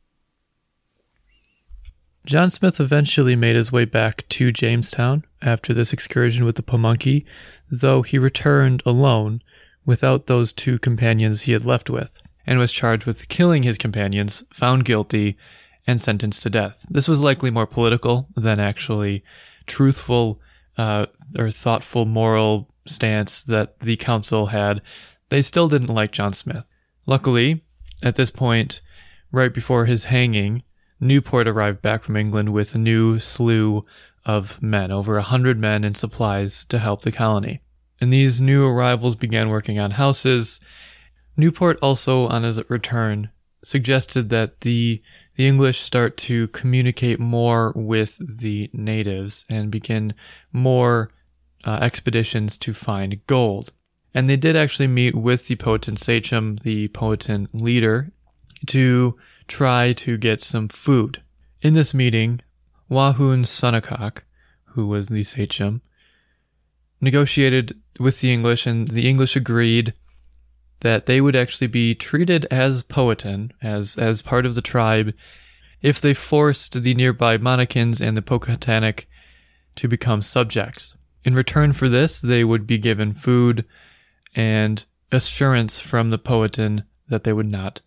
John 2.25 2.49
Smith 2.49 2.79
eventually 2.79 3.35
made 3.35 3.55
his 3.55 3.71
way 3.71 3.85
back 3.85 4.27
to 4.29 4.51
Jamestown 4.51 5.25
after 5.43 5.75
this 5.75 5.93
excursion 5.93 6.43
with 6.43 6.55
the 6.55 6.63
Pamunkey, 6.63 7.23
though 7.69 8.01
he 8.01 8.17
returned 8.17 8.81
alone 8.83 9.43
without 9.85 10.25
those 10.25 10.51
two 10.51 10.79
companions 10.79 11.43
he 11.43 11.51
had 11.51 11.65
left 11.65 11.87
with, 11.87 12.09
and 12.47 12.57
was 12.57 12.71
charged 12.71 13.05
with 13.05 13.27
killing 13.27 13.61
his 13.61 13.77
companions, 13.77 14.43
found 14.51 14.85
guilty, 14.85 15.37
and 15.85 16.01
sentenced 16.01 16.41
to 16.41 16.49
death. 16.49 16.75
This 16.89 17.07
was 17.07 17.21
likely 17.21 17.51
more 17.51 17.67
political 17.67 18.27
than 18.35 18.59
actually 18.59 19.23
truthful 19.67 20.41
uh, 20.79 21.05
or 21.37 21.51
thoughtful 21.51 22.05
moral 22.05 22.73
stance 22.87 23.43
that 23.43 23.79
the 23.81 23.97
council 23.97 24.47
had. 24.47 24.81
They 25.29 25.43
still 25.43 25.67
didn't 25.67 25.93
like 25.93 26.11
John 26.11 26.33
Smith. 26.33 26.65
Luckily, 27.05 27.63
at 28.01 28.15
this 28.15 28.31
point, 28.31 28.81
right 29.31 29.53
before 29.53 29.85
his 29.85 30.05
hanging, 30.05 30.63
Newport 30.99 31.47
arrived 31.47 31.81
back 31.81 32.03
from 32.03 32.15
England 32.15 32.53
with 32.53 32.73
a 32.73 32.79
new 32.79 33.19
slew 33.19 33.85
of 34.25 34.61
men, 34.61 34.91
over 34.91 35.17
a 35.17 35.23
hundred 35.23 35.59
men 35.59 35.83
and 35.83 35.95
supplies 35.95 36.65
to 36.65 36.79
help 36.79 37.01
the 37.01 37.11
colony. 37.11 37.61
And 38.01 38.11
these 38.11 38.41
new 38.41 38.65
arrivals 38.65 39.15
began 39.15 39.49
working 39.49 39.79
on 39.79 39.91
houses. 39.91 40.59
Newport 41.37 41.77
also, 41.81 42.27
on 42.27 42.43
his 42.43 42.59
return, 42.69 43.29
suggested 43.63 44.29
that 44.29 44.61
the 44.61 45.01
the 45.35 45.47
English 45.47 45.81
start 45.81 46.15
to 46.15 46.47
communicate 46.49 47.19
more 47.19 47.73
with 47.75 48.15
the 48.19 48.69
natives 48.71 49.43
and 49.49 49.69
begin 49.69 50.13
more 50.53 51.11
uh, 51.65 51.79
expeditions 51.81 52.57
to 52.57 52.73
find 52.73 53.19
gold. 53.27 53.73
And 54.13 54.29
they 54.29 54.37
did 54.37 54.55
actually 54.55 54.87
meet 54.87 55.13
with 55.13 55.47
the 55.47 55.55
Powhatan 55.55 55.97
sachem, 55.97 56.57
the 56.63 56.87
Powhatan 56.89 57.49
leader, 57.51 58.11
to 58.67 59.17
try 59.47 59.93
to 59.93 60.17
get 60.17 60.41
some 60.41 60.67
food. 60.67 61.21
In 61.61 61.73
this 61.73 61.93
meeting, 61.93 62.41
Wahunsonacock, 62.89 64.19
who 64.65 64.87
was 64.87 65.09
the 65.09 65.23
sachem, 65.23 65.81
negotiated 67.01 67.79
with 67.99 68.21
the 68.21 68.31
English, 68.31 68.65
and 68.65 68.87
the 68.87 69.07
English 69.07 69.35
agreed 69.35 69.93
that 70.81 71.05
they 71.05 71.21
would 71.21 71.35
actually 71.35 71.67
be 71.67 71.95
treated 71.95 72.45
as 72.51 72.83
Powhatan, 72.83 73.51
as, 73.61 73.97
as 73.97 74.21
part 74.21 74.45
of 74.45 74.55
the 74.55 74.61
tribe, 74.61 75.13
if 75.81 76.01
they 76.01 76.13
forced 76.13 76.81
the 76.81 76.93
nearby 76.93 77.37
Monacans 77.37 78.01
and 78.01 78.15
the 78.15 78.21
Pocoughtaonack 78.21 79.05
to 79.75 79.87
become 79.87 80.21
subjects. 80.21 80.95
In 81.23 81.33
return 81.33 81.73
for 81.73 81.89
this, 81.89 82.19
they 82.19 82.43
would 82.43 82.67
be 82.67 82.77
given 82.77 83.13
food 83.13 83.65
and 84.35 84.85
assurance 85.11 85.79
from 85.79 86.09
the 86.09 86.17
Powhatan 86.17 86.83
that 87.07 87.23
they 87.23 87.33
would 87.33 87.47
not 87.47 87.81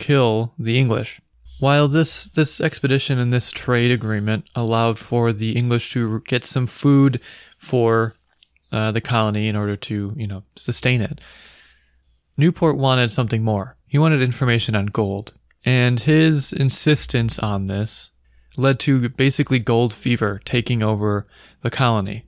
kill 0.00 0.52
the 0.58 0.78
English. 0.78 1.20
While 1.60 1.88
this, 1.88 2.24
this 2.24 2.60
expedition 2.60 3.18
and 3.18 3.30
this 3.30 3.50
trade 3.50 3.90
agreement 3.90 4.48
allowed 4.56 4.98
for 4.98 5.32
the 5.32 5.52
English 5.52 5.92
to 5.92 6.20
get 6.26 6.44
some 6.44 6.66
food 6.66 7.20
for 7.58 8.14
uh, 8.72 8.92
the 8.92 9.00
colony 9.00 9.46
in 9.46 9.56
order 9.56 9.76
to, 9.76 10.14
you 10.16 10.26
know, 10.26 10.42
sustain 10.56 11.02
it, 11.02 11.20
Newport 12.36 12.78
wanted 12.78 13.10
something 13.10 13.44
more. 13.44 13.76
He 13.86 13.98
wanted 13.98 14.22
information 14.22 14.74
on 14.74 14.86
gold. 14.86 15.34
And 15.64 16.00
his 16.00 16.54
insistence 16.54 17.38
on 17.38 17.66
this 17.66 18.10
led 18.56 18.80
to 18.80 19.10
basically 19.10 19.58
gold 19.58 19.92
fever 19.92 20.40
taking 20.46 20.82
over 20.82 21.26
the 21.62 21.70
colony. 21.70 22.24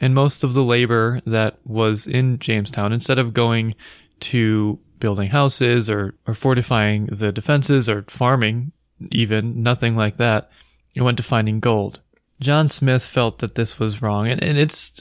And 0.00 0.14
most 0.14 0.42
of 0.42 0.54
the 0.54 0.64
labor 0.64 1.20
that 1.26 1.58
was 1.64 2.08
in 2.08 2.38
Jamestown, 2.40 2.92
instead 2.92 3.18
of 3.18 3.34
going 3.34 3.76
to 4.20 4.78
building 5.00 5.28
houses 5.30 5.88
or, 5.88 6.14
or 6.26 6.34
fortifying 6.34 7.06
the 7.06 7.32
defenses 7.32 7.88
or 7.88 8.04
farming, 8.08 8.72
even 9.10 9.62
nothing 9.62 9.96
like 9.96 10.16
that. 10.16 10.50
It 10.94 11.02
went 11.02 11.16
to 11.18 11.22
finding 11.22 11.60
gold. 11.60 12.00
John 12.40 12.68
Smith 12.68 13.04
felt 13.04 13.38
that 13.38 13.54
this 13.54 13.78
was 13.78 14.00
wrong, 14.00 14.28
and, 14.28 14.42
and 14.42 14.58
it's 14.58 14.92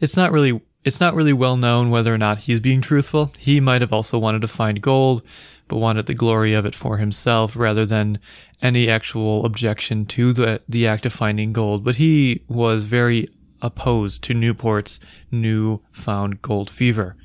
it's 0.00 0.16
not 0.16 0.32
really 0.32 0.60
it's 0.84 1.00
not 1.00 1.14
really 1.14 1.32
well 1.32 1.56
known 1.56 1.90
whether 1.90 2.12
or 2.12 2.18
not 2.18 2.40
he's 2.40 2.60
being 2.60 2.80
truthful. 2.80 3.32
He 3.38 3.60
might 3.60 3.80
have 3.80 3.92
also 3.92 4.18
wanted 4.18 4.42
to 4.42 4.48
find 4.48 4.82
gold, 4.82 5.22
but 5.68 5.78
wanted 5.78 6.06
the 6.06 6.14
glory 6.14 6.52
of 6.52 6.66
it 6.66 6.74
for 6.74 6.98
himself 6.98 7.56
rather 7.56 7.86
than 7.86 8.18
any 8.60 8.88
actual 8.88 9.46
objection 9.46 10.04
to 10.06 10.32
the, 10.32 10.60
the 10.68 10.86
act 10.86 11.06
of 11.06 11.12
finding 11.12 11.52
gold. 11.52 11.84
But 11.84 11.96
he 11.96 12.42
was 12.48 12.84
very 12.84 13.28
opposed 13.62 14.22
to 14.24 14.34
Newport's 14.34 15.00
new 15.30 15.80
found 15.92 16.42
gold 16.42 16.68
fever. 16.68 17.16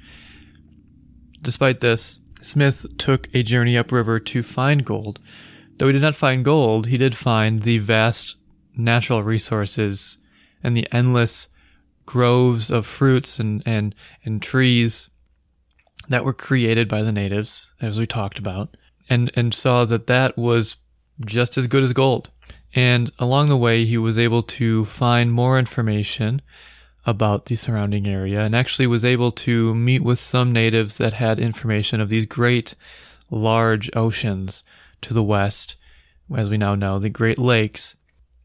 Despite 1.42 1.80
this, 1.80 2.20
Smith 2.42 2.86
took 2.98 3.28
a 3.34 3.44
journey 3.44 3.78
upriver 3.78 4.20
to 4.20 4.44
find 4.44 4.86
gold. 4.86 5.20
Though 5.78 5.88
he 5.88 5.94
did 5.94 6.02
not 6.02 6.16
find 6.16 6.44
gold, 6.44 6.88
he 6.88 6.98
did 6.98 7.16
find 7.16 7.64
the 7.64 7.78
vast 7.80 8.36
natural 8.76 9.24
resources 9.24 10.18
and 10.64 10.76
the 10.76 10.88
endless 10.92 11.48
groves 12.06 12.72
of 12.72 12.86
fruits 12.86 13.40
and, 13.40 13.62
and, 13.66 13.96
and 14.26 14.42
trees 14.42 15.10
that 16.10 16.26
were 16.26 16.34
created 16.34 16.88
by 16.88 17.04
the 17.04 17.12
natives, 17.12 17.72
as 17.82 18.00
we 18.00 18.08
talked 18.08 18.40
about, 18.40 18.76
and, 19.10 19.32
and 19.36 19.54
saw 19.54 19.86
that 19.86 20.08
that 20.08 20.38
was 20.38 20.76
just 21.26 21.58
as 21.58 21.68
good 21.68 21.84
as 21.84 21.94
gold. 21.94 22.30
And 22.74 23.12
along 23.20 23.48
the 23.48 23.58
way, 23.58 23.86
he 23.86 23.98
was 23.98 24.18
able 24.18 24.44
to 24.44 24.86
find 24.86 25.32
more 25.32 25.60
information 25.60 26.42
about 27.06 27.46
the 27.46 27.56
surrounding 27.56 28.08
area 28.08 28.42
and 28.42 28.56
actually 28.56 28.88
was 28.88 29.06
able 29.06 29.32
to 29.32 29.74
meet 29.74 30.04
with 30.04 30.20
some 30.20 30.52
natives 30.52 30.98
that 30.98 31.14
had 31.14 31.40
information 31.40 32.02
of 32.02 32.10
these 32.10 32.26
great 32.26 32.76
large 33.32 33.90
oceans 33.96 34.64
to 35.02 35.14
the 35.14 35.24
west, 35.24 35.76
as 36.36 36.50
we 36.50 36.58
now 36.58 36.76
know, 36.76 37.00
the 37.00 37.10
Great 37.10 37.40
Lakes. 37.40 37.96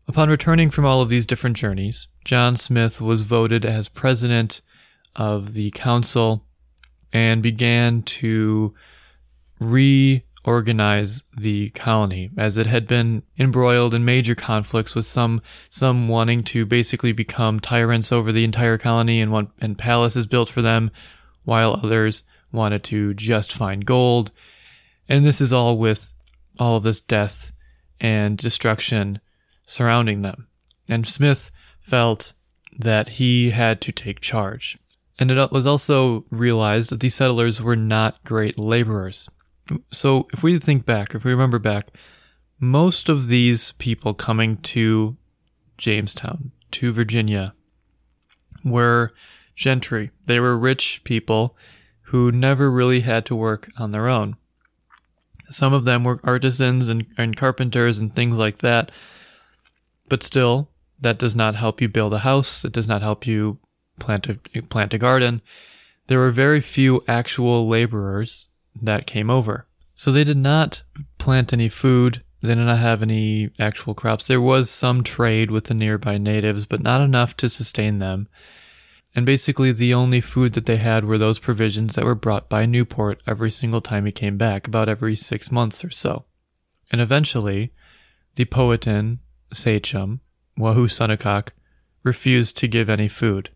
Upon 0.06 0.28
returning 0.28 0.70
from 0.70 0.84
all 0.84 1.00
of 1.00 1.08
these 1.08 1.26
different 1.26 1.56
journeys, 1.56 2.06
John 2.24 2.56
Smith 2.56 3.00
was 3.00 3.22
voted 3.22 3.64
as 3.64 3.88
president 3.88 4.60
of 5.16 5.54
the 5.54 5.70
council 5.70 6.44
and 7.12 7.42
began 7.42 8.02
to 8.02 8.74
reorganize 10.46 11.22
the 11.38 11.70
colony 11.70 12.30
as 12.36 12.58
it 12.58 12.66
had 12.66 12.86
been 12.86 13.22
embroiled 13.38 13.94
in 13.94 14.04
major 14.04 14.34
conflicts 14.34 14.94
with 14.94 15.06
some 15.06 15.40
some 15.70 16.08
wanting 16.08 16.44
to 16.44 16.66
basically 16.66 17.12
become 17.12 17.58
tyrants 17.60 18.12
over 18.12 18.30
the 18.30 18.44
entire 18.44 18.76
colony 18.76 19.20
and 19.20 19.32
want 19.32 19.50
and 19.60 19.78
palaces 19.78 20.26
built 20.26 20.50
for 20.50 20.62
them 20.62 20.90
while 21.44 21.80
others 21.82 22.24
wanted 22.52 22.84
to 22.84 23.14
just 23.14 23.52
find 23.52 23.86
gold. 23.86 24.30
And 25.08 25.24
this 25.24 25.40
is 25.40 25.52
all 25.52 25.78
with 25.78 26.12
all 26.58 26.76
of 26.76 26.84
this 26.84 27.00
death 27.00 27.50
and 28.00 28.36
destruction 28.36 29.20
surrounding 29.66 30.22
them. 30.22 30.46
And 30.88 31.06
Smith 31.06 31.50
felt 31.80 32.32
that 32.78 33.08
he 33.08 33.50
had 33.50 33.80
to 33.82 33.92
take 33.92 34.20
charge. 34.20 34.78
And 35.18 35.30
it 35.30 35.52
was 35.52 35.66
also 35.66 36.24
realized 36.30 36.90
that 36.90 37.00
these 37.00 37.14
settlers 37.14 37.60
were 37.60 37.76
not 37.76 38.22
great 38.24 38.58
laborers. 38.58 39.28
So, 39.90 40.28
if 40.32 40.42
we 40.42 40.58
think 40.58 40.84
back, 40.84 41.14
if 41.14 41.24
we 41.24 41.30
remember 41.30 41.58
back, 41.58 41.88
most 42.60 43.08
of 43.08 43.28
these 43.28 43.72
people 43.72 44.14
coming 44.14 44.58
to 44.58 45.16
Jamestown, 45.78 46.52
to 46.72 46.92
Virginia, 46.92 47.54
were 48.64 49.12
gentry. 49.56 50.10
They 50.26 50.40
were 50.40 50.56
rich 50.56 51.00
people 51.04 51.56
who 52.08 52.30
never 52.30 52.70
really 52.70 53.00
had 53.00 53.24
to 53.26 53.34
work 53.34 53.70
on 53.78 53.92
their 53.92 54.08
own. 54.08 54.36
Some 55.50 55.72
of 55.72 55.84
them 55.84 56.04
were 56.04 56.20
artisans 56.24 56.88
and, 56.88 57.06
and 57.16 57.36
carpenters 57.36 57.98
and 57.98 58.14
things 58.14 58.38
like 58.38 58.58
that. 58.58 58.90
But 60.08 60.22
still, 60.22 60.68
that 61.00 61.18
does 61.18 61.34
not 61.34 61.54
help 61.54 61.80
you 61.80 61.88
build 61.88 62.12
a 62.12 62.18
house. 62.18 62.64
It 62.64 62.72
does 62.72 62.86
not 62.86 63.02
help 63.02 63.26
you 63.26 63.58
plant 63.98 64.28
a, 64.28 64.62
plant 64.62 64.94
a 64.94 64.98
garden, 64.98 65.40
there 66.06 66.18
were 66.18 66.30
very 66.30 66.60
few 66.60 67.02
actual 67.08 67.68
laborers 67.68 68.46
that 68.82 69.06
came 69.06 69.30
over. 69.30 69.66
So 69.96 70.10
they 70.10 70.24
did 70.24 70.36
not 70.36 70.82
plant 71.18 71.52
any 71.52 71.68
food. 71.68 72.22
They 72.42 72.48
did 72.48 72.56
not 72.56 72.78
have 72.78 73.02
any 73.02 73.50
actual 73.58 73.94
crops. 73.94 74.26
There 74.26 74.40
was 74.40 74.68
some 74.68 75.02
trade 75.02 75.50
with 75.50 75.64
the 75.64 75.74
nearby 75.74 76.18
natives, 76.18 76.66
but 76.66 76.82
not 76.82 77.00
enough 77.00 77.36
to 77.38 77.48
sustain 77.48 78.00
them. 78.00 78.28
And 79.14 79.24
basically, 79.24 79.70
the 79.70 79.94
only 79.94 80.20
food 80.20 80.54
that 80.54 80.66
they 80.66 80.76
had 80.76 81.04
were 81.04 81.18
those 81.18 81.38
provisions 81.38 81.94
that 81.94 82.04
were 82.04 82.16
brought 82.16 82.48
by 82.48 82.66
Newport 82.66 83.22
every 83.26 83.50
single 83.50 83.80
time 83.80 84.06
he 84.06 84.12
came 84.12 84.36
back, 84.36 84.66
about 84.66 84.88
every 84.88 85.14
six 85.14 85.52
months 85.52 85.84
or 85.84 85.90
so. 85.90 86.24
And 86.90 87.00
eventually, 87.00 87.72
the 88.34 88.44
Powhatan 88.44 89.20
sachem, 89.52 90.20
Wahoo 90.56 90.88
refused 92.02 92.56
to 92.56 92.68
give 92.68 92.90
any 92.90 93.08
food. 93.08 93.50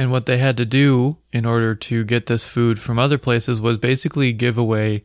And 0.00 0.10
what 0.10 0.24
they 0.24 0.38
had 0.38 0.56
to 0.56 0.64
do 0.64 1.18
in 1.30 1.44
order 1.44 1.74
to 1.74 2.04
get 2.04 2.24
this 2.24 2.42
food 2.42 2.80
from 2.80 2.98
other 2.98 3.18
places 3.18 3.60
was 3.60 3.76
basically 3.76 4.32
give 4.32 4.56
away 4.56 5.04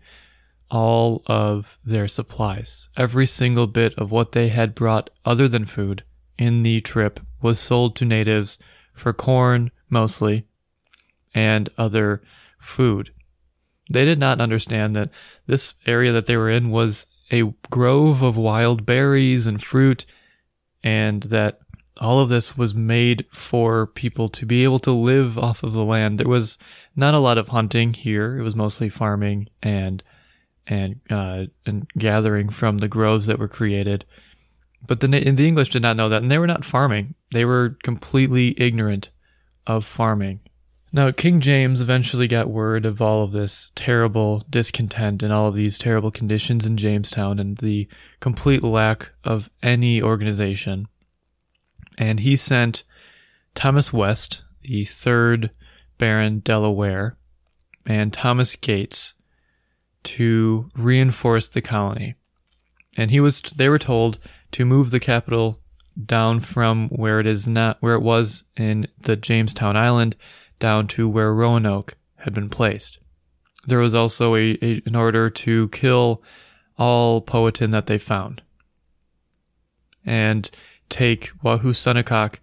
all 0.72 1.22
of 1.28 1.78
their 1.84 2.08
supplies. 2.08 2.88
Every 2.96 3.28
single 3.28 3.68
bit 3.68 3.94
of 3.96 4.12
what 4.12 4.32
they 4.32 4.48
had 4.48 4.74
brought 4.74 5.10
other 5.26 5.50
than 5.50 5.66
food 5.66 6.06
in 6.38 6.64
the 6.64 6.80
trip 6.80 7.20
was 7.42 7.60
sold 7.60 7.98
to 7.98 8.06
natives 8.06 8.58
for 8.94 9.12
corn 9.12 9.70
mostly 9.90 10.46
and 11.34 11.68
other 11.78 12.22
food. 12.62 13.12
They 13.92 14.06
did 14.06 14.18
not 14.18 14.40
understand 14.40 14.96
that 14.96 15.10
this 15.46 15.74
area 15.86 16.14
that 16.14 16.26
they 16.26 16.38
were 16.38 16.50
in 16.50 16.70
was 16.70 17.06
a 17.32 17.54
grove 17.70 18.22
of 18.22 18.38
wild 18.38 18.86
berries 18.86 19.46
and 19.46 19.62
fruit 19.62 20.06
and 20.86 21.24
that 21.24 21.60
all 22.02 22.20
of 22.20 22.30
this 22.30 22.58
was 22.58 22.74
made 22.74 23.26
for 23.32 23.88
people 23.88 24.28
to 24.30 24.46
be 24.46 24.64
able 24.64 24.80
to 24.80 24.92
live 24.92 25.38
off 25.38 25.64
of 25.64 25.74
the 25.74 25.84
land. 25.84 26.20
There 26.20 26.28
was 26.28 26.58
not 26.96 27.14
a 27.14 27.20
lot 27.20 27.38
of 27.38 27.48
hunting 27.48 27.94
here. 27.94 28.38
It 28.38 28.44
was 28.44 28.56
mostly 28.56 28.90
farming 28.90 29.48
and 29.64 30.04
and 30.68 31.00
uh, 31.10 31.46
and 31.66 31.88
gathering 31.98 32.50
from 32.50 32.80
the 32.80 32.88
groves 32.88 33.28
that 33.28 33.40
were 33.40 33.48
created. 33.48 34.04
But 34.86 35.00
the 35.00 35.08
the 35.08 35.48
English 35.48 35.70
did 35.70 35.82
not 35.82 35.96
know 35.96 36.10
that, 36.10 36.22
and 36.22 36.30
they 36.30 36.38
were 36.38 36.48
not 36.48 36.66
farming. 36.66 37.16
They 37.32 37.46
were 37.46 37.78
completely 37.84 38.60
ignorant 38.60 39.10
of 39.66 39.86
farming. 39.86 40.42
Now, 40.92 41.12
King 41.12 41.42
James 41.42 41.82
eventually 41.82 42.28
got 42.28 42.50
word 42.50 42.86
of 42.86 43.02
all 43.02 43.24
of 43.24 43.32
this 43.32 43.70
terrible 43.76 44.46
discontent 44.50 45.24
and 45.24 45.34
all 45.34 45.48
of 45.48 45.56
these 45.56 45.78
terrible 45.78 46.12
conditions 46.12 46.66
in 46.66 46.78
Jamestown 46.78 47.38
and 47.38 47.58
the 47.58 47.88
complete 48.22 48.64
lack 48.64 49.12
of 49.26 49.50
any 49.62 50.02
organization 50.02 50.88
and 51.98 52.20
he 52.20 52.36
sent 52.36 52.84
Thomas 53.54 53.94
West, 53.94 54.42
the 54.62 54.86
third 54.86 55.50
Baron 55.98 56.40
Delaware, 56.40 57.18
and 57.86 58.12
Thomas 58.12 58.56
Gates 58.56 59.14
to 60.04 60.70
reinforce 60.76 61.50
the 61.50 61.62
colony. 61.62 62.16
And 62.98 63.12
he 63.12 63.20
was 63.20 63.42
they 63.42 63.70
were 63.70 63.80
told 63.80 64.20
to 64.54 64.66
move 64.66 64.92
the 64.92 65.00
capital 65.00 65.60
down 66.06 66.40
from 66.42 66.90
where 66.90 67.20
it 67.20 67.28
is 67.28 67.48
not 67.48 67.78
where 67.82 67.96
it 67.96 68.02
was 68.02 68.44
in 68.58 68.88
the 69.02 69.16
Jamestown 69.16 69.78
Island 69.78 70.16
down 70.60 70.88
to 70.88 71.08
where 71.08 71.34
Roanoke 71.34 71.96
had 72.18 72.34
been 72.34 72.50
placed. 72.50 72.98
There 73.68 73.80
was 73.80 73.96
also 73.96 74.36
a, 74.36 74.58
a 74.62 74.82
an 74.86 74.96
order 74.96 75.30
to 75.30 75.70
kill 75.70 76.22
all 76.78 77.22
Powhatan 77.22 77.72
that 77.72 77.88
they 77.88 77.98
found. 77.98 78.42
And 80.06 80.50
take 80.90 81.32
Wahunsonacock 81.44 82.36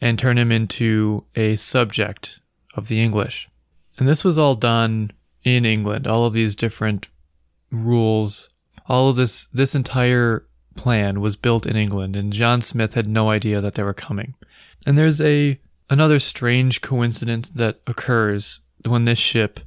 and 0.00 0.18
turn 0.18 0.38
him 0.38 0.52
into 0.52 1.24
a 1.34 1.56
subject 1.56 2.40
of 2.74 2.88
the 2.88 3.00
English. 3.00 3.48
And 3.98 4.08
this 4.08 4.24
was 4.24 4.38
all 4.38 4.54
done 4.54 5.10
in 5.42 5.64
England. 5.64 6.06
All 6.06 6.24
of 6.24 6.32
these 6.32 6.54
different 6.54 7.08
rules, 7.70 8.48
all 8.86 9.10
of 9.10 9.16
this 9.16 9.48
this 9.52 9.74
entire 9.74 10.46
plan 10.76 11.20
was 11.20 11.36
built 11.36 11.66
in 11.66 11.76
England 11.76 12.14
and 12.14 12.32
John 12.32 12.62
Smith 12.62 12.94
had 12.94 13.06
no 13.06 13.30
idea 13.30 13.60
that 13.60 13.74
they 13.74 13.82
were 13.82 13.94
coming. 13.94 14.34
And 14.86 14.96
there's 14.96 15.20
a 15.20 15.58
another 15.90 16.18
strange 16.18 16.80
coincidence 16.80 17.50
that 17.50 17.80
occurs 17.86 18.60
when 18.84 19.04
this 19.04 19.18
ship 19.18 19.60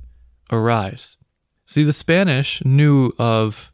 arrives. 0.51 1.17
See, 1.65 1.83
the 1.83 1.93
Spanish 1.93 2.63
knew 2.63 3.11
of 3.17 3.71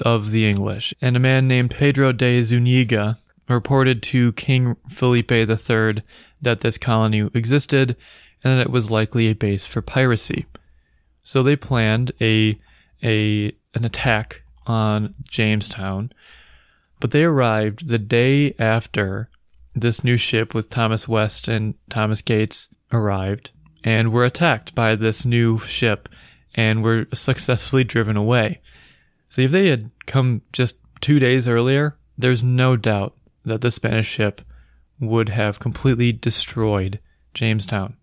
of 0.00 0.30
the 0.30 0.48
English, 0.48 0.94
and 1.00 1.16
a 1.16 1.20
man 1.20 1.46
named 1.46 1.70
Pedro 1.70 2.10
de 2.12 2.42
Zuniga 2.42 3.18
reported 3.48 4.02
to 4.02 4.32
King 4.32 4.76
Felipe 4.88 5.32
III 5.32 6.02
that 6.42 6.60
this 6.60 6.78
colony 6.78 7.28
existed 7.34 7.96
and 8.42 8.58
that 8.58 8.66
it 8.66 8.70
was 8.70 8.90
likely 8.90 9.28
a 9.28 9.34
base 9.34 9.66
for 9.66 9.82
piracy. 9.82 10.46
So 11.22 11.42
they 11.42 11.56
planned 11.56 12.12
a 12.20 12.58
a 13.02 13.52
an 13.74 13.84
attack 13.84 14.42
on 14.66 15.14
Jamestown, 15.28 16.12
but 17.00 17.10
they 17.10 17.24
arrived 17.24 17.88
the 17.88 17.98
day 17.98 18.54
after 18.58 19.28
this 19.74 20.04
new 20.04 20.16
ship 20.16 20.54
with 20.54 20.70
Thomas 20.70 21.08
West 21.08 21.48
and 21.48 21.74
Thomas 21.90 22.22
Gates 22.22 22.68
arrived 22.92 23.50
and 23.82 24.12
were 24.12 24.24
attacked 24.24 24.74
by 24.74 24.94
this 24.94 25.26
new 25.26 25.58
ship 25.58 26.08
and 26.54 26.82
were 26.82 27.06
successfully 27.12 27.84
driven 27.84 28.16
away. 28.16 28.60
See, 29.28 29.44
if 29.44 29.50
they 29.50 29.68
had 29.68 29.90
come 30.06 30.42
just 30.52 30.76
two 31.00 31.18
days 31.18 31.48
earlier, 31.48 31.96
there's 32.16 32.44
no 32.44 32.76
doubt 32.76 33.14
that 33.44 33.60
the 33.60 33.70
Spanish 33.70 34.08
ship 34.08 34.40
would 35.00 35.28
have 35.28 35.58
completely 35.58 36.12
destroyed 36.12 36.98
Jamestown, 37.34 37.96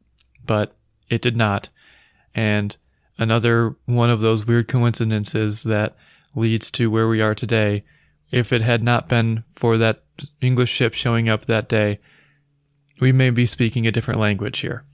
but 0.45 0.75
it 1.09 1.21
did 1.21 1.35
not. 1.35 1.69
And 2.35 2.75
another 3.17 3.75
one 3.85 4.09
of 4.09 4.21
those 4.21 4.45
weird 4.45 4.67
coincidences 4.67 5.63
that 5.63 5.95
leads 6.35 6.71
to 6.71 6.89
where 6.89 7.07
we 7.07 7.21
are 7.21 7.35
today. 7.35 7.83
If 8.31 8.53
it 8.53 8.61
had 8.61 8.83
not 8.83 9.09
been 9.09 9.43
for 9.55 9.77
that 9.77 10.03
English 10.41 10.71
ship 10.71 10.93
showing 10.93 11.27
up 11.27 11.45
that 11.45 11.67
day, 11.67 11.99
we 12.99 13.11
may 13.11 13.29
be 13.29 13.45
speaking 13.45 13.87
a 13.87 13.91
different 13.91 14.19
language 14.19 14.59
here. 14.59 14.85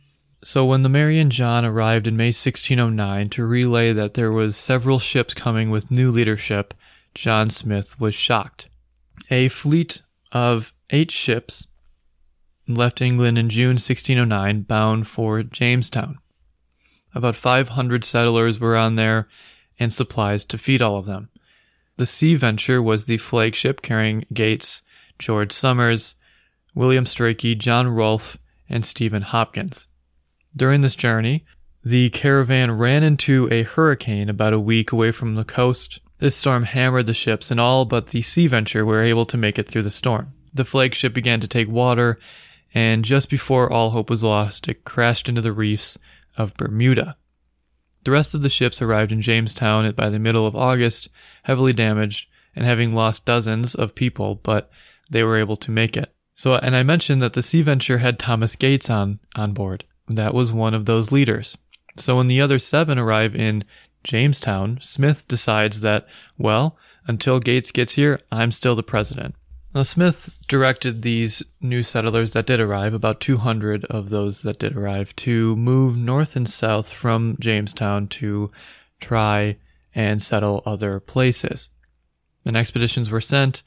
So 0.43 0.65
when 0.65 0.81
the 0.81 0.89
Mary 0.89 1.19
and 1.19 1.31
John 1.31 1.65
arrived 1.65 2.07
in 2.07 2.15
May 2.15 2.27
1609 2.27 3.29
to 3.29 3.45
relay 3.45 3.91
that 3.93 4.13
there 4.13 4.31
was 4.31 4.55
several 4.55 4.99
ships 4.99 5.33
coming 5.33 5.69
with 5.69 5.91
new 5.91 6.09
leadership, 6.09 6.73
John 7.15 7.49
Smith 7.49 7.99
was 7.99 8.15
shocked. 8.15 8.67
A 9.29 9.49
fleet 9.49 10.01
of 10.31 10.73
eight 10.89 11.11
ships 11.11 11.67
left 12.67 13.01
England 13.01 13.37
in 13.37 13.49
June 13.49 13.75
1609 13.75 14.61
bound 14.61 15.07
for 15.07 15.43
Jamestown. 15.43 16.17
About 17.15 17.35
500 17.35 18.03
settlers 18.03 18.59
were 18.59 18.75
on 18.75 18.95
there 18.95 19.27
and 19.79 19.91
supplies 19.91 20.43
to 20.45 20.57
feed 20.57 20.81
all 20.81 20.97
of 20.97 21.05
them. 21.05 21.29
The 21.97 22.05
Sea 22.05 22.35
Venture 22.35 22.81
was 22.81 23.05
the 23.05 23.17
flagship 23.17 23.81
carrying 23.81 24.25
Gates, 24.33 24.83
George 25.17 25.51
Somers, 25.51 26.15
William 26.75 27.05
Strachey, 27.05 27.57
John 27.57 27.87
Rolfe, 27.87 28.37
and 28.69 28.85
Stephen 28.85 29.23
Hopkins. 29.23 29.87
During 30.55 30.81
this 30.81 30.95
journey, 30.95 31.45
the 31.83 32.09
caravan 32.09 32.71
ran 32.71 33.01
into 33.01 33.47
a 33.51 33.63
hurricane 33.63 34.29
about 34.29 34.53
a 34.53 34.59
week 34.59 34.91
away 34.91 35.11
from 35.11 35.35
the 35.35 35.43
coast. 35.43 35.99
This 36.19 36.35
storm 36.35 36.63
hammered 36.63 37.05
the 37.05 37.13
ships, 37.13 37.51
and 37.51 37.59
all 37.59 37.85
but 37.85 38.07
the 38.07 38.21
Sea 38.21 38.47
Venture 38.47 38.85
were 38.85 39.03
able 39.03 39.25
to 39.25 39.37
make 39.37 39.59
it 39.59 39.67
through 39.67 39.83
the 39.83 39.91
storm. 39.91 40.33
The 40.53 40.65
flagship 40.65 41.13
began 41.13 41.39
to 41.41 41.47
take 41.47 41.67
water, 41.67 42.19
and 42.73 43.05
just 43.05 43.29
before 43.29 43.71
all 43.71 43.91
hope 43.91 44.09
was 44.09 44.23
lost, 44.23 44.67
it 44.67 44.83
crashed 44.83 45.29
into 45.29 45.41
the 45.41 45.51
reefs 45.51 45.97
of 46.35 46.57
Bermuda. 46.57 47.15
The 48.03 48.11
rest 48.11 48.33
of 48.33 48.41
the 48.41 48.49
ships 48.49 48.81
arrived 48.81 49.11
in 49.11 49.21
Jamestown 49.21 49.91
by 49.91 50.09
the 50.09 50.17
middle 50.17 50.47
of 50.47 50.55
August, 50.55 51.09
heavily 51.43 51.73
damaged 51.73 52.27
and 52.55 52.65
having 52.65 52.95
lost 52.95 53.25
dozens 53.25 53.75
of 53.75 53.93
people, 53.93 54.35
but 54.35 54.71
they 55.09 55.23
were 55.23 55.37
able 55.37 55.57
to 55.57 55.71
make 55.71 55.95
it. 55.95 56.13
So, 56.33 56.55
and 56.55 56.75
I 56.75 56.83
mentioned 56.83 57.21
that 57.21 57.33
the 57.33 57.43
Sea 57.43 57.61
Venture 57.61 57.99
had 57.99 58.17
Thomas 58.17 58.55
Gates 58.55 58.89
on, 58.89 59.19
on 59.35 59.53
board. 59.53 59.83
That 60.07 60.33
was 60.33 60.51
one 60.53 60.73
of 60.73 60.85
those 60.85 61.11
leaders. 61.11 61.57
So 61.97 62.17
when 62.17 62.27
the 62.27 62.41
other 62.41 62.59
seven 62.59 62.97
arrive 62.97 63.35
in 63.35 63.63
Jamestown, 64.07 64.79
Smith 64.81 65.27
decides 65.27 65.81
that, 65.81 66.07
well, 66.37 66.77
until 67.07 67.39
Gates 67.39 67.71
gets 67.71 67.93
here, 67.93 68.21
I'm 68.31 68.51
still 68.51 68.73
the 68.73 68.81
president. 68.81 69.35
Now, 69.75 69.83
Smith 69.83 70.33
directed 70.47 71.01
these 71.01 71.43
new 71.59 71.83
settlers 71.83 72.31
that 72.31 72.45
did 72.45 72.61
arrive, 72.61 72.93
about 72.93 73.19
200 73.19 73.83
of 73.85 74.09
those 74.09 74.43
that 74.43 74.59
did 74.59 74.77
arrive, 74.77 75.13
to 75.17 75.57
move 75.57 75.97
north 75.97 76.37
and 76.37 76.49
south 76.49 76.91
from 76.91 77.35
Jamestown 77.39 78.07
to 78.07 78.49
try 79.01 79.57
and 79.93 80.21
settle 80.21 80.63
other 80.65 81.01
places. 81.01 81.69
And 82.45 82.55
expeditions 82.55 83.09
were 83.09 83.21
sent, 83.21 83.61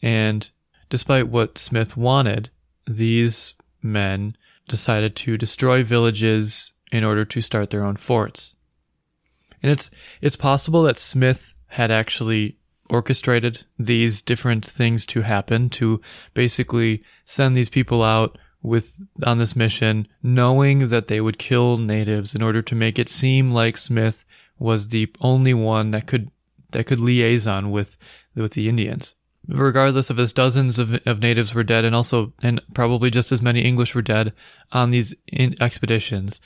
and 0.00 0.48
despite 0.88 1.28
what 1.28 1.58
Smith 1.58 1.96
wanted, 1.96 2.48
these 2.86 3.54
men 3.82 4.36
decided 4.68 5.16
to 5.16 5.36
destroy 5.36 5.82
villages 5.82 6.72
in 6.92 7.02
order 7.02 7.24
to 7.24 7.40
start 7.40 7.70
their 7.70 7.84
own 7.84 7.96
forts. 7.96 8.54
And 9.64 9.72
it's 9.72 9.90
it's 10.20 10.36
possible 10.36 10.82
that 10.82 10.98
Smith 10.98 11.54
had 11.68 11.90
actually 11.90 12.58
orchestrated 12.90 13.64
these 13.78 14.20
different 14.20 14.62
things 14.62 15.06
to 15.06 15.22
happen 15.22 15.70
to 15.70 16.02
basically 16.34 17.02
send 17.24 17.56
these 17.56 17.70
people 17.70 18.02
out 18.02 18.36
with 18.62 18.92
on 19.24 19.38
this 19.38 19.56
mission 19.56 20.06
knowing 20.22 20.88
that 20.88 21.06
they 21.06 21.18
would 21.18 21.38
kill 21.38 21.78
natives 21.78 22.34
in 22.34 22.42
order 22.42 22.60
to 22.60 22.74
make 22.74 22.98
it 22.98 23.08
seem 23.08 23.52
like 23.52 23.78
Smith 23.78 24.26
was 24.58 24.88
the 24.88 25.10
only 25.22 25.54
one 25.54 25.92
that 25.92 26.06
could 26.06 26.30
that 26.72 26.84
could 26.84 27.00
liaison 27.00 27.70
with 27.70 27.96
with 28.34 28.52
the 28.52 28.68
Indians. 28.68 29.14
Regardless 29.48 30.10
of 30.10 30.18
as 30.18 30.34
dozens 30.34 30.78
of, 30.78 30.92
of 31.06 31.20
natives 31.20 31.54
were 31.54 31.64
dead 31.64 31.86
and 31.86 31.96
also 31.96 32.34
and 32.42 32.60
probably 32.74 33.08
just 33.10 33.32
as 33.32 33.40
many 33.40 33.62
English 33.62 33.94
were 33.94 34.02
dead 34.02 34.34
on 34.72 34.90
these 34.90 35.14
expeditions 35.58 36.42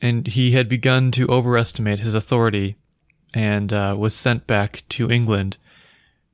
and 0.00 0.26
he 0.26 0.52
had 0.52 0.68
begun 0.68 1.10
to 1.12 1.28
overestimate 1.28 2.00
his 2.00 2.14
authority 2.14 2.76
and 3.34 3.72
uh, 3.72 3.94
was 3.98 4.14
sent 4.14 4.46
back 4.46 4.82
to 4.88 5.10
England 5.10 5.56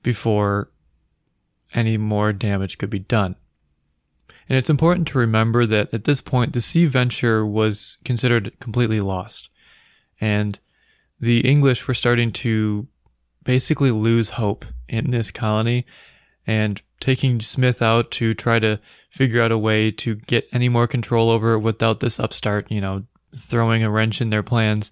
before 0.02 0.70
any 1.74 1.96
more 1.96 2.32
damage 2.32 2.78
could 2.78 2.90
be 2.90 3.00
done. 3.00 3.36
And 4.48 4.56
it's 4.56 4.70
important 4.70 5.08
to 5.08 5.18
remember 5.18 5.66
that 5.66 5.92
at 5.92 6.04
this 6.04 6.20
point, 6.20 6.52
the 6.52 6.60
sea 6.60 6.86
venture 6.86 7.44
was 7.44 7.98
considered 8.04 8.52
completely 8.60 9.00
lost. 9.00 9.48
And 10.20 10.58
the 11.18 11.40
English 11.40 11.88
were 11.88 11.94
starting 11.94 12.30
to 12.32 12.86
basically 13.44 13.90
lose 13.90 14.30
hope 14.30 14.64
in 14.88 15.10
this 15.10 15.30
colony 15.30 15.86
and 16.46 16.80
taking 17.00 17.40
Smith 17.40 17.82
out 17.82 18.10
to 18.12 18.34
try 18.34 18.58
to 18.60 18.78
figure 19.10 19.42
out 19.42 19.50
a 19.50 19.58
way 19.58 19.90
to 19.90 20.14
get 20.14 20.46
any 20.52 20.68
more 20.68 20.86
control 20.86 21.30
over 21.30 21.54
it 21.54 21.60
without 21.60 22.00
this 22.00 22.20
upstart, 22.20 22.70
you 22.70 22.80
know, 22.80 23.02
throwing 23.34 23.82
a 23.82 23.90
wrench 23.90 24.20
in 24.20 24.30
their 24.30 24.42
plans. 24.42 24.90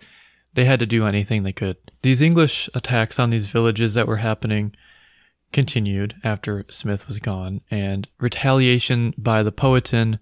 They 0.54 0.64
had 0.64 0.80
to 0.80 0.86
do 0.86 1.06
anything 1.06 1.42
they 1.42 1.52
could. 1.52 1.76
These 2.02 2.20
English 2.20 2.68
attacks 2.74 3.18
on 3.18 3.30
these 3.30 3.46
villages 3.46 3.94
that 3.94 4.06
were 4.06 4.16
happening 4.16 4.74
continued 5.52 6.14
after 6.24 6.64
Smith 6.68 7.06
was 7.06 7.18
gone, 7.18 7.60
and 7.70 8.08
retaliation 8.18 9.14
by 9.16 9.42
the 9.42 9.52
Powhatan 9.52 10.18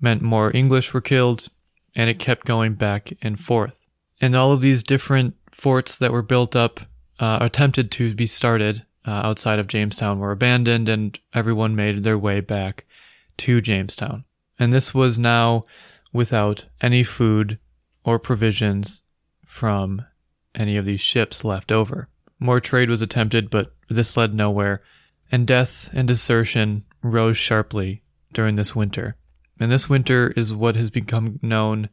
meant 0.00 0.22
more 0.22 0.54
English 0.56 0.94
were 0.94 1.00
killed, 1.00 1.48
and 1.94 2.08
it 2.08 2.18
kept 2.18 2.46
going 2.46 2.74
back 2.74 3.12
and 3.20 3.38
forth. 3.38 3.76
And 4.20 4.34
all 4.36 4.52
of 4.52 4.60
these 4.60 4.82
different 4.82 5.34
forts 5.50 5.96
that 5.96 6.12
were 6.12 6.22
built 6.22 6.54
up, 6.54 6.80
uh, 7.18 7.38
attempted 7.40 7.90
to 7.92 8.14
be 8.14 8.26
started 8.26 8.84
uh, 9.06 9.10
outside 9.10 9.58
of 9.58 9.66
Jamestown, 9.66 10.20
were 10.20 10.30
abandoned, 10.30 10.88
and 10.88 11.18
everyone 11.34 11.74
made 11.74 12.04
their 12.04 12.18
way 12.18 12.40
back 12.40 12.84
to 13.38 13.60
Jamestown. 13.60 14.24
And 14.58 14.72
this 14.72 14.94
was 14.94 15.18
now 15.18 15.64
without 16.12 16.64
any 16.80 17.02
food 17.04 17.58
or 18.04 18.18
provisions 18.18 19.02
from 19.46 20.02
any 20.54 20.76
of 20.76 20.84
these 20.84 21.00
ships 21.00 21.44
left 21.44 21.72
over. 21.72 22.08
More 22.38 22.60
trade 22.60 22.90
was 22.90 23.02
attempted, 23.02 23.50
but 23.50 23.74
this 23.88 24.16
led 24.16 24.34
nowhere, 24.34 24.82
and 25.30 25.46
death 25.46 25.90
and 25.92 26.08
desertion 26.08 26.84
rose 27.02 27.36
sharply 27.36 28.02
during 28.32 28.54
this 28.54 28.74
winter. 28.74 29.16
And 29.60 29.72
this 29.72 29.88
winter 29.88 30.32
is 30.36 30.54
what 30.54 30.76
has 30.76 30.90
become 30.90 31.38
known 31.42 31.88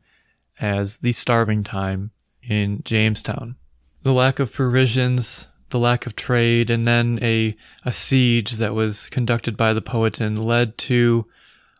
as 0.60 1.00
the 1.00 1.12
starving 1.12 1.64
time 1.64 2.12
in 2.44 2.82
Jamestown. 2.84 3.56
The 4.04 4.14
lack 4.14 4.40
of 4.40 4.54
provisions, 4.54 5.48
the 5.70 5.80
lack 5.80 6.06
of 6.06 6.16
trade, 6.16 6.70
and 6.70 6.88
then 6.88 7.20
a, 7.22 7.56
a 7.84 7.92
siege 7.92 8.54
that 8.54 8.76
was 8.76 9.10
conducted 9.10 9.58
by 9.58 9.74
the 9.74 9.82
Powhatan 9.82 10.36
led 10.36 10.78
to 10.80 11.26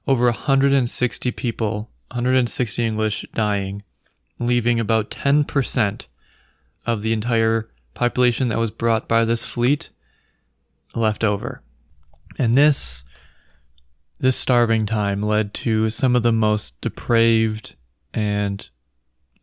over 0.08 0.26
160 0.26 1.32
people, 1.32 1.90
160 2.12 2.86
English 2.86 3.26
dying, 3.34 3.84
leaving 4.40 4.80
about 4.80 5.10
10% 5.12 6.06
of 6.86 7.02
the 7.02 7.14
entire 7.14 7.70
population 7.94 8.50
that 8.50 8.60
was 8.60 8.72
brought 8.72 9.08
by 9.08 9.26
this 9.26 9.44
fleet 9.44 9.90
left 10.94 11.24
over. 11.24 11.62
And 12.38 12.56
this 12.56 13.04
this 14.20 14.38
starving 14.38 14.86
time 14.86 15.22
led 15.22 15.54
to 15.54 15.90
some 15.90 16.16
of 16.16 16.24
the 16.24 16.32
most 16.32 16.80
depraved 16.80 17.76
and 18.14 18.70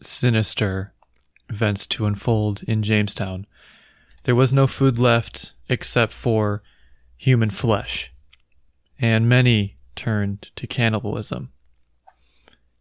sinister 0.00 0.94
events 1.50 1.86
to 1.86 2.06
unfold 2.06 2.62
in 2.62 2.82
Jamestown. 2.82 3.46
There 4.24 4.34
was 4.34 4.52
no 4.52 4.66
food 4.66 4.98
left 4.98 5.52
except 5.68 6.12
for 6.12 6.62
human 7.16 7.50
flesh, 7.50 8.12
and 8.98 9.28
many 9.28 9.76
turned 9.94 10.50
to 10.56 10.66
cannibalism. 10.66 11.50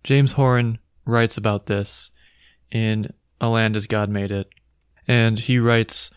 James 0.03 0.33
Horn 0.33 0.79
writes 1.05 1.37
about 1.37 1.67
this 1.67 2.09
in 2.71 3.13
A 3.39 3.47
Land 3.47 3.75
as 3.75 3.87
God 3.87 4.09
Made 4.09 4.31
It, 4.31 4.49
and 5.07 5.39
he 5.39 5.59
writes 5.59 6.09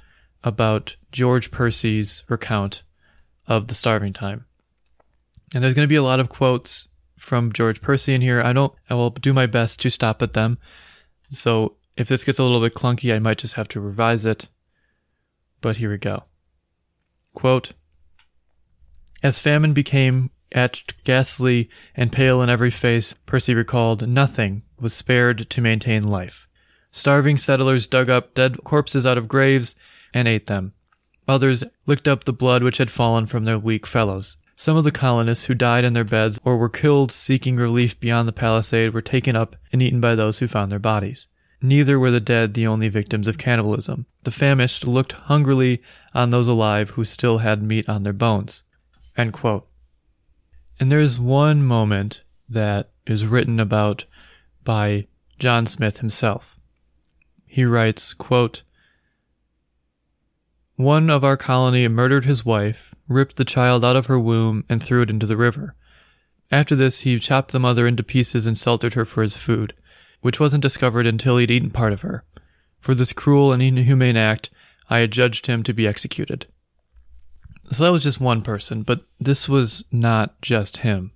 about 0.42 0.96
George 1.12 1.50
Percy's 1.50 2.22
recount 2.28 2.82
of 3.46 3.66
the 3.66 3.74
starving 3.74 4.12
time. 4.12 4.46
And 5.54 5.62
there's 5.62 5.74
going 5.74 5.84
to 5.84 5.92
be 5.92 5.96
a 5.96 6.02
lot 6.02 6.20
of 6.20 6.28
quotes 6.28 6.88
from 7.18 7.52
George 7.52 7.80
Percy 7.80 8.14
in 8.14 8.20
here. 8.20 8.42
I 8.42 8.52
don't 8.52 8.72
I 8.90 8.94
will 8.94 9.10
do 9.10 9.32
my 9.32 9.46
best 9.46 9.80
to 9.80 9.90
stop 9.90 10.22
at 10.22 10.32
them. 10.32 10.58
So 11.30 11.76
if 11.96 12.08
this 12.08 12.24
gets 12.24 12.38
a 12.38 12.42
little 12.42 12.60
bit 12.60 12.74
clunky, 12.74 13.14
I 13.14 13.18
might 13.18 13.38
just 13.38 13.54
have 13.54 13.68
to 13.68 13.80
revise 13.80 14.24
it. 14.24 14.48
But 15.60 15.76
here 15.76 15.90
we 15.90 15.98
go. 15.98 16.24
Quote 17.34 17.72
As 19.22 19.38
famine 19.38 19.72
became 19.72 20.30
etched 20.54 20.94
ghastly 21.04 21.68
and 21.94 22.12
pale 22.12 22.40
in 22.40 22.48
every 22.48 22.70
face, 22.70 23.14
Percy 23.26 23.54
recalled, 23.54 24.08
nothing 24.08 24.62
was 24.80 24.94
spared 24.94 25.50
to 25.50 25.60
maintain 25.60 26.02
life. 26.04 26.46
Starving 26.92 27.36
settlers 27.36 27.86
dug 27.86 28.08
up 28.08 28.34
dead 28.34 28.62
corpses 28.64 29.04
out 29.04 29.18
of 29.18 29.28
graves 29.28 29.74
and 30.12 30.28
ate 30.28 30.46
them. 30.46 30.72
Others 31.26 31.64
licked 31.86 32.06
up 32.06 32.24
the 32.24 32.32
blood 32.32 32.62
which 32.62 32.78
had 32.78 32.90
fallen 32.90 33.26
from 33.26 33.44
their 33.44 33.58
weak 33.58 33.86
fellows. 33.86 34.36
Some 34.56 34.76
of 34.76 34.84
the 34.84 34.92
colonists 34.92 35.46
who 35.46 35.54
died 35.54 35.84
in 35.84 35.94
their 35.94 36.04
beds 36.04 36.38
or 36.44 36.56
were 36.56 36.68
killed 36.68 37.10
seeking 37.10 37.56
relief 37.56 37.98
beyond 37.98 38.28
the 38.28 38.32
palisade 38.32 38.94
were 38.94 39.02
taken 39.02 39.34
up 39.34 39.56
and 39.72 39.82
eaten 39.82 40.00
by 40.00 40.14
those 40.14 40.38
who 40.38 40.46
found 40.46 40.70
their 40.70 40.78
bodies. 40.78 41.26
neither 41.60 41.98
were 41.98 42.10
the 42.10 42.20
dead 42.20 42.54
the 42.54 42.66
only 42.66 42.88
victims 42.88 43.26
of 43.26 43.38
cannibalism. 43.38 44.06
The 44.22 44.30
famished 44.30 44.86
looked 44.86 45.12
hungrily 45.12 45.82
on 46.14 46.30
those 46.30 46.46
alive 46.46 46.90
who 46.90 47.04
still 47.04 47.38
had 47.38 47.62
meat 47.62 47.88
on 47.88 48.04
their 48.04 48.12
bones. 48.12 48.62
And 50.80 50.90
there's 50.90 51.18
one 51.18 51.62
moment 51.62 52.22
that 52.48 52.90
is 53.06 53.26
written 53.26 53.60
about 53.60 54.06
by 54.64 55.06
John 55.38 55.66
Smith 55.66 55.98
himself. 55.98 56.58
He 57.46 57.64
writes, 57.64 58.12
quote, 58.12 58.62
One 60.76 61.10
of 61.10 61.22
our 61.22 61.36
colony 61.36 61.86
murdered 61.86 62.24
his 62.24 62.44
wife, 62.44 62.94
ripped 63.06 63.36
the 63.36 63.44
child 63.44 63.84
out 63.84 63.96
of 63.96 64.06
her 64.06 64.18
womb, 64.18 64.64
and 64.68 64.82
threw 64.82 65.02
it 65.02 65.10
into 65.10 65.26
the 65.26 65.36
river. 65.36 65.76
After 66.50 66.74
this, 66.74 67.00
he 67.00 67.18
chopped 67.18 67.52
the 67.52 67.60
mother 67.60 67.86
into 67.86 68.02
pieces 68.02 68.46
and 68.46 68.58
salted 68.58 68.94
her 68.94 69.04
for 69.04 69.22
his 69.22 69.36
food, 69.36 69.74
which 70.20 70.40
wasn't 70.40 70.62
discovered 70.62 71.06
until 71.06 71.38
he'd 71.38 71.50
eaten 71.50 71.70
part 71.70 71.92
of 71.92 72.02
her. 72.02 72.24
For 72.80 72.94
this 72.94 73.12
cruel 73.12 73.52
and 73.52 73.62
inhumane 73.62 74.16
act, 74.16 74.50
I 74.90 74.98
adjudged 74.98 75.46
him 75.46 75.62
to 75.62 75.72
be 75.72 75.86
executed. 75.86 76.46
So 77.70 77.84
that 77.84 77.92
was 77.92 78.02
just 78.02 78.20
one 78.20 78.42
person, 78.42 78.82
but 78.82 79.04
this 79.18 79.48
was 79.48 79.84
not 79.90 80.40
just 80.42 80.78
him. 80.78 81.12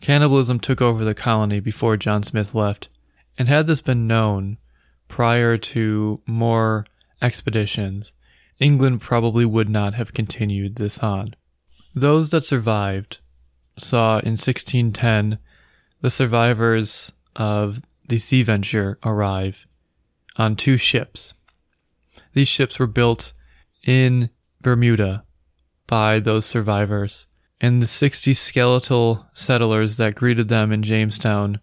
Cannibalism 0.00 0.60
took 0.60 0.80
over 0.82 1.04
the 1.04 1.14
colony 1.14 1.60
before 1.60 1.96
John 1.96 2.22
Smith 2.22 2.54
left, 2.54 2.88
and 3.38 3.48
had 3.48 3.66
this 3.66 3.80
been 3.80 4.06
known 4.06 4.58
prior 5.08 5.56
to 5.56 6.20
more 6.26 6.86
expeditions, 7.20 8.12
England 8.58 9.00
probably 9.00 9.44
would 9.44 9.68
not 9.68 9.94
have 9.94 10.14
continued 10.14 10.76
this 10.76 10.98
on. 10.98 11.34
Those 11.94 12.30
that 12.30 12.44
survived 12.44 13.18
saw 13.78 14.18
in 14.18 14.32
1610 14.32 15.38
the 16.00 16.10
survivors 16.10 17.12
of 17.36 17.80
the 18.08 18.18
Sea 18.18 18.42
Venture 18.42 18.98
arrive 19.04 19.58
on 20.36 20.56
two 20.56 20.76
ships. 20.76 21.34
These 22.34 22.48
ships 22.48 22.78
were 22.78 22.86
built 22.86 23.32
in 23.84 24.30
Bermuda 24.60 25.24
by 25.92 26.18
those 26.18 26.46
survivors, 26.46 27.26
and 27.60 27.82
the 27.82 27.86
60 27.86 28.32
skeletal 28.32 29.26
settlers 29.34 29.98
that 29.98 30.14
greeted 30.14 30.48
them 30.48 30.72
in 30.72 30.82
Jamestown 30.82 31.60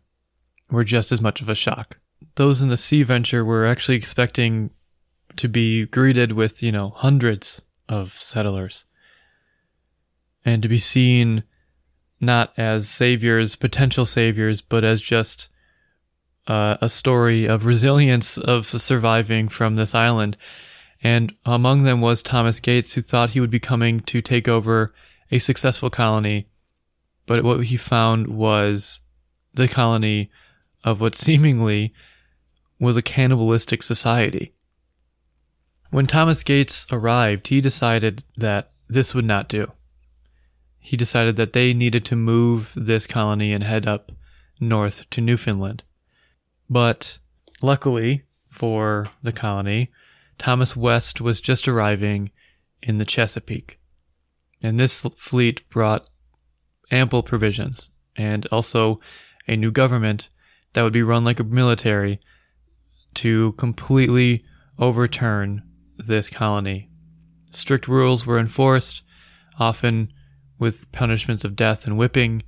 were 0.69 0.83
just 0.83 1.11
as 1.11 1.19
much 1.19 1.41
of 1.41 1.49
a 1.49 1.55
shock. 1.55 1.97
Those 2.35 2.61
in 2.61 2.69
the 2.69 2.77
Sea 2.77 3.01
Venture 3.01 3.43
were 3.43 3.65
actually 3.65 3.97
expecting 3.97 4.69
to 5.37 5.47
be 5.47 5.87
greeted 5.87 6.33
with, 6.33 6.61
you 6.61 6.71
know, 6.71 6.91
hundreds 6.91 7.59
of 7.87 8.21
settlers 8.21 8.85
and 10.45 10.61
to 10.61 10.69
be 10.69 10.77
seen 10.77 11.41
not 12.21 12.53
as 12.55 12.87
saviors, 12.87 13.55
potential 13.55 14.05
saviors, 14.05 14.61
but 14.61 14.83
as 14.83 15.01
just 15.01 15.49
uh, 16.45 16.77
a 16.81 16.87
story 16.87 17.47
of 17.47 17.65
resilience 17.65 18.37
of 18.37 18.67
surviving 18.67 19.49
from 19.49 19.75
this 19.75 19.95
island. 19.95 20.37
And 21.01 21.33
among 21.45 21.83
them 21.83 22.01
was 22.01 22.21
Thomas 22.21 22.59
Gates, 22.59 22.93
who 22.93 23.01
thought 23.01 23.31
he 23.31 23.39
would 23.39 23.51
be 23.51 23.59
coming 23.59 24.01
to 24.01 24.21
take 24.21 24.47
over 24.47 24.93
a 25.31 25.39
successful 25.39 25.89
colony. 25.89 26.47
But 27.25 27.43
what 27.43 27.65
he 27.65 27.77
found 27.77 28.27
was 28.27 28.99
the 29.53 29.67
colony 29.67 30.29
of 30.83 30.99
what 30.99 31.15
seemingly 31.15 31.93
was 32.79 32.97
a 32.97 33.01
cannibalistic 33.01 33.83
society. 33.83 34.53
When 35.91 36.05
Thomas 36.05 36.43
Gates 36.43 36.85
arrived, 36.91 37.47
he 37.47 37.61
decided 37.61 38.23
that 38.37 38.71
this 38.87 39.13
would 39.13 39.25
not 39.25 39.49
do. 39.49 39.71
He 40.79 40.95
decided 40.97 41.35
that 41.37 41.53
they 41.53 41.73
needed 41.73 42.05
to 42.05 42.15
move 42.15 42.73
this 42.75 43.05
colony 43.05 43.53
and 43.53 43.63
head 43.63 43.87
up 43.87 44.11
north 44.59 45.09
to 45.11 45.21
Newfoundland. 45.21 45.83
But 46.69 47.17
luckily 47.61 48.23
for 48.47 49.09
the 49.21 49.31
colony, 49.31 49.89
Thomas 50.39 50.75
West 50.75 51.21
was 51.21 51.41
just 51.41 51.67
arriving 51.67 52.31
in 52.81 52.97
the 52.97 53.05
Chesapeake. 53.05 53.79
And 54.63 54.79
this 54.79 55.05
fleet 55.17 55.69
brought 55.69 56.09
ample 56.91 57.21
provisions 57.21 57.89
and 58.15 58.47
also 58.47 58.99
a 59.47 59.55
new 59.55 59.69
government 59.69 60.29
that 60.73 60.81
would 60.81 60.93
be 60.93 61.03
run 61.03 61.23
like 61.23 61.39
a 61.39 61.43
military 61.43 62.19
to 63.15 63.53
completely 63.53 64.43
overturn 64.77 65.61
this 65.97 66.29
colony. 66.29 66.89
Strict 67.51 67.87
rules 67.87 68.25
were 68.25 68.39
enforced, 68.39 69.01
often 69.59 70.13
with 70.57 70.91
punishments 70.91 71.43
of 71.43 71.55
death 71.55 71.85
and 71.85 71.97
whipping, 71.97 72.43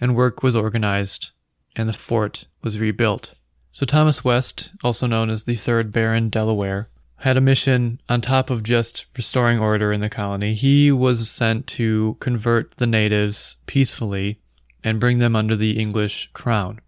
and 0.00 0.16
work 0.16 0.42
was 0.42 0.56
organized, 0.56 1.32
and 1.76 1.88
the 1.88 1.92
fort 1.92 2.46
was 2.62 2.78
rebuilt. 2.78 3.34
So 3.72 3.84
Thomas 3.84 4.24
West, 4.24 4.70
also 4.82 5.06
known 5.06 5.30
as 5.30 5.44
the 5.44 5.56
third 5.56 5.92
Baron 5.92 6.28
Delaware, 6.28 6.88
had 7.24 7.38
a 7.38 7.40
mission 7.40 7.98
on 8.06 8.20
top 8.20 8.50
of 8.50 8.62
just 8.62 9.06
restoring 9.16 9.58
order 9.58 9.94
in 9.94 10.02
the 10.02 10.10
colony. 10.10 10.52
He 10.52 10.92
was 10.92 11.30
sent 11.30 11.66
to 11.68 12.18
convert 12.20 12.72
the 12.72 12.86
natives 12.86 13.56
peacefully 13.64 14.40
and 14.82 15.00
bring 15.00 15.20
them 15.20 15.34
under 15.34 15.56
the 15.56 15.80
English 15.80 16.28
crown. 16.34 16.82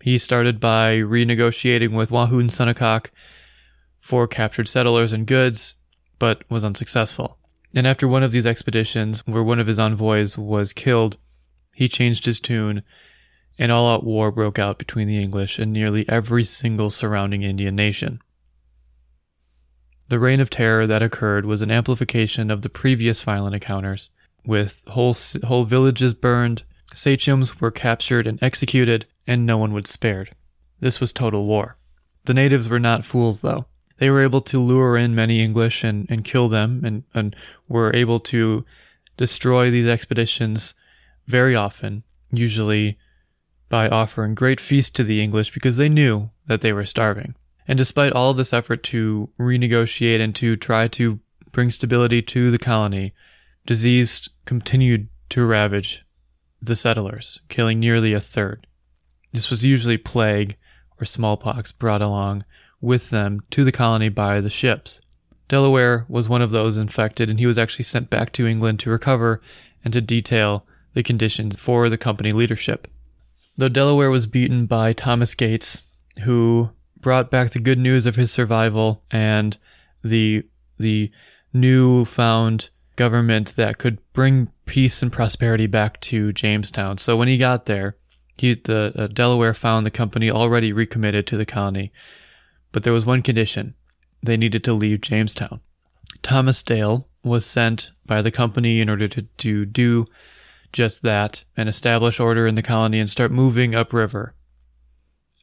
He 0.00 0.16
started 0.16 0.60
by 0.60 0.98
renegotiating 0.98 1.90
with 1.90 2.10
Wahunsonacock 2.10 3.10
for 4.00 4.28
captured 4.28 4.68
settlers 4.68 5.12
and 5.12 5.26
goods, 5.26 5.74
but 6.20 6.48
was 6.48 6.64
unsuccessful. 6.64 7.36
And 7.74 7.88
after 7.88 8.06
one 8.06 8.22
of 8.22 8.30
these 8.30 8.46
expeditions, 8.46 9.26
where 9.26 9.42
one 9.42 9.58
of 9.58 9.66
his 9.66 9.80
envoys 9.80 10.38
was 10.38 10.72
killed, 10.72 11.16
he 11.74 11.88
changed 11.88 12.26
his 12.26 12.38
tune 12.38 12.84
and 13.58 13.72
all 13.72 13.88
out 13.88 14.04
war 14.04 14.30
broke 14.30 14.60
out 14.60 14.78
between 14.78 15.08
the 15.08 15.20
English 15.20 15.58
and 15.58 15.72
nearly 15.72 16.08
every 16.08 16.44
single 16.44 16.90
surrounding 16.90 17.42
Indian 17.42 17.74
nation. 17.74 18.20
The 20.08 20.18
reign 20.18 20.40
of 20.40 20.50
terror 20.50 20.86
that 20.86 21.02
occurred 21.02 21.46
was 21.46 21.62
an 21.62 21.70
amplification 21.70 22.50
of 22.50 22.62
the 22.62 22.68
previous 22.68 23.22
violent 23.22 23.54
encounters, 23.54 24.10
with 24.44 24.82
whole, 24.88 25.16
whole 25.44 25.64
villages 25.64 26.12
burned, 26.12 26.62
sachems 26.92 27.60
were 27.60 27.70
captured 27.70 28.26
and 28.26 28.42
executed, 28.42 29.06
and 29.26 29.46
no 29.46 29.56
one 29.56 29.72
was 29.72 29.88
spared. 29.88 30.34
This 30.80 31.00
was 31.00 31.12
total 31.12 31.46
war. 31.46 31.76
The 32.26 32.34
natives 32.34 32.68
were 32.68 32.80
not 32.80 33.04
fools, 33.04 33.40
though. 33.40 33.66
They 33.98 34.10
were 34.10 34.22
able 34.22 34.40
to 34.42 34.60
lure 34.60 34.96
in 34.96 35.14
many 35.14 35.40
English 35.40 35.84
and, 35.84 36.06
and 36.10 36.24
kill 36.24 36.48
them, 36.48 36.82
and, 36.84 37.04
and 37.14 37.34
were 37.68 37.94
able 37.94 38.20
to 38.20 38.64
destroy 39.16 39.70
these 39.70 39.88
expeditions 39.88 40.74
very 41.26 41.54
often, 41.54 42.02
usually 42.30 42.98
by 43.68 43.88
offering 43.88 44.34
great 44.34 44.60
feasts 44.60 44.90
to 44.90 45.04
the 45.04 45.22
English 45.22 45.52
because 45.52 45.76
they 45.76 45.88
knew 45.88 46.30
that 46.46 46.60
they 46.60 46.72
were 46.72 46.84
starving. 46.84 47.34
And 47.66 47.78
despite 47.78 48.12
all 48.12 48.34
this 48.34 48.52
effort 48.52 48.82
to 48.84 49.30
renegotiate 49.38 50.20
and 50.20 50.34
to 50.36 50.56
try 50.56 50.88
to 50.88 51.20
bring 51.50 51.70
stability 51.70 52.20
to 52.22 52.50
the 52.50 52.58
colony, 52.58 53.14
disease 53.66 54.28
continued 54.44 55.08
to 55.30 55.44
ravage 55.44 56.04
the 56.60 56.76
settlers, 56.76 57.40
killing 57.48 57.80
nearly 57.80 58.12
a 58.12 58.20
third. 58.20 58.66
This 59.32 59.50
was 59.50 59.64
usually 59.64 59.98
plague 59.98 60.56
or 61.00 61.04
smallpox 61.04 61.72
brought 61.72 62.02
along 62.02 62.44
with 62.80 63.10
them 63.10 63.40
to 63.50 63.64
the 63.64 63.72
colony 63.72 64.08
by 64.08 64.40
the 64.40 64.50
ships. 64.50 65.00
Delaware 65.48 66.06
was 66.08 66.28
one 66.28 66.42
of 66.42 66.50
those 66.50 66.76
infected, 66.76 67.28
and 67.28 67.38
he 67.38 67.46
was 67.46 67.58
actually 67.58 67.84
sent 67.84 68.10
back 68.10 68.32
to 68.32 68.46
England 68.46 68.80
to 68.80 68.90
recover 68.90 69.40
and 69.84 69.92
to 69.92 70.00
detail 70.00 70.66
the 70.94 71.02
conditions 71.02 71.56
for 71.56 71.88
the 71.88 71.98
company 71.98 72.30
leadership. 72.30 72.88
Though 73.56 73.68
Delaware 73.68 74.10
was 74.10 74.26
beaten 74.26 74.66
by 74.66 74.92
Thomas 74.92 75.34
Gates, 75.34 75.82
who 76.20 76.70
brought 77.04 77.30
back 77.30 77.50
the 77.50 77.60
good 77.60 77.78
news 77.78 78.06
of 78.06 78.16
his 78.16 78.32
survival 78.32 79.02
and 79.10 79.58
the 80.02 80.42
the 80.78 81.12
newfound 81.52 82.70
government 82.96 83.54
that 83.56 83.78
could 83.78 83.98
bring 84.14 84.50
peace 84.64 85.02
and 85.02 85.12
prosperity 85.12 85.66
back 85.66 86.00
to 86.00 86.32
Jamestown. 86.32 86.96
So 86.96 87.14
when 87.16 87.28
he 87.28 87.36
got 87.36 87.66
there, 87.66 87.96
he 88.38 88.54
the 88.54 88.92
uh, 88.96 89.06
Delaware 89.08 89.52
found 89.52 89.84
the 89.84 89.90
company 89.90 90.30
already 90.30 90.72
recommitted 90.72 91.26
to 91.26 91.36
the 91.36 91.44
colony, 91.44 91.92
but 92.72 92.84
there 92.84 92.92
was 92.92 93.04
one 93.04 93.22
condition: 93.22 93.74
they 94.22 94.38
needed 94.38 94.64
to 94.64 94.72
leave 94.72 95.02
Jamestown. 95.02 95.60
Thomas 96.22 96.62
Dale 96.62 97.06
was 97.22 97.44
sent 97.44 97.90
by 98.06 98.22
the 98.22 98.30
company 98.30 98.80
in 98.80 98.88
order 98.88 99.08
to, 99.08 99.22
to 99.22 99.66
do 99.66 100.06
just 100.72 101.02
that 101.02 101.44
and 101.54 101.68
establish 101.68 102.18
order 102.18 102.46
in 102.46 102.54
the 102.54 102.62
colony 102.62 102.98
and 102.98 103.10
start 103.10 103.30
moving 103.30 103.74
upriver. 103.74 104.34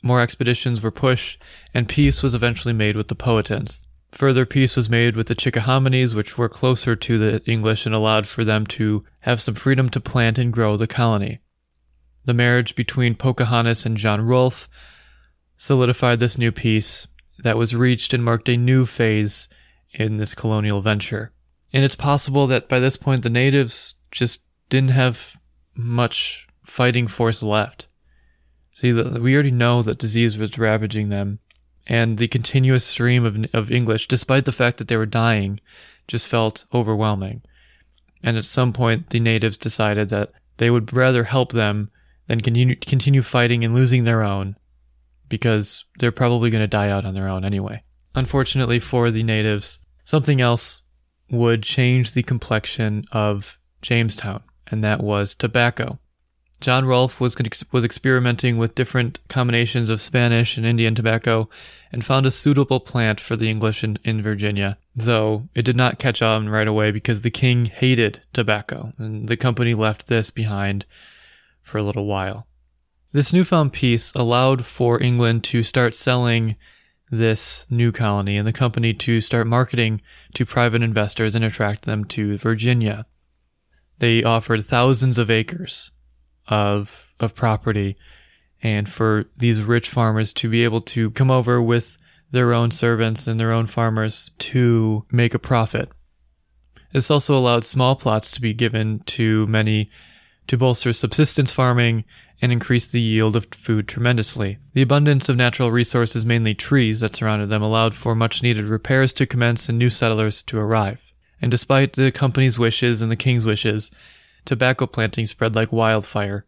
More 0.01 0.21
expeditions 0.21 0.81
were 0.81 0.91
pushed, 0.91 1.41
and 1.73 1.87
peace 1.87 2.23
was 2.23 2.33
eventually 2.33 2.73
made 2.73 2.95
with 2.95 3.07
the 3.07 3.15
Powhatans. 3.15 3.79
Further 4.11 4.45
peace 4.45 4.75
was 4.75 4.89
made 4.89 5.15
with 5.15 5.27
the 5.27 5.35
Chickahominies, 5.35 6.15
which 6.15 6.37
were 6.37 6.49
closer 6.49 6.95
to 6.95 7.17
the 7.17 7.41
English 7.45 7.85
and 7.85 7.95
allowed 7.95 8.27
for 8.27 8.43
them 8.43 8.65
to 8.67 9.05
have 9.21 9.41
some 9.41 9.55
freedom 9.55 9.89
to 9.89 10.01
plant 10.01 10.37
and 10.37 10.51
grow 10.51 10.75
the 10.75 10.87
colony. 10.87 11.39
The 12.25 12.33
marriage 12.33 12.75
between 12.75 13.15
Pocahontas 13.15 13.85
and 13.85 13.97
John 13.97 14.21
Rolfe 14.21 14.67
solidified 15.57 16.19
this 16.19 16.37
new 16.37 16.51
peace 16.51 17.07
that 17.39 17.57
was 17.57 17.75
reached 17.75 18.13
and 18.13 18.23
marked 18.23 18.49
a 18.49 18.57
new 18.57 18.85
phase 18.85 19.47
in 19.93 20.17
this 20.17 20.35
colonial 20.35 20.81
venture. 20.81 21.31
And 21.73 21.83
it's 21.85 21.95
possible 21.95 22.47
that 22.47 22.67
by 22.67 22.79
this 22.79 22.97
point 22.97 23.23
the 23.23 23.29
natives 23.29 23.95
just 24.11 24.41
didn't 24.69 24.91
have 24.91 25.31
much 25.73 26.47
fighting 26.65 27.07
force 27.07 27.41
left. 27.41 27.87
See, 28.74 28.93
we 28.93 29.34
already 29.34 29.51
know 29.51 29.82
that 29.82 29.97
disease 29.97 30.38
was 30.38 30.57
ravaging 30.57 31.09
them, 31.09 31.39
and 31.88 32.17
the 32.17 32.28
continuous 32.28 32.86
stream 32.86 33.26
of, 33.26 33.45
of 33.53 33.72
English, 33.72 34.07
despite 34.07 34.45
the 34.45 34.51
fact 34.51 34.78
that 34.78 34.88
they 34.88 34.97
were 34.97 35.05
dying, 35.05 35.59
just 36.07 36.28
felt 36.28 36.65
overwhelming. 36.74 37.41
And 38.24 38.38
at 38.38 38.45
some 38.45 38.72
point, 38.72 39.09
the 39.09 39.19
natives 39.19 39.57
decided 39.57 40.09
that 40.09 40.32
they 40.57 40.69
would 40.69 40.93
rather 40.93 41.26
help 41.26 41.51
them 41.51 41.89
than 42.28 42.41
continue, 42.41 42.76
continue 42.76 43.22
fighting 43.22 43.65
and 43.65 43.74
losing 43.74 44.03
their 44.03 44.24
own, 44.24 44.55
because 45.28 45.84
they're 45.99 46.11
probably 46.11 46.49
going 46.49 46.63
to 46.63 46.67
die 46.67 46.89
out 46.89 47.05
on 47.05 47.13
their 47.13 47.28
own 47.28 47.43
anyway. 47.43 47.84
Unfortunately 48.15 48.80
for 48.80 49.11
the 49.11 49.24
natives, 49.24 49.80
something 50.03 50.39
else 50.39 50.82
would 51.30 51.63
change 51.63 52.13
the 52.13 52.24
complexion 52.24 53.05
of 53.11 53.57
Jamestown, 53.82 54.43
and 54.67 54.84
that 54.84 55.01
was 55.01 55.34
tobacco. 55.34 55.97
John 56.62 56.86
Rolfe 56.86 57.20
was 57.20 57.36
was 57.72 57.84
experimenting 57.84 58.59
with 58.59 58.76
different 58.76 59.18
combinations 59.28 59.89
of 59.89 59.99
Spanish 59.99 60.57
and 60.57 60.66
Indian 60.66 60.93
tobacco 60.93 61.49
and 61.91 62.05
found 62.05 62.28
a 62.28 62.32
suitable 62.32 62.80
plant 62.80 63.20
for 63.20 63.36
the 63.36 63.49
English 63.49 63.84
in, 63.84 63.97
in 64.03 64.22
Virginia, 64.22 64.78
though 64.95 65.49
it 65.55 65.64
did 65.64 65.76
not 65.76 65.97
catch 65.97 66.22
on 66.22 66.49
right 66.49 66.68
away 66.68 66.91
because 66.91 67.22
the 67.24 67.32
king 67.32 67.66
hated 67.66 68.22
tobacco, 68.32 68.93
and 68.99 69.28
the 69.28 69.36
company 69.36 69.74
left 69.74 70.05
this 70.05 70.30
behind 70.30 70.86
for 71.64 71.80
a 71.80 71.84
little 71.84 72.05
while. 72.05 72.45
This 73.12 73.34
newfound 73.34 73.74
peace 73.74 74.14
allowed 74.14 74.64
for 74.64 75.01
England 75.01 75.43
to 75.45 75.64
start 75.64 75.95
selling 75.95 76.57
this 77.09 77.66
new 77.72 77.91
colony 77.91 78.38
and 78.38 78.47
the 78.47 78.53
company 78.53 78.93
to 78.93 79.20
start 79.20 79.47
marketing 79.47 79.99
to 80.36 80.45
private 80.45 80.84
investors 80.84 81.34
and 81.34 81.43
attract 81.43 81.86
them 81.86 82.05
to 82.05 82.38
Virginia. 82.38 83.07
They 83.97 84.24
offered 84.24 84.68
thousands 84.68 85.18
of 85.18 85.32
acres 85.32 85.89
of 86.51 87.07
of 87.19 87.33
property 87.33 87.95
and 88.61 88.87
for 88.87 89.25
these 89.37 89.61
rich 89.63 89.89
farmers 89.89 90.31
to 90.33 90.49
be 90.49 90.63
able 90.63 90.81
to 90.81 91.09
come 91.11 91.31
over 91.31 91.61
with 91.61 91.97
their 92.31 92.53
own 92.53 92.69
servants 92.69 93.27
and 93.27 93.39
their 93.39 93.51
own 93.51 93.65
farmers 93.65 94.29
to 94.37 95.03
make 95.11 95.33
a 95.33 95.39
profit. 95.39 95.89
This 96.93 97.09
also 97.09 97.37
allowed 97.37 97.63
small 97.63 97.95
plots 97.95 98.31
to 98.31 98.41
be 98.41 98.53
given 98.53 98.99
to 99.07 99.47
many 99.47 99.89
to 100.47 100.57
bolster 100.57 100.91
subsistence 100.91 101.51
farming 101.51 102.03
and 102.41 102.51
increase 102.51 102.87
the 102.87 102.99
yield 102.99 103.35
of 103.35 103.47
food 103.51 103.87
tremendously. 103.87 104.57
The 104.73 104.81
abundance 104.81 105.29
of 105.29 105.37
natural 105.37 105.71
resources, 105.71 106.25
mainly 106.25 106.53
trees, 106.53 106.99
that 106.99 107.15
surrounded 107.15 107.49
them 107.49 107.61
allowed 107.61 107.95
for 107.95 108.15
much 108.15 108.43
needed 108.43 108.65
repairs 108.65 109.13
to 109.13 109.25
commence 109.25 109.69
and 109.69 109.77
new 109.77 109.89
settlers 109.89 110.41
to 110.43 110.57
arrive. 110.57 111.01
And 111.41 111.51
despite 111.51 111.93
the 111.93 112.11
company's 112.11 112.59
wishes 112.59 113.01
and 113.01 113.11
the 113.11 113.15
king's 113.15 113.45
wishes, 113.45 113.91
tobacco 114.45 114.85
planting 114.85 115.25
spread 115.25 115.55
like 115.55 115.71
wildfire 115.71 116.45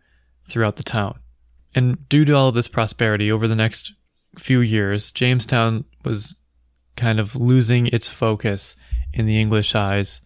throughout 0.49 0.77
the 0.77 0.83
town. 0.83 1.19
And 1.75 2.07
due 2.09 2.25
to 2.25 2.33
all 2.33 2.49
of 2.49 2.55
this 2.55 2.67
prosperity 2.67 3.31
over 3.31 3.47
the 3.47 3.55
next 3.55 3.93
few 4.37 4.61
years, 4.61 5.11
Jamestown 5.11 5.85
was 6.03 6.35
kind 6.95 7.19
of 7.19 7.35
losing 7.35 7.87
its 7.87 8.07
focus 8.07 8.75
in 9.13 9.25
the 9.25 9.39
English 9.39 9.75
eyes 9.75 10.21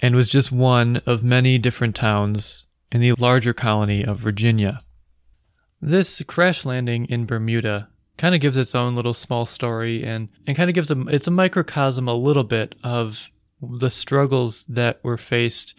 and 0.00 0.16
was 0.16 0.28
just 0.28 0.50
one 0.50 1.00
of 1.06 1.22
many 1.22 1.58
different 1.58 1.94
towns 1.94 2.64
in 2.90 3.00
the 3.00 3.12
larger 3.12 3.52
colony 3.52 4.04
of 4.04 4.18
Virginia. 4.18 4.80
This 5.80 6.22
crash 6.26 6.64
landing 6.64 7.06
in 7.06 7.26
Bermuda 7.26 7.88
kind 8.18 8.34
of 8.34 8.40
gives 8.40 8.56
its 8.56 8.74
own 8.74 8.94
little 8.94 9.14
small 9.14 9.46
story 9.46 10.04
and, 10.04 10.28
and 10.46 10.56
kind 10.56 10.68
of 10.68 10.74
gives 10.74 10.90
a 10.90 11.00
it's 11.08 11.26
a 11.26 11.32
microcosm 11.32 12.08
a 12.08 12.14
little 12.14 12.44
bit 12.44 12.74
of 12.84 13.18
the 13.60 13.90
struggles 13.90 14.66
that 14.66 15.02
were 15.02 15.16
faced 15.16 15.74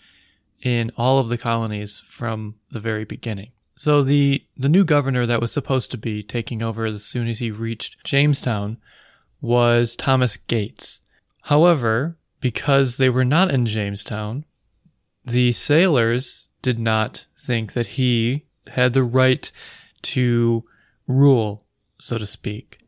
in 0.64 0.92
all 0.98 1.20
of 1.20 1.30
the 1.30 1.38
colonies 1.38 2.02
from 2.10 2.56
the 2.72 2.80
very 2.80 3.04
beginning. 3.06 3.52
So 3.76 4.02
the 4.02 4.44
the 4.56 4.70
new 4.70 4.86
governor 4.86 5.26
that 5.26 5.42
was 5.42 5.52
supposed 5.52 5.92
to 5.92 5.98
be 5.98 6.24
taking 6.24 6.62
over 6.62 6.86
as 6.86 7.04
soon 7.04 7.28
as 7.28 7.40
he 7.40 7.52
reached 7.52 8.04
Jamestown 8.04 8.78
was 9.42 9.96
Thomas 9.96 10.38
Gates. 10.38 11.02
However, 11.44 12.16
because 12.40 12.98
they 12.98 13.10
were 13.10 13.26
not 13.26 13.52
in 13.52 13.66
Jamestown, 13.66 14.46
the 15.26 15.52
sailors 15.54 16.46
did 16.62 16.80
not 16.80 17.26
think 17.36 17.74
that 17.74 17.88
he 17.88 18.46
had 18.68 18.94
the 18.94 19.04
right 19.04 19.52
to 20.04 20.64
rule, 21.08 21.66
so 22.00 22.18
to 22.18 22.26
speak. 22.26 22.80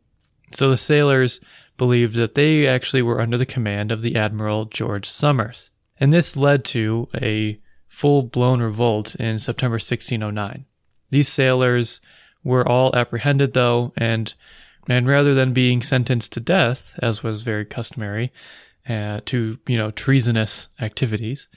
So 0.54 0.70
the 0.70 0.78
sailors 0.78 1.42
believed 1.78 2.16
that 2.16 2.36
they 2.36 2.68
actually 2.68 3.02
were 3.02 3.20
under 3.20 3.38
the 3.38 3.46
command 3.46 3.92
of 3.92 4.02
the 4.02 4.16
Admiral 4.16 4.66
George 4.66 5.10
Somers. 5.10 5.72
And 6.00 6.14
this 6.14 6.38
led 6.38 6.64
to 6.66 7.10
a 7.16 7.60
full 7.96 8.24
blown 8.24 8.62
revolt 8.62 9.16
in 9.16 9.40
September 9.40 9.76
1609. 9.76 10.66
These 11.12 11.30
sailors 11.30 12.02
were 12.44 12.68
all 12.68 12.94
apprehended, 12.94 13.54
though, 13.54 13.94
and, 13.96 14.34
and 14.90 15.08
rather 15.08 15.34
than 15.34 15.54
being 15.54 15.82
sentenced 15.82 16.34
to 16.34 16.42
death, 16.42 16.94
as 17.02 17.24
was 17.24 17.44
very 17.44 17.64
customary, 17.64 18.34
uh, 18.90 19.22
to 19.26 19.58
you 19.66 19.78
know 19.78 19.92
treasonous 19.92 20.68
activities, 20.82 21.48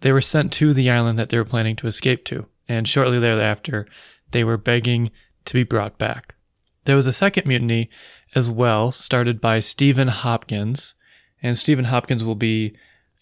they 0.00 0.12
were 0.12 0.20
sent 0.20 0.52
to 0.52 0.72
the 0.72 0.88
island 0.88 1.18
that 1.18 1.30
they 1.30 1.36
were 1.36 1.44
planning 1.44 1.74
to 1.76 1.88
escape 1.88 2.24
to, 2.26 2.46
and 2.68 2.86
shortly 2.86 3.18
thereafter, 3.18 3.84
they 4.30 4.44
were 4.44 4.56
begging 4.56 5.10
to 5.46 5.54
be 5.54 5.64
brought 5.64 5.98
back. 5.98 6.36
There 6.84 6.96
was 6.96 7.08
a 7.08 7.12
second 7.12 7.46
mutiny 7.46 7.90
as 8.36 8.48
well, 8.48 8.92
started 8.92 9.40
by 9.40 9.58
Stephen 9.58 10.08
Hopkins, 10.08 10.94
and 11.42 11.58
Stephen 11.58 11.86
Hopkins 11.86 12.22
will 12.22 12.36
be 12.36 12.76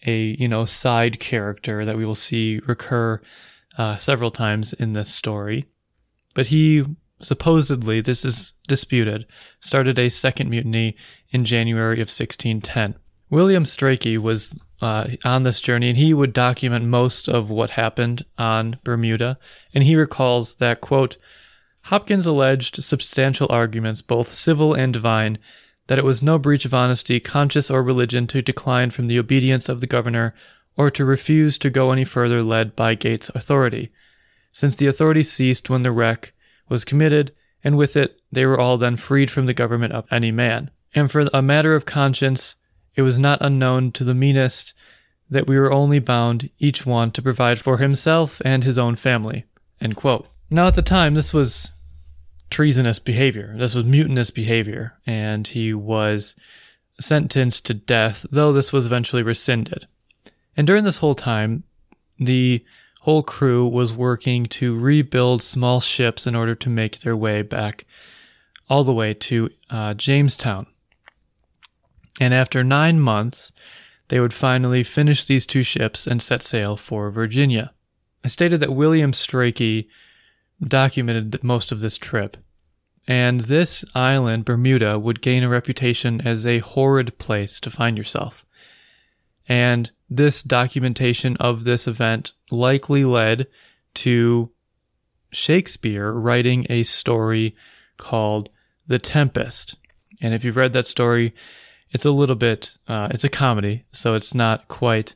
a 0.05 0.35
you 0.39 0.47
know 0.47 0.65
side 0.65 1.19
character 1.19 1.85
that 1.85 1.97
we 1.97 2.05
will 2.05 2.15
see 2.15 2.59
recur 2.67 3.21
uh, 3.77 3.97
several 3.97 4.31
times 4.31 4.73
in 4.73 4.93
this 4.93 5.13
story. 5.13 5.65
But 6.33 6.47
he 6.47 6.83
supposedly, 7.19 8.01
this 8.01 8.23
is 8.23 8.53
disputed, 8.67 9.25
started 9.59 9.97
a 9.97 10.09
second 10.09 10.49
mutiny 10.49 10.95
in 11.31 11.45
January 11.45 11.95
of 11.95 12.09
1610. 12.09 12.95
William 13.29 13.63
Strachey 13.63 14.17
was 14.17 14.61
uh, 14.81 15.07
on 15.25 15.43
this 15.43 15.59
journey, 15.59 15.89
and 15.89 15.97
he 15.97 16.13
would 16.13 16.33
document 16.33 16.85
most 16.85 17.27
of 17.27 17.49
what 17.49 17.71
happened 17.71 18.23
on 18.37 18.77
Bermuda. 18.83 19.37
And 19.73 19.83
he 19.83 19.95
recalls 19.95 20.55
that, 20.55 20.81
quote, 20.81 21.17
Hopkins 21.83 22.25
alleged 22.25 22.83
substantial 22.83 23.47
arguments, 23.49 24.01
both 24.01 24.33
civil 24.33 24.73
and 24.73 24.93
divine, 24.93 25.39
that 25.87 25.99
it 25.99 26.05
was 26.05 26.21
no 26.21 26.37
breach 26.37 26.65
of 26.65 26.73
honesty, 26.73 27.19
conscience, 27.19 27.71
or 27.71 27.81
religion 27.81 28.27
to 28.27 28.41
decline 28.41 28.91
from 28.91 29.07
the 29.07 29.19
obedience 29.19 29.67
of 29.69 29.81
the 29.81 29.87
governor 29.87 30.33
or 30.75 30.91
to 30.91 31.03
refuse 31.03 31.57
to 31.57 31.69
go 31.69 31.91
any 31.91 32.03
further 32.03 32.43
led 32.43 32.75
by 32.75 32.93
Gates' 32.93 33.31
authority, 33.33 33.91
since 34.51 34.75
the 34.75 34.87
authority 34.87 35.23
ceased 35.23 35.69
when 35.69 35.83
the 35.83 35.91
wreck 35.91 36.33
was 36.69 36.85
committed, 36.85 37.33
and 37.63 37.77
with 37.77 37.97
it 37.97 38.19
they 38.31 38.45
were 38.45 38.59
all 38.59 38.77
then 38.77 38.95
freed 38.95 39.31
from 39.31 39.45
the 39.47 39.53
government 39.53 39.93
of 39.93 40.05
any 40.11 40.31
man. 40.31 40.69
And 40.93 41.11
for 41.11 41.27
a 41.33 41.41
matter 41.41 41.75
of 41.75 41.85
conscience, 41.85 42.55
it 42.95 43.01
was 43.01 43.17
not 43.17 43.39
unknown 43.41 43.91
to 43.93 44.03
the 44.03 44.13
meanest 44.13 44.73
that 45.29 45.47
we 45.47 45.59
were 45.59 45.71
only 45.71 45.99
bound, 45.99 46.49
each 46.59 46.85
one, 46.85 47.11
to 47.11 47.21
provide 47.21 47.59
for 47.59 47.77
himself 47.77 48.41
and 48.45 48.63
his 48.63 48.77
own 48.77 48.95
family. 48.95 49.45
Now, 50.49 50.67
at 50.67 50.75
the 50.75 50.81
time, 50.81 51.13
this 51.13 51.33
was 51.33 51.71
treasonous 52.49 52.99
behavior. 52.99 53.55
This 53.57 53.75
was 53.75 53.85
mutinous 53.85 54.31
behavior, 54.31 54.93
and 55.05 55.47
he 55.47 55.73
was 55.73 56.35
sentenced 56.99 57.65
to 57.65 57.73
death, 57.73 58.25
though 58.31 58.51
this 58.51 58.73
was 58.73 58.85
eventually 58.85 59.23
rescinded. 59.23 59.87
And 60.55 60.65
during 60.65 60.83
this 60.83 60.97
whole 60.97 61.15
time, 61.15 61.63
the 62.19 62.63
whole 63.01 63.23
crew 63.23 63.67
was 63.67 63.93
working 63.93 64.47
to 64.47 64.77
rebuild 64.77 65.43
small 65.43 65.79
ships 65.79 66.25
in 66.25 66.35
order 66.35 66.55
to 66.55 66.69
make 66.69 66.99
their 66.99 67.15
way 67.15 67.41
back 67.41 67.85
all 68.69 68.83
the 68.83 68.93
way 68.93 69.13
to 69.13 69.49
uh, 69.69 69.93
Jamestown. 69.93 70.65
And 72.19 72.33
after 72.33 72.63
nine 72.63 72.99
months, 72.99 73.51
they 74.09 74.19
would 74.19 74.33
finally 74.33 74.83
finish 74.83 75.25
these 75.25 75.45
two 75.45 75.63
ships 75.63 76.07
and 76.07 76.21
set 76.21 76.43
sail 76.43 76.75
for 76.75 77.11
Virginia. 77.11 77.71
I 78.23 78.29
stated 78.29 78.59
that 78.61 78.73
William 78.73 79.11
Strachey 79.11 79.87
documented 80.65 81.43
most 81.43 81.71
of 81.71 81.81
this 81.81 81.97
trip. 81.97 82.37
And 83.07 83.41
this 83.41 83.85
island, 83.95 84.45
Bermuda, 84.45 84.99
would 84.99 85.21
gain 85.21 85.43
a 85.43 85.49
reputation 85.49 86.19
as 86.27 86.45
a 86.45 86.59
horrid 86.59 87.17
place 87.17 87.59
to 87.61 87.69
find 87.69 87.97
yourself. 87.97 88.45
And 89.47 89.91
this 90.09 90.43
documentation 90.43 91.37
of 91.37 91.63
this 91.63 91.87
event 91.87 92.33
likely 92.51 93.05
led 93.05 93.47
to 93.95 94.51
Shakespeare 95.31 96.11
writing 96.11 96.65
a 96.69 96.83
story 96.83 97.55
called 97.97 98.49
The 98.87 98.99
Tempest. 98.99 99.75
And 100.21 100.33
if 100.33 100.43
you've 100.43 100.57
read 100.57 100.73
that 100.73 100.87
story, 100.87 101.33
it's 101.91 102.05
a 102.05 102.11
little 102.11 102.35
bit, 102.35 102.73
uh, 102.87 103.07
it's 103.11 103.23
a 103.23 103.29
comedy, 103.29 103.85
so 103.93 104.15
it's 104.15 104.33
not 104.33 104.67
quite 104.67 105.13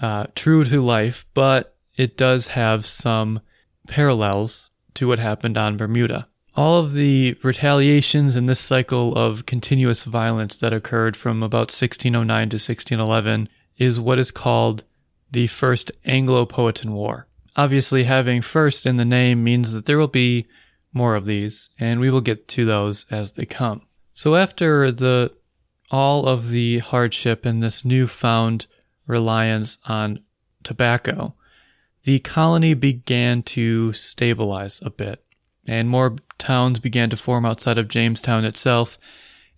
uh, 0.00 0.26
true 0.34 0.64
to 0.64 0.80
life, 0.80 1.26
but 1.34 1.76
it 1.96 2.16
does 2.16 2.48
have 2.48 2.86
some 2.86 3.40
parallels 3.88 4.65
to 4.96 5.08
what 5.08 5.18
happened 5.18 5.56
on 5.56 5.76
Bermuda. 5.76 6.26
All 6.54 6.78
of 6.78 6.92
the 6.92 7.36
retaliations 7.42 8.34
in 8.34 8.46
this 8.46 8.60
cycle 8.60 9.14
of 9.14 9.46
continuous 9.46 10.04
violence 10.04 10.56
that 10.56 10.72
occurred 10.72 11.16
from 11.16 11.42
about 11.42 11.70
1609 11.70 12.48
to 12.50 12.54
1611 12.54 13.48
is 13.76 14.00
what 14.00 14.18
is 14.18 14.30
called 14.30 14.82
the 15.30 15.46
First 15.46 15.92
Anglo 16.04 16.46
Powhatan 16.46 16.92
War. 16.92 17.26
Obviously, 17.56 18.04
having 18.04 18.40
first 18.42 18.86
in 18.86 18.96
the 18.96 19.04
name 19.04 19.44
means 19.44 19.72
that 19.72 19.86
there 19.86 19.98
will 19.98 20.08
be 20.08 20.46
more 20.92 21.14
of 21.14 21.26
these, 21.26 21.68
and 21.78 22.00
we 22.00 22.10
will 22.10 22.20
get 22.22 22.48
to 22.48 22.64
those 22.64 23.04
as 23.10 23.32
they 23.32 23.44
come. 23.44 23.82
So 24.14 24.34
after 24.34 24.90
the 24.90 25.32
all 25.90 26.26
of 26.26 26.48
the 26.48 26.78
hardship 26.78 27.44
and 27.44 27.62
this 27.62 27.84
newfound 27.84 28.66
reliance 29.06 29.78
on 29.84 30.20
tobacco, 30.64 31.34
the 32.06 32.20
colony 32.20 32.72
began 32.72 33.42
to 33.42 33.92
stabilize 33.92 34.80
a 34.84 34.90
bit, 34.90 35.24
and 35.66 35.88
more 35.88 36.14
towns 36.38 36.78
began 36.78 37.10
to 37.10 37.16
form 37.16 37.44
outside 37.44 37.78
of 37.78 37.88
Jamestown 37.88 38.44
itself, 38.44 38.96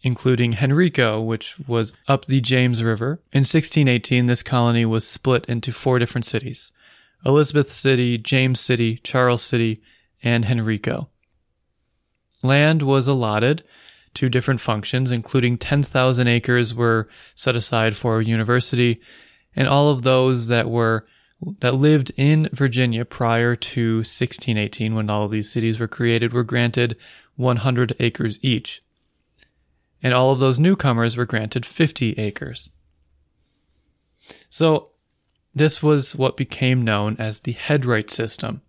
including 0.00 0.56
Henrico, 0.56 1.20
which 1.20 1.56
was 1.68 1.92
up 2.08 2.24
the 2.24 2.40
James 2.40 2.82
River. 2.82 3.20
In 3.34 3.40
1618, 3.40 4.24
this 4.24 4.42
colony 4.42 4.86
was 4.86 5.06
split 5.06 5.44
into 5.44 5.72
four 5.72 5.98
different 5.98 6.24
cities 6.24 6.72
Elizabeth 7.26 7.70
City, 7.70 8.16
James 8.16 8.58
City, 8.60 8.98
Charles 9.04 9.42
City, 9.42 9.82
and 10.22 10.46
Henrico. 10.46 11.10
Land 12.42 12.80
was 12.80 13.06
allotted 13.06 13.62
to 14.14 14.30
different 14.30 14.62
functions, 14.62 15.10
including 15.10 15.58
10,000 15.58 16.26
acres 16.26 16.74
were 16.74 17.10
set 17.34 17.56
aside 17.56 17.94
for 17.94 18.20
a 18.20 18.24
university, 18.24 19.02
and 19.54 19.68
all 19.68 19.90
of 19.90 20.00
those 20.00 20.48
that 20.48 20.70
were 20.70 21.06
that 21.60 21.74
lived 21.74 22.10
in 22.16 22.48
Virginia 22.52 23.04
prior 23.04 23.54
to 23.54 23.98
1618, 23.98 24.94
when 24.94 25.10
all 25.10 25.24
of 25.24 25.30
these 25.30 25.50
cities 25.50 25.78
were 25.78 25.88
created, 25.88 26.32
were 26.32 26.44
granted 26.44 26.96
100 27.36 27.94
acres 28.00 28.38
each. 28.42 28.82
And 30.02 30.12
all 30.12 30.32
of 30.32 30.40
those 30.40 30.58
newcomers 30.58 31.16
were 31.16 31.26
granted 31.26 31.64
50 31.64 32.12
acres. 32.18 32.70
So, 34.50 34.88
this 35.54 35.82
was 35.82 36.14
what 36.14 36.36
became 36.36 36.82
known 36.82 37.16
as 37.18 37.40
the 37.40 37.52
headright 37.52 38.10
system. 38.10 38.60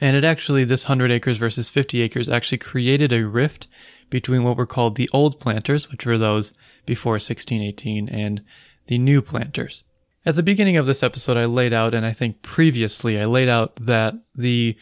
And 0.00 0.16
it 0.16 0.24
actually, 0.24 0.64
this 0.64 0.84
100 0.84 1.10
acres 1.10 1.36
versus 1.36 1.68
50 1.68 2.00
acres, 2.00 2.28
actually 2.28 2.58
created 2.58 3.12
a 3.12 3.26
rift 3.26 3.66
between 4.08 4.44
what 4.44 4.56
were 4.56 4.66
called 4.66 4.96
the 4.96 5.10
old 5.12 5.40
planters, 5.40 5.90
which 5.90 6.06
were 6.06 6.18
those 6.18 6.52
before 6.86 7.14
1618, 7.14 8.08
and 8.08 8.42
the 8.86 8.98
new 8.98 9.20
planters. 9.20 9.84
At 10.26 10.36
the 10.36 10.42
beginning 10.42 10.76
of 10.76 10.84
this 10.84 11.02
episode, 11.02 11.38
I 11.38 11.46
laid 11.46 11.72
out, 11.72 11.94
and 11.94 12.04
I 12.04 12.12
think 12.12 12.42
previously 12.42 13.18
I 13.18 13.24
laid 13.24 13.48
out 13.48 13.76
that 13.76 14.14
the 14.34 14.76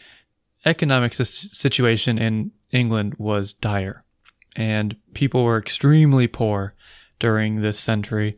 economic 0.65 1.13
situation 1.13 2.17
in 2.17 2.51
England 2.71 3.15
was 3.17 3.53
dire, 3.53 4.03
and 4.55 4.97
people 5.13 5.45
were 5.45 5.57
extremely 5.57 6.27
poor 6.27 6.73
during 7.19 7.61
this 7.61 7.79
century. 7.79 8.37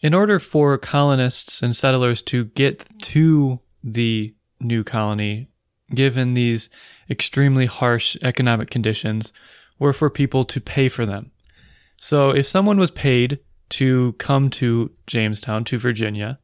In 0.00 0.14
order 0.14 0.40
for 0.40 0.78
colonists 0.78 1.62
and 1.62 1.76
settlers 1.76 2.22
to 2.22 2.46
get 2.46 2.86
to 3.02 3.60
the 3.82 4.34
new 4.60 4.82
colony, 4.82 5.48
given 5.94 6.32
these 6.32 6.70
extremely 7.10 7.66
harsh 7.66 8.16
economic 8.22 8.70
conditions, 8.70 9.34
were 9.78 9.92
for 9.92 10.08
people 10.08 10.46
to 10.46 10.60
pay 10.60 10.88
for 10.88 11.04
them. 11.04 11.30
So 11.98 12.30
if 12.30 12.48
someone 12.48 12.78
was 12.78 12.90
paid 12.90 13.40
to 13.70 14.14
come 14.18 14.50
to 14.50 14.90
Jamestown, 15.06 15.64
to 15.64 15.78
Virginia. 15.78 16.38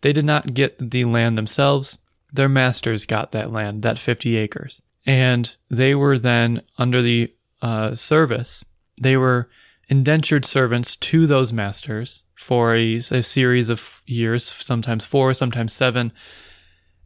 They 0.00 0.12
did 0.12 0.24
not 0.24 0.54
get 0.54 0.90
the 0.90 1.04
land 1.04 1.36
themselves. 1.38 1.98
Their 2.32 2.48
masters 2.48 3.04
got 3.04 3.32
that 3.32 3.52
land, 3.52 3.82
that 3.82 3.98
50 3.98 4.36
acres. 4.36 4.80
And 5.06 5.54
they 5.70 5.94
were 5.94 6.18
then 6.18 6.62
under 6.78 7.02
the 7.02 7.32
uh, 7.60 7.94
service, 7.94 8.64
they 9.00 9.16
were 9.16 9.48
indentured 9.88 10.44
servants 10.44 10.96
to 10.96 11.26
those 11.26 11.52
masters 11.52 12.22
for 12.36 12.74
a, 12.74 12.96
a 12.96 13.22
series 13.22 13.68
of 13.68 14.02
years, 14.06 14.44
sometimes 14.44 15.04
four, 15.04 15.34
sometimes 15.34 15.72
seven, 15.72 16.12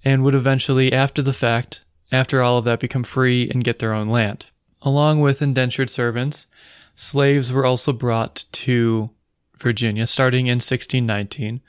and 0.04 0.22
would 0.22 0.34
eventually, 0.34 0.92
after 0.92 1.22
the 1.22 1.32
fact, 1.32 1.84
after 2.12 2.42
all 2.42 2.58
of 2.58 2.64
that, 2.64 2.80
become 2.80 3.02
free 3.02 3.50
and 3.50 3.64
get 3.64 3.78
their 3.78 3.92
own 3.92 4.08
land. 4.08 4.46
Along 4.82 5.20
with 5.20 5.42
indentured 5.42 5.90
servants, 5.90 6.46
slaves 6.94 7.52
were 7.52 7.66
also 7.66 7.92
brought 7.92 8.44
to 8.52 9.10
Virginia 9.58 10.06
starting 10.06 10.46
in 10.46 10.56
1619, 10.56 11.60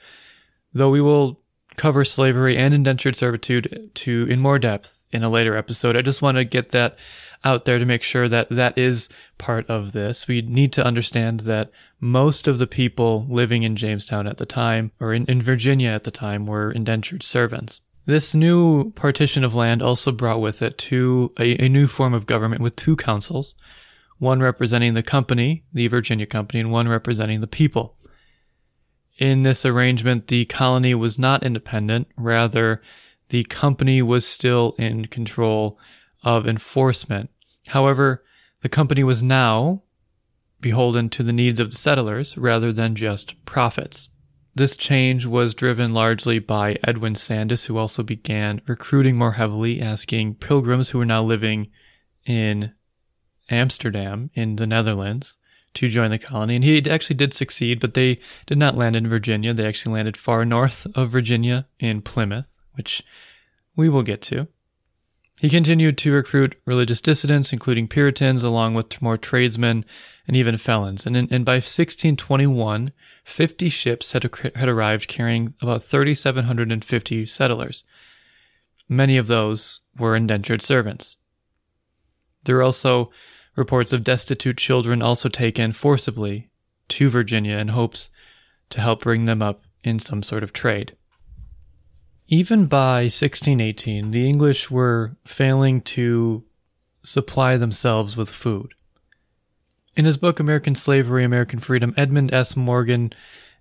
though 0.73 0.89
we 0.89 1.01
will 1.01 1.39
cover 1.75 2.03
slavery 2.03 2.57
and 2.57 2.73
indentured 2.73 3.15
servitude 3.15 3.91
to 3.93 4.27
in 4.29 4.39
more 4.39 4.59
depth 4.59 4.97
in 5.11 5.23
a 5.23 5.29
later 5.29 5.55
episode. 5.55 5.95
I 5.95 6.01
just 6.01 6.21
want 6.21 6.37
to 6.37 6.43
get 6.43 6.69
that 6.69 6.97
out 7.43 7.65
there 7.65 7.79
to 7.79 7.85
make 7.85 8.03
sure 8.03 8.27
that 8.27 8.49
that 8.49 8.77
is 8.77 9.09
part 9.37 9.69
of 9.69 9.93
this. 9.93 10.27
We 10.27 10.41
need 10.41 10.73
to 10.73 10.85
understand 10.85 11.41
that 11.41 11.71
most 11.99 12.47
of 12.47 12.57
the 12.57 12.67
people 12.67 13.25
living 13.29 13.63
in 13.63 13.75
Jamestown 13.75 14.27
at 14.27 14.37
the 14.37 14.45
time, 14.45 14.91
or 14.99 15.13
in, 15.13 15.25
in 15.25 15.41
Virginia 15.41 15.89
at 15.89 16.03
the 16.03 16.11
time, 16.11 16.45
were 16.45 16.71
indentured 16.71 17.23
servants. 17.23 17.81
This 18.05 18.33
new 18.33 18.91
partition 18.91 19.43
of 19.43 19.53
land 19.53 19.81
also 19.81 20.11
brought 20.11 20.41
with 20.41 20.61
it 20.61 20.77
to 20.79 21.31
a, 21.39 21.65
a 21.65 21.69
new 21.69 21.87
form 21.87 22.13
of 22.13 22.25
government 22.25 22.61
with 22.61 22.75
two 22.75 22.95
councils, 22.95 23.53
one 24.19 24.39
representing 24.39 24.93
the 24.93 25.03
company, 25.03 25.63
the 25.73 25.87
Virginia 25.87 26.25
Company, 26.25 26.59
and 26.59 26.71
one 26.71 26.87
representing 26.87 27.41
the 27.41 27.47
people. 27.47 27.95
In 29.17 29.43
this 29.43 29.65
arrangement, 29.65 30.27
the 30.27 30.45
colony 30.45 30.93
was 30.93 31.17
not 31.17 31.43
independent, 31.43 32.07
rather, 32.17 32.81
the 33.29 33.43
company 33.45 34.01
was 34.01 34.25
still 34.25 34.75
in 34.77 35.05
control 35.05 35.77
of 36.23 36.47
enforcement. 36.47 37.29
However, 37.67 38.23
the 38.61 38.69
company 38.69 39.03
was 39.03 39.21
now 39.21 39.83
beholden 40.61 41.09
to 41.09 41.23
the 41.23 41.33
needs 41.33 41.59
of 41.59 41.71
the 41.71 41.77
settlers 41.77 42.37
rather 42.37 42.71
than 42.71 42.95
just 42.95 43.33
profits. 43.45 44.09
This 44.55 44.75
change 44.75 45.25
was 45.25 45.53
driven 45.53 45.93
largely 45.93 46.39
by 46.39 46.79
Edwin 46.83 47.13
Sandys, 47.13 47.65
who 47.65 47.77
also 47.77 48.01
began 48.01 48.61
recruiting 48.65 49.15
more 49.15 49.33
heavily, 49.33 49.79
asking 49.79 50.35
pilgrims 50.35 50.89
who 50.89 50.97
were 50.97 51.05
now 51.05 51.21
living 51.21 51.67
in 52.25 52.71
Amsterdam 53.49 54.29
in 54.33 54.55
the 54.57 54.67
Netherlands 54.67 55.37
to 55.75 55.89
join 55.89 56.11
the 56.11 56.17
colony. 56.17 56.55
And 56.55 56.63
he 56.63 56.89
actually 56.89 57.15
did 57.15 57.33
succeed, 57.33 57.79
but 57.79 57.93
they 57.93 58.19
did 58.45 58.57
not 58.57 58.77
land 58.77 58.95
in 58.95 59.07
Virginia. 59.07 59.53
They 59.53 59.67
actually 59.67 59.93
landed 59.93 60.17
far 60.17 60.43
north 60.43 60.87
of 60.95 61.11
Virginia 61.11 61.67
in 61.79 62.01
Plymouth, 62.01 62.55
which 62.73 63.03
we 63.75 63.89
will 63.89 64.03
get 64.03 64.21
to. 64.23 64.47
He 65.39 65.49
continued 65.49 65.99
to 65.99 66.11
recruit 66.11 66.59
religious 66.65 66.99
dissidents, 66.99 67.53
including 67.53 67.87
Puritans, 67.87 68.43
along 68.43 68.73
with 68.73 68.99
more 69.03 69.17
tradesmen 69.17 69.85
and 70.27 70.35
even 70.35 70.57
felons. 70.57 71.05
And, 71.05 71.15
in, 71.15 71.27
and 71.31 71.45
by 71.45 71.57
1621, 71.57 72.91
50 73.23 73.69
ships 73.69 74.13
had, 74.13 74.29
had 74.55 74.67
arrived 74.67 75.07
carrying 75.07 75.53
about 75.61 75.83
3,750 75.83 77.25
settlers. 77.27 77.83
Many 78.89 79.17
of 79.17 79.27
those 79.27 79.81
were 79.95 80.15
indentured 80.15 80.63
servants. 80.63 81.17
There 82.45 82.55
were 82.55 82.63
also 82.63 83.11
reports 83.57 83.91
of 83.91 84.03
destitute 84.03 84.57
children 84.57 85.01
also 85.01 85.27
taken 85.27 85.73
forcibly 85.73 86.49
to 86.87 87.09
Virginia 87.09 87.57
in 87.57 87.69
hopes 87.69 88.09
to 88.69 88.79
help 88.79 89.01
bring 89.01 89.25
them 89.25 89.41
up 89.41 89.63
in 89.83 89.99
some 89.99 90.23
sort 90.23 90.43
of 90.43 90.53
trade. 90.53 90.95
Even 92.27 92.67
by 92.67 93.03
1618, 93.03 94.11
the 94.11 94.27
English 94.27 94.69
were 94.69 95.17
failing 95.25 95.81
to 95.81 96.43
supply 97.03 97.57
themselves 97.57 98.15
with 98.15 98.29
food. 98.29 98.73
In 99.95 100.05
his 100.05 100.17
book 100.17 100.39
American 100.39 100.75
Slavery, 100.75 101.23
American 101.23 101.59
Freedom, 101.59 101.93
Edmund 101.97 102.33
S. 102.33 102.55
Morgan 102.55 103.11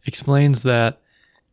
explains 0.05 0.63
that 0.65 1.01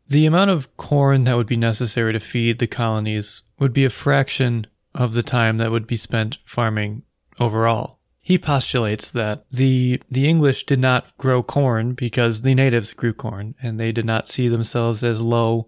the 0.07 0.25
amount 0.25 0.51
of 0.51 0.75
corn 0.75 1.23
that 1.23 1.37
would 1.37 1.47
be 1.47 1.55
necessary 1.55 2.11
to 2.11 2.19
feed 2.19 2.59
the 2.59 2.67
colonies 2.67 3.43
would 3.57 3.73
be 3.73 3.85
a 3.85 3.89
fraction 3.89 4.67
of 4.93 5.13
the 5.13 5.23
time 5.23 5.59
that 5.59 5.71
would 5.71 5.87
be 5.87 5.95
spent 5.95 6.37
farming 6.45 7.03
overall. 7.39 7.99
He 8.26 8.38
postulates 8.38 9.11
that 9.11 9.45
the 9.51 10.01
the 10.09 10.30
English 10.30 10.65
did 10.65 10.80
not 10.80 11.15
grow 11.17 11.43
corn 11.43 11.91
because 11.93 12.41
the 12.41 12.55
natives 12.55 12.93
grew 12.93 13.13
corn, 13.13 13.53
and 13.61 13.78
they 13.78 13.91
did 13.91 14.05
not 14.05 14.30
see 14.30 14.47
themselves 14.47 15.03
as 15.03 15.21
low 15.21 15.67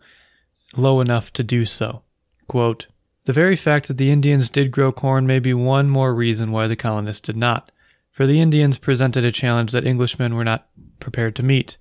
low 0.77 1.01
enough 1.01 1.33
to 1.33 1.43
do 1.43 1.65
so. 1.65 2.03
Quote, 2.47 2.87
the 3.25 3.33
very 3.33 3.57
fact 3.57 3.89
that 3.89 3.97
the 3.97 4.09
Indians 4.09 4.49
did 4.49 4.71
grow 4.71 4.93
corn 4.93 5.27
may 5.27 5.39
be 5.39 5.53
one 5.53 5.89
more 5.89 6.15
reason 6.15 6.53
why 6.53 6.67
the 6.67 6.77
colonists 6.77 7.21
did 7.21 7.35
not, 7.35 7.71
for 8.11 8.25
the 8.25 8.39
Indians 8.39 8.77
presented 8.77 9.25
a 9.25 9.33
challenge 9.33 9.73
that 9.73 9.85
Englishmen 9.85 10.33
were 10.33 10.45
not 10.45 10.69
prepared 11.01 11.35
to 11.35 11.43
meet 11.43 11.77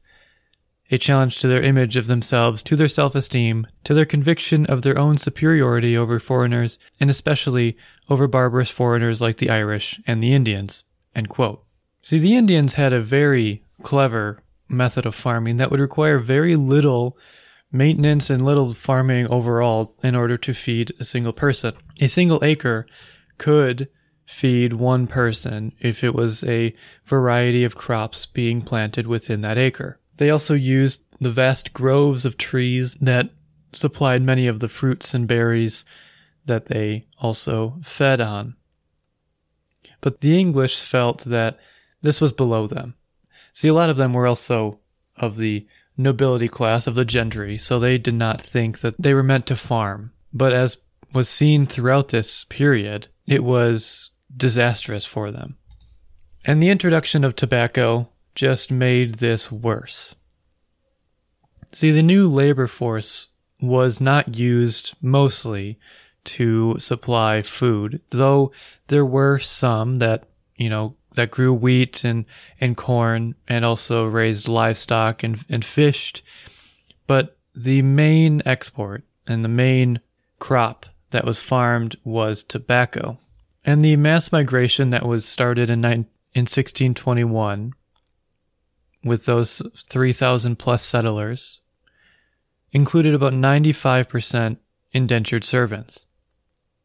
a 0.90 0.98
challenge 0.98 1.38
to 1.38 1.48
their 1.48 1.62
image 1.62 1.96
of 1.96 2.06
themselves, 2.06 2.62
to 2.62 2.76
their 2.76 2.88
self 2.88 3.14
esteem, 3.14 3.66
to 3.84 3.94
their 3.94 4.04
conviction 4.04 4.66
of 4.66 4.82
their 4.82 4.98
own 4.98 5.16
superiority 5.16 5.96
over 5.96 6.20
foreigners, 6.20 6.78
and 7.00 7.10
especially 7.10 7.76
over 8.10 8.26
barbarous 8.26 8.70
foreigners 8.70 9.20
like 9.20 9.38
the 9.38 9.50
Irish 9.50 10.00
and 10.06 10.22
the 10.22 10.34
Indians. 10.34 10.84
See, 12.02 12.18
the 12.18 12.36
Indians 12.36 12.74
had 12.74 12.92
a 12.92 13.00
very 13.00 13.64
clever 13.82 14.42
method 14.68 15.06
of 15.06 15.14
farming 15.14 15.56
that 15.56 15.70
would 15.70 15.80
require 15.80 16.18
very 16.18 16.56
little 16.56 17.16
maintenance 17.72 18.30
and 18.30 18.42
little 18.42 18.74
farming 18.74 19.26
overall 19.28 19.94
in 20.02 20.14
order 20.14 20.36
to 20.38 20.54
feed 20.54 20.92
a 21.00 21.04
single 21.04 21.32
person. 21.32 21.74
A 22.00 22.06
single 22.06 22.42
acre 22.44 22.86
could 23.38 23.88
feed 24.26 24.74
one 24.74 25.06
person 25.06 25.72
if 25.80 26.04
it 26.04 26.14
was 26.14 26.44
a 26.44 26.74
variety 27.04 27.64
of 27.64 27.74
crops 27.74 28.26
being 28.26 28.62
planted 28.62 29.06
within 29.06 29.40
that 29.42 29.58
acre. 29.58 29.98
They 30.16 30.30
also 30.30 30.54
used 30.54 31.02
the 31.20 31.30
vast 31.30 31.72
groves 31.72 32.24
of 32.24 32.36
trees 32.36 32.96
that 33.00 33.30
supplied 33.72 34.22
many 34.22 34.46
of 34.46 34.60
the 34.60 34.68
fruits 34.68 35.14
and 35.14 35.26
berries 35.26 35.84
that 36.46 36.66
they 36.66 37.06
also 37.18 37.80
fed 37.82 38.20
on. 38.20 38.54
But 40.00 40.20
the 40.20 40.38
English 40.38 40.82
felt 40.82 41.24
that 41.24 41.58
this 42.02 42.20
was 42.20 42.32
below 42.32 42.66
them. 42.66 42.94
See, 43.52 43.68
a 43.68 43.74
lot 43.74 43.90
of 43.90 43.96
them 43.96 44.12
were 44.12 44.26
also 44.26 44.78
of 45.16 45.36
the 45.36 45.66
nobility 45.96 46.48
class, 46.48 46.86
of 46.86 46.94
the 46.94 47.04
gentry, 47.04 47.56
so 47.56 47.78
they 47.78 47.98
did 47.98 48.14
not 48.14 48.42
think 48.42 48.80
that 48.80 48.94
they 48.98 49.14
were 49.14 49.22
meant 49.22 49.46
to 49.46 49.56
farm. 49.56 50.12
But 50.32 50.52
as 50.52 50.76
was 51.12 51.28
seen 51.28 51.66
throughout 51.66 52.08
this 52.08 52.44
period, 52.44 53.08
it 53.26 53.44
was 53.44 54.10
disastrous 54.36 55.04
for 55.06 55.30
them. 55.30 55.56
And 56.44 56.62
the 56.62 56.70
introduction 56.70 57.24
of 57.24 57.36
tobacco 57.36 58.08
just 58.34 58.70
made 58.70 59.14
this 59.14 59.50
worse. 59.50 60.14
See, 61.72 61.90
the 61.90 62.02
new 62.02 62.28
labor 62.28 62.66
force 62.66 63.28
was 63.60 64.00
not 64.00 64.36
used 64.36 64.94
mostly 65.00 65.78
to 66.24 66.76
supply 66.78 67.42
food, 67.42 68.00
though 68.10 68.52
there 68.88 69.04
were 69.04 69.38
some 69.38 69.98
that, 69.98 70.24
you 70.56 70.68
know, 70.70 70.94
that 71.14 71.30
grew 71.30 71.52
wheat 71.52 72.04
and, 72.04 72.24
and 72.60 72.76
corn 72.76 73.34
and 73.46 73.64
also 73.64 74.04
raised 74.04 74.48
livestock 74.48 75.22
and, 75.22 75.44
and 75.48 75.64
fished. 75.64 76.22
But 77.06 77.36
the 77.54 77.82
main 77.82 78.42
export 78.44 79.04
and 79.26 79.44
the 79.44 79.48
main 79.48 80.00
crop 80.38 80.86
that 81.10 81.24
was 81.24 81.38
farmed 81.38 81.96
was 82.04 82.42
tobacco. 82.42 83.18
And 83.64 83.80
the 83.80 83.96
mass 83.96 84.32
migration 84.32 84.90
that 84.90 85.06
was 85.06 85.24
started 85.24 85.70
in, 85.70 85.84
in 85.84 86.06
1621 86.34 87.74
with 89.04 89.26
those 89.26 89.62
3,000 89.88 90.58
plus 90.58 90.82
settlers 90.82 91.60
included 92.72 93.14
about 93.14 93.32
95% 93.32 94.56
indentured 94.92 95.44
servants. 95.44 96.06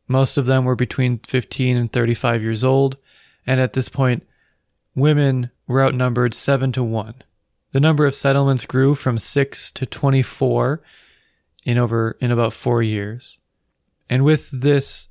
Most 0.08 0.38
of 0.38 0.46
them 0.46 0.66
were 0.66 0.76
between 0.76 1.20
15 1.20 1.78
and 1.78 1.92
35 1.92 2.42
years 2.44 2.64
old, 2.64 2.98
and 3.46 3.60
at 3.60 3.74
this 3.74 3.90
point, 3.90 4.24
women 4.96 5.50
were 5.68 5.84
outnumbered 5.84 6.34
7 6.34 6.72
to 6.74 6.84
1. 6.84 7.16
The 7.72 7.80
number 7.80 8.06
of 8.06 8.16
settlements 8.16 8.66
grew 8.66 8.96
from 8.96 9.18
6 9.18 9.72
to 9.72 9.86
24 9.86 10.82
in 11.66 11.78
over 11.78 12.18
in 12.20 12.32
about 12.32 12.54
4 12.54 12.82
years. 12.82 13.38
And 14.10 14.26
with 14.26 14.50
this 14.52 15.08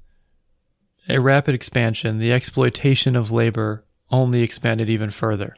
a 1.08 1.20
rapid 1.20 1.54
expansion, 1.54 2.18
the 2.18 2.32
exploitation 2.32 3.16
of 3.16 3.30
labor 3.30 3.84
only 4.10 4.42
expanded 4.42 4.90
even 4.90 5.10
further. 5.10 5.56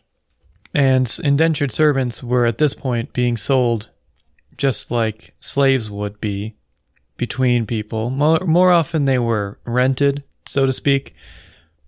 And 0.74 1.18
indentured 1.24 1.72
servants 1.72 2.22
were 2.22 2.46
at 2.46 2.58
this 2.58 2.74
point 2.74 3.12
being 3.12 3.36
sold 3.36 3.90
just 4.56 4.90
like 4.90 5.34
slaves 5.40 5.88
would 5.88 6.20
be 6.20 6.54
between 7.16 7.66
people. 7.66 8.10
More, 8.10 8.40
more 8.40 8.70
often 8.70 9.04
they 9.04 9.18
were 9.18 9.58
rented, 9.64 10.22
so 10.46 10.66
to 10.66 10.72
speak, 10.72 11.14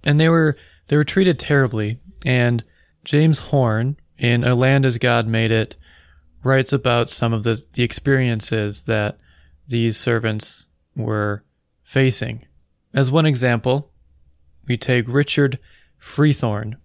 and 0.03 0.19
they 0.19 0.29
were 0.29 0.57
they 0.89 0.97
were 0.97 1.05
treated 1.05 1.39
terribly. 1.39 1.99
And 2.25 2.65
James 3.05 3.39
Horn 3.39 3.97
in 4.19 4.45
A 4.45 4.55
Land 4.55 4.87
as 4.87 4.99
God 4.99 5.27
Made 5.27 5.51
It 5.51 5.77
writes 6.43 6.73
about 6.73 7.11
some 7.11 7.33
of 7.33 7.45
the 7.45 7.63
the 7.75 7.83
experiences 7.83 8.85
that 8.85 9.19
these 9.69 9.97
servants 9.97 10.67
were 10.97 11.45
facing. 11.85 12.47
As 12.95 13.11
one 13.11 13.27
example, 13.27 13.91
we 14.67 14.77
take 14.77 15.07
Richard 15.09 15.59
Frethorne, 15.99 16.77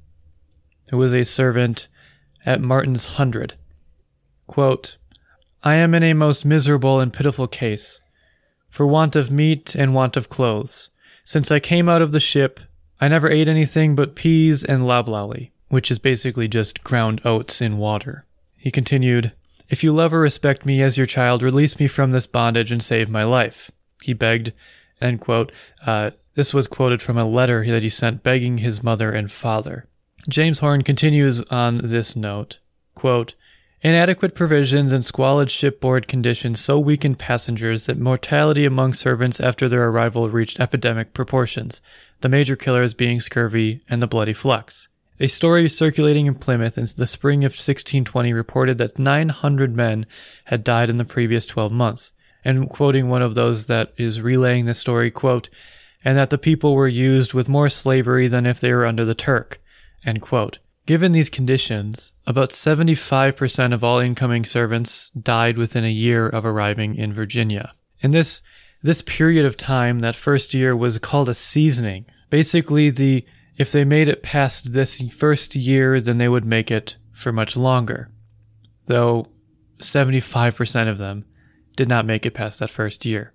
who 0.89 0.97
was 0.97 1.13
a 1.13 1.23
servant 1.23 1.87
at 2.45 2.61
Martin's 2.61 3.05
Hundred. 3.05 3.55
Quote, 4.47 4.97
I 5.63 5.75
am 5.75 5.93
in 5.93 6.03
a 6.03 6.13
most 6.13 6.45
miserable 6.45 6.99
and 6.99 7.11
pitiful 7.11 7.47
case, 7.47 7.99
for 8.69 8.87
want 8.87 9.15
of 9.15 9.31
meat 9.31 9.75
and 9.75 9.93
want 9.93 10.15
of 10.15 10.29
clothes. 10.29 10.89
Since 11.23 11.51
I 11.51 11.59
came 11.59 11.89
out 11.89 12.01
of 12.01 12.11
the 12.11 12.19
ship, 12.19 12.59
I 13.01 13.07
never 13.07 13.29
ate 13.29 13.47
anything 13.47 13.95
but 13.95 14.15
peas 14.15 14.63
and 14.63 14.87
loblolly, 14.87 15.51
which 15.67 15.91
is 15.91 15.99
basically 15.99 16.47
just 16.47 16.83
ground 16.83 17.21
oats 17.25 17.61
in 17.61 17.77
water. 17.77 18.25
He 18.55 18.71
continued, 18.71 19.33
If 19.69 19.83
you 19.83 19.91
love 19.91 20.13
or 20.13 20.19
respect 20.19 20.65
me 20.65 20.81
as 20.81 20.97
your 20.97 21.05
child, 21.05 21.43
release 21.43 21.79
me 21.79 21.87
from 21.87 22.11
this 22.11 22.27
bondage 22.27 22.71
and 22.71 22.81
save 22.81 23.09
my 23.09 23.23
life. 23.23 23.69
He 24.01 24.13
begged, 24.13 24.53
end 25.01 25.19
quote. 25.19 25.51
Uh, 25.85 26.11
this 26.35 26.53
was 26.53 26.67
quoted 26.67 27.01
from 27.01 27.17
a 27.17 27.27
letter 27.27 27.65
that 27.69 27.83
he 27.83 27.89
sent 27.89 28.23
begging 28.23 28.59
his 28.59 28.81
mother 28.81 29.11
and 29.11 29.31
father. 29.31 29.87
James 30.27 30.59
Horn 30.59 30.83
continues 30.83 31.41
on 31.49 31.89
this 31.89 32.15
note, 32.15 32.57
quote, 32.95 33.35
Inadequate 33.81 34.33
provisions 34.33 34.91
and 34.91 35.05
squalid 35.05 35.51
shipboard 35.51 36.07
conditions 36.07 36.59
so 36.59 36.79
weakened 36.79 37.19
passengers 37.19 37.85
that 37.85 37.99
mortality 37.99 38.65
among 38.65 38.95
servants 38.95 39.39
after 39.39 39.69
their 39.69 39.87
arrival 39.87 40.29
reached 40.29 40.59
epidemic 40.59 41.13
proportions, 41.13 41.79
the 42.21 42.29
major 42.29 42.55
killers 42.55 42.95
being 42.95 43.19
scurvy 43.19 43.81
and 43.87 44.01
the 44.01 44.07
bloody 44.07 44.33
flux. 44.33 44.87
A 45.19 45.27
story 45.27 45.69
circulating 45.69 46.25
in 46.25 46.35
Plymouth 46.35 46.77
in 46.77 46.87
the 46.97 47.07
spring 47.07 47.43
of 47.43 47.51
1620 47.51 48.33
reported 48.33 48.77
that 48.79 48.99
900 48.99 49.75
men 49.75 50.05
had 50.45 50.63
died 50.63 50.89
in 50.89 50.97
the 50.97 51.05
previous 51.05 51.45
12 51.45 51.71
months. 51.71 52.13
And 52.43 52.69
quoting 52.69 53.09
one 53.09 53.21
of 53.21 53.35
those 53.35 53.65
that 53.65 53.93
is 53.97 54.21
relaying 54.21 54.65
the 54.65 54.73
story, 54.73 55.11
quote, 55.11 55.49
and 56.03 56.17
that 56.17 56.29
the 56.29 56.37
people 56.37 56.75
were 56.75 56.87
used 56.87 57.33
with 57.33 57.49
more 57.49 57.69
slavery 57.69 58.27
than 58.27 58.45
if 58.45 58.59
they 58.59 58.71
were 58.73 58.85
under 58.85 59.05
the 59.05 59.15
Turk, 59.15 59.59
end 60.05 60.21
quote. 60.21 60.59
Given 60.85 61.11
these 61.11 61.29
conditions, 61.29 62.13
about 62.25 62.51
75% 62.51 63.73
of 63.73 63.83
all 63.83 63.99
incoming 63.99 64.45
servants 64.45 65.11
died 65.21 65.57
within 65.57 65.83
a 65.83 65.89
year 65.89 66.29
of 66.29 66.45
arriving 66.45 66.95
in 66.95 67.13
Virginia. 67.13 67.73
And 68.01 68.13
this 68.13 68.41
this 68.83 69.01
period 69.01 69.45
of 69.45 69.57
time, 69.57 69.99
that 69.99 70.15
first 70.15 70.53
year 70.53 70.75
was 70.75 70.99
called 70.99 71.27
a 71.27 71.33
seasoning. 71.33 72.05
Basically 72.29 72.89
the 72.89 73.25
if 73.57 73.71
they 73.71 73.83
made 73.83 74.07
it 74.07 74.23
past 74.23 74.73
this 74.73 75.01
first 75.17 75.55
year, 75.55 75.99
then 75.99 76.19
they 76.19 76.29
would 76.29 76.45
make 76.45 76.69
it 76.69 76.95
for 77.11 77.31
much 77.31 77.57
longer. 77.57 78.09
Though 78.85 79.27
75% 79.79 80.89
of 80.89 80.99
them 80.99 81.25
did 81.75 81.89
not 81.89 82.05
make 82.05 82.25
it 82.25 82.33
past 82.33 82.59
that 82.59 82.69
first 82.69 83.03
year. 83.03 83.33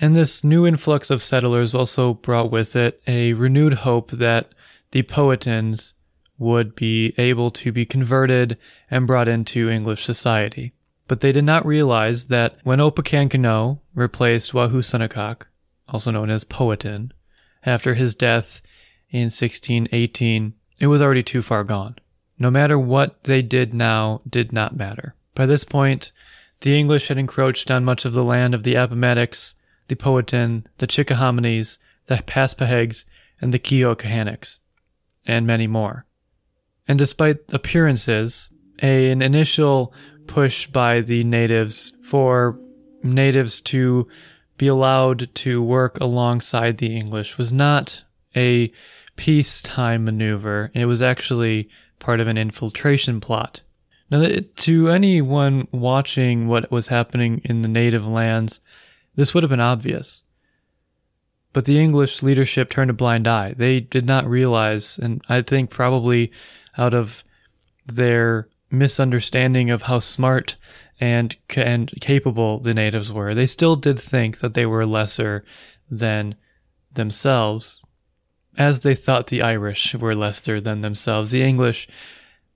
And 0.00 0.14
this 0.14 0.44
new 0.44 0.66
influx 0.66 1.10
of 1.10 1.22
settlers 1.22 1.74
also 1.74 2.14
brought 2.14 2.50
with 2.50 2.76
it 2.76 3.00
a 3.06 3.32
renewed 3.32 3.74
hope 3.74 4.10
that 4.12 4.52
the 4.90 5.02
Powhatans 5.02 5.92
would 6.38 6.74
be 6.74 7.14
able 7.18 7.50
to 7.50 7.72
be 7.72 7.84
converted 7.84 8.56
and 8.90 9.06
brought 9.06 9.28
into 9.28 9.68
English 9.68 10.04
society. 10.04 10.72
But 11.08 11.20
they 11.20 11.32
did 11.32 11.44
not 11.44 11.66
realize 11.66 12.26
that 12.26 12.58
when 12.62 12.78
Opechancanough 12.78 13.80
replaced 13.94 14.52
Wahunsonacock, 14.52 15.42
also 15.88 16.10
known 16.10 16.30
as 16.30 16.44
Powhatan, 16.44 17.12
after 17.64 17.94
his 17.94 18.14
death 18.14 18.62
in 19.10 19.24
1618, 19.24 20.54
it 20.78 20.86
was 20.86 21.02
already 21.02 21.22
too 21.22 21.42
far 21.42 21.64
gone. 21.64 21.96
No 22.38 22.50
matter 22.50 22.78
what 22.78 23.24
they 23.24 23.42
did 23.42 23.74
now 23.74 24.20
did 24.28 24.52
not 24.52 24.76
matter. 24.76 25.14
By 25.34 25.46
this 25.46 25.64
point, 25.64 26.12
the 26.60 26.78
English 26.78 27.08
had 27.08 27.18
encroached 27.18 27.70
on 27.70 27.84
much 27.84 28.04
of 28.04 28.12
the 28.12 28.24
land 28.24 28.54
of 28.54 28.62
the 28.62 28.74
Appomattox, 28.74 29.54
the 29.88 29.96
Powhatan, 29.96 30.66
the 30.78 30.86
Chickahominies, 30.86 31.78
the 32.06 32.16
Paspaheghs, 32.16 33.04
and 33.40 33.52
the 33.54 33.58
Quiyoughcohanocks, 33.58 34.58
and 35.28 35.46
many 35.46 35.66
more. 35.66 36.06
And 36.88 36.98
despite 36.98 37.52
appearances, 37.52 38.48
a, 38.82 39.10
an 39.10 39.22
initial 39.22 39.92
push 40.26 40.66
by 40.66 41.02
the 41.02 41.22
natives 41.22 41.92
for 42.02 42.58
natives 43.02 43.60
to 43.60 44.08
be 44.56 44.66
allowed 44.66 45.32
to 45.34 45.62
work 45.62 45.98
alongside 46.00 46.78
the 46.78 46.96
English 46.96 47.38
was 47.38 47.52
not 47.52 48.02
a 48.34 48.72
peacetime 49.16 50.04
maneuver. 50.04 50.70
It 50.74 50.86
was 50.86 51.02
actually 51.02 51.68
part 51.98 52.20
of 52.20 52.28
an 52.28 52.38
infiltration 52.38 53.20
plot. 53.20 53.60
Now, 54.10 54.26
to 54.56 54.88
anyone 54.88 55.68
watching 55.70 56.48
what 56.48 56.70
was 56.70 56.88
happening 56.88 57.42
in 57.44 57.62
the 57.62 57.68
native 57.68 58.06
lands, 58.06 58.60
this 59.16 59.34
would 59.34 59.42
have 59.42 59.50
been 59.50 59.60
obvious. 59.60 60.22
But 61.52 61.64
the 61.64 61.78
English 61.78 62.22
leadership 62.22 62.70
turned 62.70 62.90
a 62.90 62.94
blind 62.94 63.26
eye. 63.26 63.54
They 63.56 63.80
did 63.80 64.06
not 64.06 64.28
realize, 64.28 64.98
and 64.98 65.22
I 65.28 65.42
think 65.42 65.70
probably 65.70 66.30
out 66.76 66.94
of 66.94 67.24
their 67.86 68.48
misunderstanding 68.70 69.70
of 69.70 69.82
how 69.82 69.98
smart 69.98 70.56
and 71.00 71.34
and 71.50 71.90
capable 72.00 72.58
the 72.58 72.74
natives 72.74 73.12
were. 73.12 73.34
They 73.34 73.46
still 73.46 73.76
did 73.76 74.00
think 74.00 74.40
that 74.40 74.54
they 74.54 74.66
were 74.66 74.84
lesser 74.84 75.44
than 75.90 76.34
themselves, 76.92 77.82
as 78.56 78.80
they 78.80 78.94
thought 78.94 79.28
the 79.28 79.42
Irish 79.42 79.94
were 79.94 80.14
lesser 80.14 80.60
than 80.60 80.80
themselves. 80.80 81.30
The 81.30 81.42
English 81.42 81.88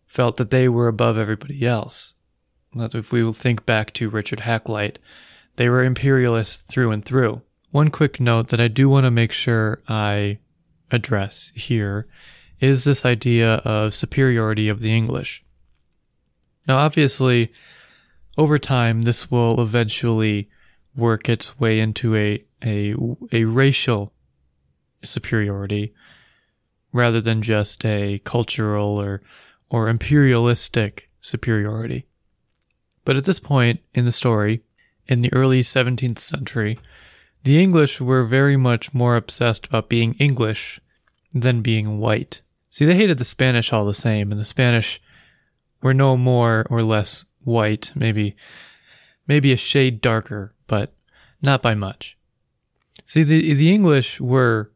felt 0.06 0.36
that 0.36 0.50
they 0.50 0.68
were 0.68 0.88
above 0.88 1.16
everybody 1.16 1.64
else. 1.66 2.14
If 2.74 3.12
we 3.12 3.32
think 3.32 3.64
back 3.64 3.92
to 3.94 4.10
Richard 4.10 4.40
Hakluyt, 4.40 4.96
they 5.56 5.68
were 5.68 5.84
imperialists 5.84 6.62
through 6.68 6.90
and 6.90 7.04
through. 7.04 7.42
One 7.72 7.90
quick 7.90 8.20
note 8.20 8.48
that 8.48 8.60
I 8.60 8.68
do 8.68 8.90
want 8.90 9.04
to 9.04 9.10
make 9.10 9.32
sure 9.32 9.80
I 9.88 10.38
address 10.90 11.52
here 11.54 12.06
is 12.60 12.84
this 12.84 13.06
idea 13.06 13.54
of 13.54 13.94
superiority 13.94 14.68
of 14.68 14.80
the 14.80 14.94
English. 14.94 15.42
Now, 16.68 16.76
obviously, 16.76 17.50
over 18.36 18.58
time, 18.58 19.02
this 19.02 19.30
will 19.30 19.60
eventually 19.62 20.50
work 20.94 21.30
its 21.30 21.58
way 21.58 21.80
into 21.80 22.14
a, 22.14 22.44
a, 22.62 22.94
a 23.32 23.44
racial 23.44 24.12
superiority 25.02 25.94
rather 26.92 27.22
than 27.22 27.40
just 27.40 27.86
a 27.86 28.20
cultural 28.24 29.00
or, 29.00 29.22
or 29.70 29.88
imperialistic 29.88 31.08
superiority. 31.22 32.04
But 33.06 33.16
at 33.16 33.24
this 33.24 33.38
point 33.38 33.80
in 33.94 34.04
the 34.04 34.12
story, 34.12 34.62
in 35.08 35.22
the 35.22 35.32
early 35.32 35.62
17th 35.62 36.18
century, 36.18 36.78
the 37.44 37.62
English 37.62 38.00
were 38.00 38.24
very 38.24 38.56
much 38.56 38.94
more 38.94 39.16
obsessed 39.16 39.66
about 39.66 39.88
being 39.88 40.14
English 40.14 40.80
than 41.32 41.62
being 41.62 41.98
white. 41.98 42.42
See, 42.70 42.84
they 42.84 42.94
hated 42.94 43.18
the 43.18 43.24
Spanish 43.24 43.72
all 43.72 43.84
the 43.84 43.94
same, 43.94 44.30
and 44.30 44.40
the 44.40 44.44
Spanish 44.44 45.00
were 45.82 45.94
no 45.94 46.16
more 46.16 46.66
or 46.70 46.82
less 46.82 47.24
white, 47.44 47.92
maybe 47.94 48.36
maybe 49.26 49.52
a 49.52 49.56
shade 49.56 50.00
darker, 50.00 50.54
but 50.66 50.94
not 51.40 51.62
by 51.62 51.74
much. 51.74 52.16
See, 53.04 53.22
the 53.22 53.54
the 53.54 53.72
English 53.72 54.20
were 54.20 54.70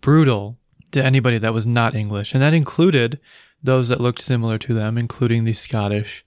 brutal 0.00 0.58
to 0.92 1.04
anybody 1.04 1.38
that 1.38 1.54
was 1.54 1.66
not 1.66 1.94
English, 1.94 2.32
and 2.32 2.42
that 2.42 2.54
included 2.54 3.18
those 3.62 3.88
that 3.88 4.00
looked 4.00 4.22
similar 4.22 4.58
to 4.58 4.74
them, 4.74 4.98
including 4.98 5.44
the 5.44 5.52
Scottish 5.52 6.24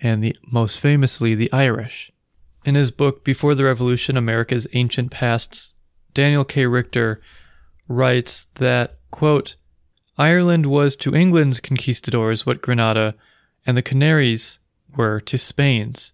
and 0.00 0.22
the 0.22 0.36
most 0.50 0.80
famously 0.80 1.34
the 1.34 1.52
Irish. 1.52 2.10
In 2.64 2.74
his 2.74 2.90
book 2.90 3.24
Before 3.24 3.54
the 3.54 3.64
Revolution: 3.64 4.16
America's 4.16 4.66
Ancient 4.72 5.10
Pasts, 5.10 5.74
Daniel 6.14 6.44
K. 6.44 6.64
Richter 6.64 7.20
writes 7.88 8.48
that 8.54 8.98
quote 9.10 9.56
Ireland 10.16 10.66
was 10.66 10.96
to 10.96 11.14
England's 11.14 11.60
conquistadors 11.60 12.46
what 12.46 12.62
Granada 12.62 13.16
and 13.66 13.76
the 13.76 13.82
Canaries 13.82 14.58
were 14.96 15.20
to 15.20 15.36
Spain's. 15.36 16.12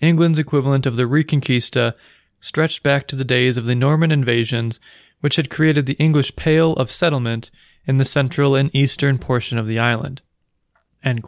England's 0.00 0.40
equivalent 0.40 0.84
of 0.84 0.96
the 0.96 1.06
Reconquista 1.06 1.94
stretched 2.40 2.82
back 2.82 3.06
to 3.06 3.16
the 3.16 3.24
days 3.24 3.56
of 3.56 3.66
the 3.66 3.74
Norman 3.76 4.10
invasions, 4.10 4.80
which 5.20 5.36
had 5.36 5.50
created 5.50 5.86
the 5.86 5.94
English 5.94 6.34
Pale 6.34 6.72
of 6.72 6.90
settlement 6.90 7.50
in 7.86 7.96
the 7.96 8.04
central 8.04 8.56
and 8.56 8.74
eastern 8.74 9.18
portion 9.18 9.58
of 9.58 9.66
the 9.66 9.78
island. 9.78 10.22
And 11.04 11.22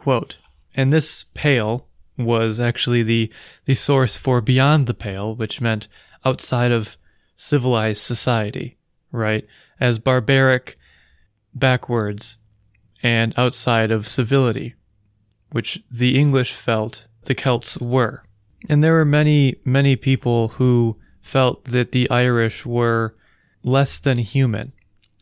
this 0.91 1.25
Pale 1.33 1.87
was 2.25 2.59
actually 2.59 3.03
the, 3.03 3.31
the 3.65 3.75
source 3.75 4.17
for 4.17 4.41
Beyond 4.41 4.87
the 4.87 4.93
Pale, 4.93 5.35
which 5.35 5.61
meant 5.61 5.87
outside 6.25 6.71
of 6.71 6.95
civilized 7.35 8.01
society, 8.01 8.77
right? 9.11 9.45
As 9.79 9.99
barbaric, 9.99 10.77
backwards, 11.53 12.37
and 13.03 13.33
outside 13.37 13.91
of 13.91 14.07
civility, 14.07 14.75
which 15.51 15.83
the 15.89 16.17
English 16.17 16.53
felt 16.53 17.05
the 17.23 17.35
Celts 17.35 17.77
were. 17.79 18.23
And 18.69 18.83
there 18.83 18.93
were 18.93 19.05
many, 19.05 19.55
many 19.65 19.95
people 19.95 20.49
who 20.49 20.97
felt 21.21 21.65
that 21.65 21.91
the 21.91 22.09
Irish 22.09 22.65
were 22.65 23.15
less 23.63 23.97
than 23.97 24.17
human. 24.19 24.73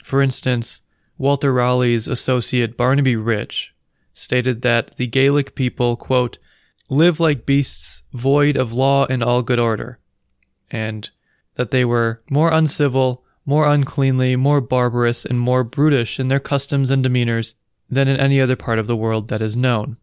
For 0.04 0.22
instance, 0.22 0.82
Walter 1.18 1.54
Raleigh's 1.54 2.08
associate 2.08 2.78
Barnaby 2.78 3.16
Rich 3.16 3.74
stated 4.14 4.62
that 4.62 4.96
the 4.98 5.08
Gaelic 5.08 5.56
people, 5.56 5.96
quote, 5.96 6.38
live 6.90 7.20
like 7.20 7.46
beasts 7.46 8.04
void 8.14 8.58
of 8.58 8.74
law 8.74 9.06
and 9.06 9.24
all 9.24 9.42
good 9.42 9.60
order, 9.60 10.00
and 10.72 11.10
that 11.56 11.72
they 11.72 11.86
were 11.86 12.22
more 12.30 12.52
uncivil, 12.52 13.24
more 13.46 13.68
uncleanly, 13.72 14.36
more 14.36 14.62
barbarous, 14.62 15.26
and 15.26 15.40
more 15.40 15.64
brutish 15.64 16.20
in 16.20 16.28
their 16.28 16.40
customs 16.40 16.92
and 16.92 17.04
demeanors 17.04 17.54
than 17.90 18.08
in 18.08 18.20
any 18.20 18.40
other 18.42 18.56
part 18.56 18.80
of 18.80 18.88
the 18.88 18.96
world 18.96 19.28
that 19.28 19.42
is 19.42 19.56
known. 19.56 19.98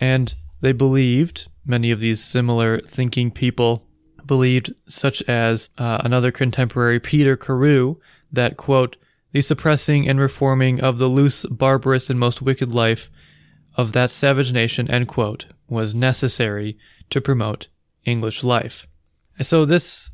And 0.00 0.34
they 0.60 0.72
believed, 0.72 1.48
many 1.64 1.90
of 1.90 2.00
these 2.00 2.22
similar 2.22 2.80
thinking 2.80 3.30
people 3.30 3.84
believed, 4.26 4.74
such 4.88 5.22
as 5.22 5.68
uh, 5.78 5.98
another 6.04 6.32
contemporary, 6.32 7.00
Peter 7.00 7.36
Carew, 7.36 7.96
that, 8.32 8.56
quote, 8.56 8.96
the 9.32 9.40
suppressing 9.40 10.08
and 10.08 10.18
reforming 10.18 10.80
of 10.80 10.98
the 10.98 11.08
loose, 11.08 11.44
barbarous, 11.46 12.10
and 12.10 12.18
most 12.18 12.42
wicked 12.42 12.74
life 12.74 13.10
of 13.76 13.92
that 13.92 14.10
savage 14.10 14.52
nation, 14.52 14.90
end 14.90 15.08
quote, 15.08 15.46
was 15.68 15.94
necessary 15.94 16.78
to 17.10 17.20
promote 17.20 17.68
English 18.04 18.42
life. 18.42 18.86
And 19.38 19.46
So 19.46 19.64
this 19.64 20.10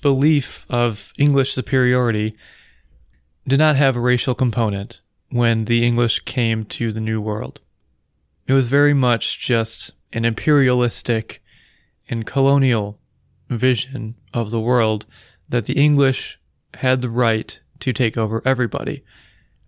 belief 0.00 0.66
of 0.68 1.12
English 1.18 1.52
superiority 1.52 2.36
did 3.46 3.58
not 3.58 3.76
have 3.76 3.96
a 3.96 4.00
racial 4.00 4.34
component 4.34 5.00
when 5.30 5.66
the 5.66 5.84
English 5.84 6.20
came 6.20 6.64
to 6.64 6.92
the 6.92 7.00
New 7.00 7.20
World. 7.20 7.60
It 8.46 8.52
was 8.52 8.68
very 8.68 8.94
much 8.94 9.38
just 9.38 9.92
an 10.12 10.24
imperialistic 10.24 11.42
and 12.08 12.26
colonial 12.26 12.98
vision 13.50 14.14
of 14.32 14.50
the 14.50 14.60
world 14.60 15.06
that 15.48 15.66
the 15.66 15.74
English 15.74 16.38
had 16.74 17.00
the 17.00 17.10
right 17.10 17.58
to 17.80 17.92
take 17.92 18.16
over 18.16 18.42
everybody. 18.44 19.04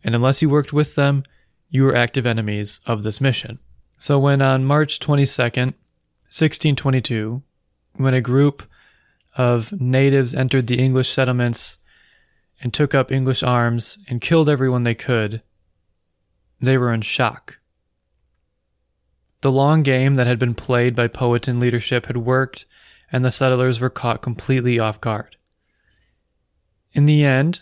And 0.05 0.15
unless 0.15 0.41
you 0.41 0.49
worked 0.49 0.73
with 0.73 0.95
them, 0.95 1.25
you 1.77 1.85
were 1.85 1.95
active 1.95 2.25
enemies 2.25 2.81
of 2.87 3.03
this 3.03 3.21
mission. 3.21 3.59
So 3.99 4.19
when 4.19 4.41
on 4.41 4.65
March 4.65 4.99
22nd, 4.99 5.75
1622, 6.33 7.43
when 7.97 8.15
a 8.15 8.23
group 8.23 8.63
of 9.37 9.79
natives 9.79 10.35
entered 10.35 10.69
the 10.69 10.79
English 10.79 11.11
settlements 11.13 11.77
and 12.63 12.73
took 12.73 12.95
up 12.95 13.13
English 13.13 13.43
arms 13.43 13.99
and 14.09 14.23
killed 14.23 14.49
everyone 14.49 14.85
they 14.85 14.95
could, 14.95 15.43
they 16.63 16.79
were 16.79 16.95
in 16.95 17.03
shock. 17.03 17.59
The 19.43 19.53
long 19.53 19.83
game 19.83 20.15
that 20.15 20.27
had 20.27 20.39
been 20.39 20.55
played 20.55 20.97
by 20.97 21.09
Powhatan 21.09 21.61
leadership 21.61 22.07
had 22.07 22.17
worked, 22.17 22.65
and 23.13 23.23
the 23.23 23.31
settlers 23.31 23.81
were 23.81 23.91
caught 23.91 24.23
completely 24.23 24.81
off 24.81 24.99
guard. 25.03 25.37
In 26.95 27.05
the 27.05 27.23
end, 27.23 27.61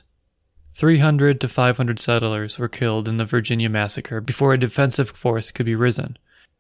300 0.76 1.40
to 1.40 1.48
500 1.48 1.98
settlers 2.00 2.58
were 2.58 2.68
killed 2.68 3.06
in 3.06 3.16
the 3.16 3.24
Virginia 3.24 3.68
massacre 3.68 4.20
before 4.20 4.52
a 4.52 4.58
defensive 4.58 5.10
force 5.10 5.50
could 5.50 5.66
be 5.66 5.74
risen. 5.74 6.16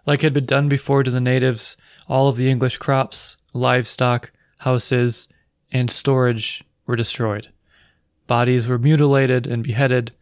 Like 0.06 0.22
had 0.22 0.32
been 0.32 0.46
done 0.46 0.68
before 0.68 1.02
to 1.02 1.10
the 1.10 1.20
natives, 1.20 1.76
all 2.08 2.28
of 2.28 2.36
the 2.36 2.48
English 2.48 2.76
crops, 2.76 3.36
livestock, 3.52 4.30
houses, 4.58 5.28
and 5.72 5.90
storage 5.90 6.62
were 6.86 6.96
destroyed. 6.96 7.48
Bodies 8.26 8.68
were 8.68 8.78
mutilated 8.78 9.46
and 9.46 9.64
beheaded, 9.64 10.12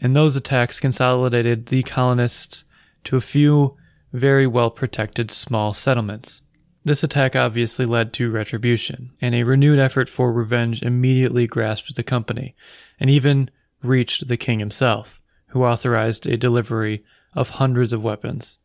and 0.00 0.14
those 0.14 0.36
attacks 0.36 0.80
consolidated 0.80 1.66
the 1.66 1.82
colonists 1.82 2.64
to 3.04 3.16
a 3.16 3.20
few 3.20 3.76
very 4.12 4.46
well 4.46 4.70
protected 4.70 5.30
small 5.30 5.72
settlements. 5.72 6.42
This 6.84 7.04
attack 7.04 7.36
obviously 7.36 7.84
led 7.84 8.12
to 8.14 8.30
retribution, 8.30 9.10
and 9.20 9.34
a 9.34 9.42
renewed 9.42 9.78
effort 9.78 10.08
for 10.08 10.32
revenge 10.32 10.82
immediately 10.82 11.46
grasped 11.46 11.94
the 11.94 12.02
company, 12.02 12.54
and 12.98 13.10
even 13.10 13.50
reached 13.82 14.28
the 14.28 14.38
king 14.38 14.60
himself, 14.60 15.20
who 15.48 15.64
authorized 15.64 16.26
a 16.26 16.38
delivery 16.38 17.04
of 17.34 17.50
hundreds 17.50 17.92
of 17.92 18.02
weapons. 18.02 18.58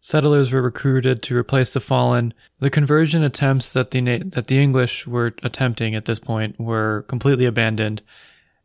Settlers 0.00 0.50
were 0.50 0.62
recruited 0.62 1.22
to 1.22 1.36
replace 1.36 1.70
the 1.70 1.80
fallen. 1.80 2.32
The 2.58 2.70
conversion 2.70 3.22
attempts 3.22 3.72
that 3.74 3.90
the 3.90 4.00
na- 4.00 4.24
that 4.24 4.46
the 4.46 4.58
English 4.58 5.06
were 5.06 5.34
attempting 5.42 5.94
at 5.94 6.06
this 6.06 6.18
point 6.18 6.58
were 6.58 7.04
completely 7.06 7.44
abandoned, 7.44 8.02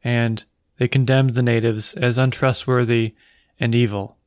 and 0.03 0.43
they 0.77 0.87
condemned 0.87 1.33
the 1.33 1.43
natives 1.43 1.93
as 1.95 2.17
untrustworthy 2.17 3.13
and 3.59 3.75
evil. 3.75 4.17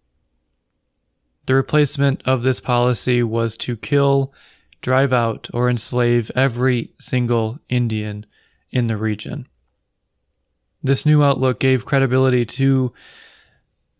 The 1.46 1.54
replacement 1.54 2.22
of 2.26 2.42
this 2.42 2.60
policy 2.60 3.22
was 3.22 3.56
to 3.58 3.76
kill 3.76 4.32
drive 4.80 5.12
out 5.12 5.48
or 5.52 5.68
enslave 5.68 6.30
every 6.34 6.92
single 7.00 7.58
Indian 7.68 8.24
in 8.70 8.86
the 8.86 8.96
region. 8.96 9.46
This 10.82 11.04
new 11.04 11.22
outlook 11.22 11.58
gave 11.58 11.84
credibility 11.84 12.44
to 12.46 12.92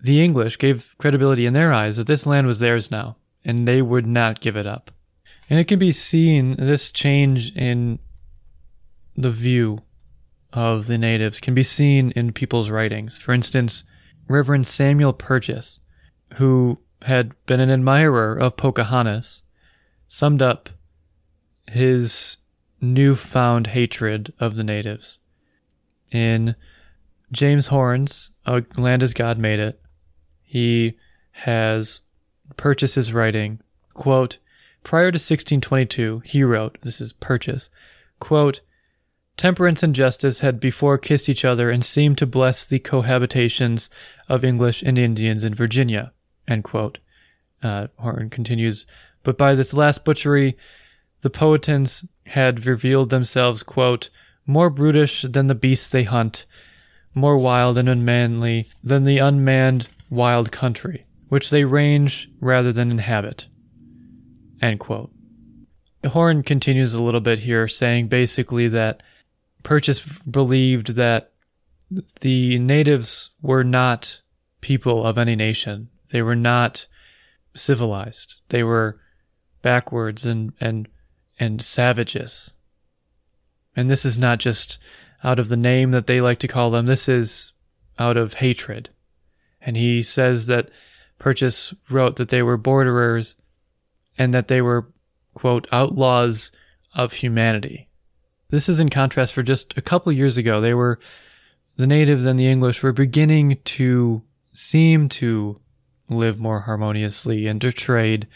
the 0.01 0.23
English, 0.23 0.59
gave 0.59 0.95
credibility 0.99 1.47
in 1.47 1.55
their 1.55 1.73
eyes 1.73 1.97
that 1.97 2.07
this 2.07 2.27
land 2.27 2.47
was 2.47 2.61
theirs 2.61 2.91
now, 2.91 3.17
and 3.45 3.67
they 3.67 3.83
would 3.83 4.07
not 4.07 4.41
give 4.41 4.57
it 4.57 4.67
up. 4.67 4.91
And 5.51 5.59
it 5.59 5.65
can 5.65 5.79
be 5.79 5.93
seen, 5.93 6.55
this 6.57 6.91
change 6.91 7.53
in 7.57 7.99
the 9.17 9.31
view 9.31 9.81
of 10.53 10.87
the 10.87 10.99
natives 10.99 11.41
can 11.41 11.55
be 11.55 11.63
seen 11.63 12.13
in 12.13 12.33
people's 12.33 12.71
writings. 12.71 13.19
For 13.19 13.33
instance, 13.33 13.85
Reverend 14.29 14.67
Samuel 14.67 15.13
Purchas, 15.13 15.81
who 16.35 16.79
had 17.03 17.33
been 17.47 17.61
an 17.61 17.71
admirer 17.71 18.37
of 18.37 18.57
Pocahontas, 18.57 19.43
summed 20.09 20.43
up 20.43 20.71
his 21.67 22.37
newfound 22.81 23.69
hatred 23.69 24.33
of 24.41 24.57
the 24.57 24.65
natives 24.65 25.19
in 26.11 26.55
James 27.33 27.67
Horn's 27.67 28.31
A 28.47 28.63
Land 28.77 29.03
as 29.03 29.13
God 29.13 29.39
Made 29.39 29.61
It. 29.61 29.81
He 30.43 30.97
has 31.33 32.01
purchased 32.57 32.95
his 32.95 33.13
writing. 33.13 33.61
Quote, 33.95 34.39
Prior 34.85 35.11
to 35.11 35.17
1622, 35.17 36.23
he 36.25 36.43
wrote, 36.43 36.79
this 36.83 37.01
is 37.01 37.13
Purchas, 37.13 37.69
quote, 38.21 38.61
Temperance 39.37 39.85
and 39.85 39.95
justice 39.95 40.41
had 40.41 40.59
before 40.59 40.99
kissed 40.99 41.29
each 41.29 41.45
other 41.45 41.71
and 41.71 41.85
seemed 41.85 42.19
to 42.19 42.27
bless 42.27 42.67
the 42.67 42.81
cohabitations 42.81 43.89
of 44.29 44.45
English 44.45 44.83
and 44.83 44.99
Indians 44.99 45.45
in 45.45 45.55
Virginia. 45.55 46.13
End 46.49 46.65
quote. 46.65 46.99
Uh, 47.63 47.87
Horton 47.99 48.31
continues, 48.31 48.85
but 49.23 49.39
by 49.39 49.55
this 49.55 49.75
last 49.75 50.05
butchery, 50.05 50.57
the 51.23 51.31
Powhatans 51.31 52.07
had 52.27 52.67
revealed 52.67 53.11
themselves, 53.11 53.63
quote, 53.63 54.11
more 54.47 54.71
brutish 54.71 55.23
than 55.23 55.47
the 55.47 55.55
beasts 55.55 55.89
they 55.89 56.05
hunt, 56.05 56.47
more 57.15 57.37
wild 57.37 57.77
and 57.77 57.89
unmanly 57.89 58.69
than 58.83 59.05
the 59.05 59.19
unmanned 59.19 59.89
wild 60.11 60.51
country, 60.51 61.07
which 61.29 61.51
they 61.51 61.65
range 61.65 62.31
rather 62.41 62.73
than 62.73 62.91
inhabit. 62.91 63.47
End 64.63 64.81
quote. 64.81 65.11
Horn 66.07 66.43
continues 66.43 66.95
a 66.95 67.03
little 67.03 67.21
bit 67.21 67.41
here, 67.41 67.69
saying 67.69 68.09
basically 68.09 68.69
that 68.69 69.03
Purchas 69.63 70.01
believed 70.31 70.95
that 70.95 71.33
the 72.21 72.59
natives 72.59 73.31
were 73.43 73.65
not 73.65 74.21
people 74.61 75.05
of 75.07 75.19
any 75.19 75.35
nation. 75.35 75.89
They 76.13 76.23
were 76.23 76.37
not 76.37 76.87
civilized. 77.55 78.35
They 78.49 78.63
were 78.63 79.01
backwards 79.63 80.27
and 80.27 80.53
and 80.61 80.89
and 81.39 81.63
savages. 81.63 82.51
And 83.77 83.89
this 83.89 84.05
is 84.05 84.19
not 84.19 84.39
just 84.39 84.79
out 85.23 85.39
of 85.39 85.49
the 85.49 85.57
name 85.57 85.93
that 85.93 86.07
they 86.07 86.21
like 86.21 86.39
to 86.41 86.49
call 86.49 86.71
them. 86.71 86.87
This 86.87 87.09
is 87.09 87.53
out 87.99 88.17
of 88.17 88.35
hatred. 88.35 88.91
And 89.61 89.77
he 89.77 90.03
says 90.03 90.47
that 90.47 90.71
Purchas 91.19 91.75
wrote 91.91 92.17
that 92.17 92.29
they 92.29 92.43
were 92.43 92.57
borderers 92.57 93.37
and 94.17 94.33
that 94.35 94.49
they 94.49 94.61
were, 94.61 94.89
quote, 95.35 95.67
outlaws 95.73 96.51
of 96.95 97.13
humanity. 97.13 97.89
This 98.51 98.69
is 98.69 98.81
in 98.81 98.89
contrast 98.89 99.33
for 99.33 99.43
just 99.43 99.77
a 99.77 99.83
couple 99.83 100.11
years 100.13 100.39
ago. 100.39 100.61
They 100.61 100.75
were, 100.75 100.99
the 101.77 101.87
natives 101.87 102.25
and 102.25 102.39
the 102.39 102.49
English 102.49 102.83
were 102.83 102.93
beginning 102.93 103.59
to 103.65 104.23
seem 104.55 105.09
to 105.11 105.61
live 106.09 106.39
more 106.39 106.61
harmoniously 106.61 107.47
and 107.47 107.61
to 107.61 107.73
trade 107.73 108.27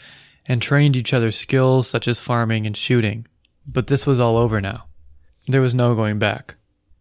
and 0.45 0.61
trained 0.61 0.95
each 0.95 1.13
other's 1.13 1.37
skills 1.37 1.87
such 1.87 2.07
as 2.07 2.19
farming 2.19 2.65
and 2.65 2.75
shooting. 2.75 3.27
But 3.65 3.87
this 3.87 4.05
was 4.05 4.19
all 4.19 4.37
over 4.37 4.59
now. 4.59 4.85
There 5.47 5.61
was 5.61 5.73
no 5.73 5.95
going 5.95 6.19
back. 6.19 6.55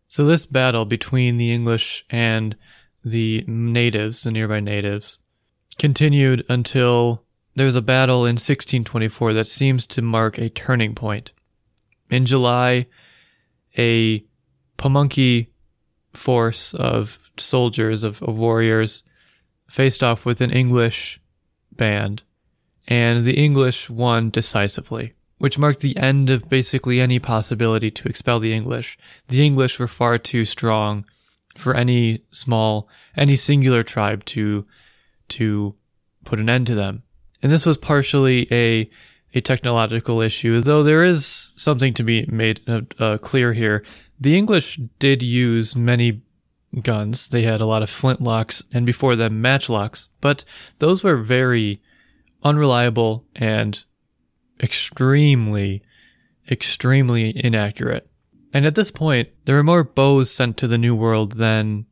So 0.08 0.24
this 0.24 0.46
battle 0.46 0.84
between 0.84 1.36
the 1.36 1.50
English 1.50 2.04
and 2.10 2.56
the 3.04 3.44
natives, 3.46 4.22
the 4.22 4.30
nearby 4.30 4.60
natives, 4.60 5.18
continued 5.78 6.44
until 6.48 7.24
there 7.54 7.66
was 7.66 7.76
a 7.76 7.82
battle 7.82 8.24
in 8.24 8.34
1624 8.34 9.34
that 9.34 9.46
seems 9.46 9.86
to 9.86 10.02
mark 10.02 10.38
a 10.38 10.48
turning 10.48 10.94
point. 10.94 11.32
In 12.10 12.26
July, 12.26 12.86
a 13.76 14.24
Pamunkey 14.78 15.48
force 16.12 16.74
of 16.74 17.18
soldiers, 17.38 18.02
of, 18.02 18.22
of 18.22 18.36
warriors, 18.36 19.02
faced 19.68 20.02
off 20.02 20.24
with 20.24 20.40
an 20.40 20.50
English 20.50 21.20
band, 21.72 22.22
and 22.88 23.24
the 23.24 23.34
English 23.34 23.88
won 23.88 24.30
decisively, 24.30 25.14
which 25.38 25.58
marked 25.58 25.80
the 25.80 25.96
end 25.96 26.30
of 26.30 26.48
basically 26.48 27.00
any 27.00 27.18
possibility 27.18 27.90
to 27.90 28.08
expel 28.08 28.40
the 28.40 28.52
English. 28.52 28.98
The 29.28 29.44
English 29.44 29.78
were 29.78 29.88
far 29.88 30.18
too 30.18 30.44
strong 30.44 31.04
for 31.56 31.74
any 31.74 32.22
small, 32.32 32.88
any 33.16 33.36
singular 33.36 33.82
tribe 33.82 34.24
to 34.26 34.66
to 35.28 35.74
put 36.24 36.38
an 36.38 36.48
end 36.48 36.66
to 36.66 36.74
them. 36.74 37.02
And 37.42 37.50
this 37.50 37.66
was 37.66 37.76
partially 37.76 38.46
a 38.52 38.90
a 39.34 39.40
technological 39.40 40.20
issue, 40.20 40.60
though 40.60 40.82
there 40.82 41.04
is 41.04 41.52
something 41.56 41.94
to 41.94 42.02
be 42.02 42.26
made 42.26 42.60
uh, 42.68 42.82
uh, 42.98 43.18
clear 43.18 43.52
here. 43.54 43.82
The 44.20 44.36
English 44.36 44.78
did 44.98 45.22
use 45.22 45.74
many 45.74 46.20
guns. 46.82 47.28
They 47.28 47.42
had 47.42 47.60
a 47.60 47.66
lot 47.66 47.82
of 47.82 47.90
flintlocks 47.90 48.62
and 48.72 48.84
before 48.84 49.16
them 49.16 49.42
matchlocks, 49.42 50.08
but 50.20 50.44
those 50.78 51.02
were 51.02 51.16
very 51.16 51.80
unreliable 52.44 53.24
and 53.34 53.82
extremely, 54.60 55.82
extremely 56.50 57.32
inaccurate. 57.44 58.08
And 58.52 58.66
at 58.66 58.74
this 58.74 58.90
point, 58.90 59.28
there 59.44 59.56
were 59.56 59.62
more 59.62 59.84
bows 59.84 60.30
sent 60.30 60.56
to 60.58 60.68
the 60.68 60.78
New 60.78 60.94
World 60.94 61.38
than 61.38 61.86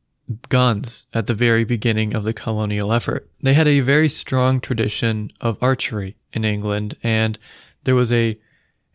guns 0.49 1.07
at 1.13 1.27
the 1.27 1.35
very 1.35 1.65
beginning 1.65 2.15
of 2.15 2.25
the 2.25 2.33
colonial 2.33 2.93
effort. 2.93 3.29
They 3.43 3.55
had 3.55 3.67
a 3.67 3.81
very 3.81 4.09
strong 4.09 4.61
tradition 4.61 5.33
of 5.41 5.59
archery 5.61 6.17
in 6.33 6.45
England, 6.45 6.97
and 7.03 7.39
there 7.85 7.95
was 7.95 8.13
a 8.13 8.39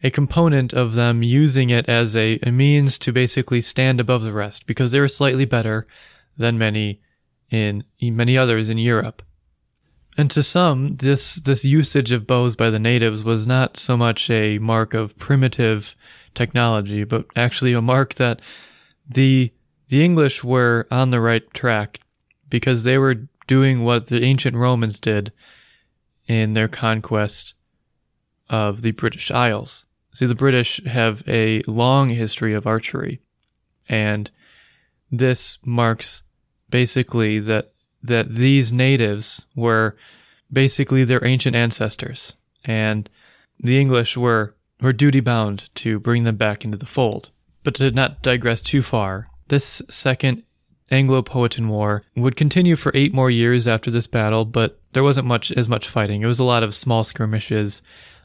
a 0.03 0.11
component 0.11 0.71
of 0.71 0.93
them 0.93 1.23
using 1.23 1.71
it 1.71 1.89
as 1.89 2.15
a, 2.15 2.37
a 2.43 2.51
means 2.51 2.99
to 2.99 3.11
basically 3.11 3.59
stand 3.59 3.99
above 3.99 4.21
the 4.23 4.33
rest 4.33 4.67
because 4.67 4.91
they 4.91 4.99
were 4.99 5.07
slightly 5.07 5.45
better 5.45 5.87
than 6.37 6.59
many 6.59 7.01
in 7.49 7.83
many 8.01 8.37
others 8.37 8.69
in 8.69 8.77
Europe. 8.77 9.23
And 10.17 10.31
to 10.31 10.43
some, 10.43 10.95
this 10.95 11.35
this 11.35 11.65
usage 11.65 12.11
of 12.11 12.25
bows 12.25 12.55
by 12.55 12.69
the 12.69 12.79
natives 12.79 13.23
was 13.23 13.45
not 13.45 13.77
so 13.77 13.97
much 13.97 14.29
a 14.29 14.57
mark 14.59 14.93
of 14.93 15.17
primitive 15.17 15.95
technology, 16.35 17.03
but 17.03 17.25
actually 17.35 17.73
a 17.73 17.81
mark 17.81 18.15
that 18.15 18.41
the 19.09 19.51
the 19.89 20.03
English 20.03 20.43
were 20.43 20.87
on 20.89 21.09
the 21.09 21.19
right 21.19 21.43
track 21.53 21.99
because 22.49 22.83
they 22.83 22.97
were 22.97 23.27
doing 23.47 23.83
what 23.83 24.07
the 24.07 24.23
ancient 24.23 24.55
Romans 24.55 24.99
did 24.99 25.31
in 26.27 26.53
their 26.53 26.67
conquest 26.67 27.53
of 28.49 28.81
the 28.81 28.91
British 28.91 29.31
Isles. 29.31 29.85
See, 30.13 30.25
the 30.25 30.33
British 30.33 30.81
have 30.85 31.23
a 31.27 31.61
long 31.67 32.09
history 32.09 32.53
of 32.53 32.65
archery, 32.65 33.19
and 33.89 34.31
this 35.11 35.57
marks 35.65 36.23
basically 36.69 37.39
that 37.41 37.73
that 38.07 38.33
these 38.33 38.71
natives 38.71 39.45
were 39.55 39.95
basically 40.51 41.03
their 41.03 41.25
ancient 41.25 41.55
ancestors, 41.55 42.33
and 42.63 43.09
the 43.59 43.79
English 43.79 44.17
were 44.17 44.55
were 44.81 44.93
duty 44.93 45.21
bound 45.21 45.69
to 45.75 45.99
bring 45.99 46.23
them 46.23 46.35
back 46.35 46.65
into 46.65 46.77
the 46.77 46.85
fold. 46.85 47.29
But 47.63 47.75
to 47.75 47.91
not 47.91 48.21
digress 48.21 48.61
too 48.61 48.81
far, 48.81 49.29
this 49.47 49.81
second 49.89 50.43
Anglo-Powhatan 50.91 51.67
War 51.67 52.03
would 52.15 52.35
continue 52.35 52.75
for 52.75 52.91
eight 52.93 53.13
more 53.13 53.31
years 53.31 53.67
after 53.67 53.89
this 53.89 54.05
battle, 54.05 54.45
but 54.45 54.79
there 54.93 55.03
wasn't 55.03 55.27
much 55.27 55.51
as 55.53 55.67
much 55.67 55.89
fighting. 55.89 56.21
It 56.21 56.27
was 56.27 56.39
a 56.39 56.43
lot 56.43 56.61
of 56.61 56.75
small 56.75 57.03
skirmishes, 57.03 57.81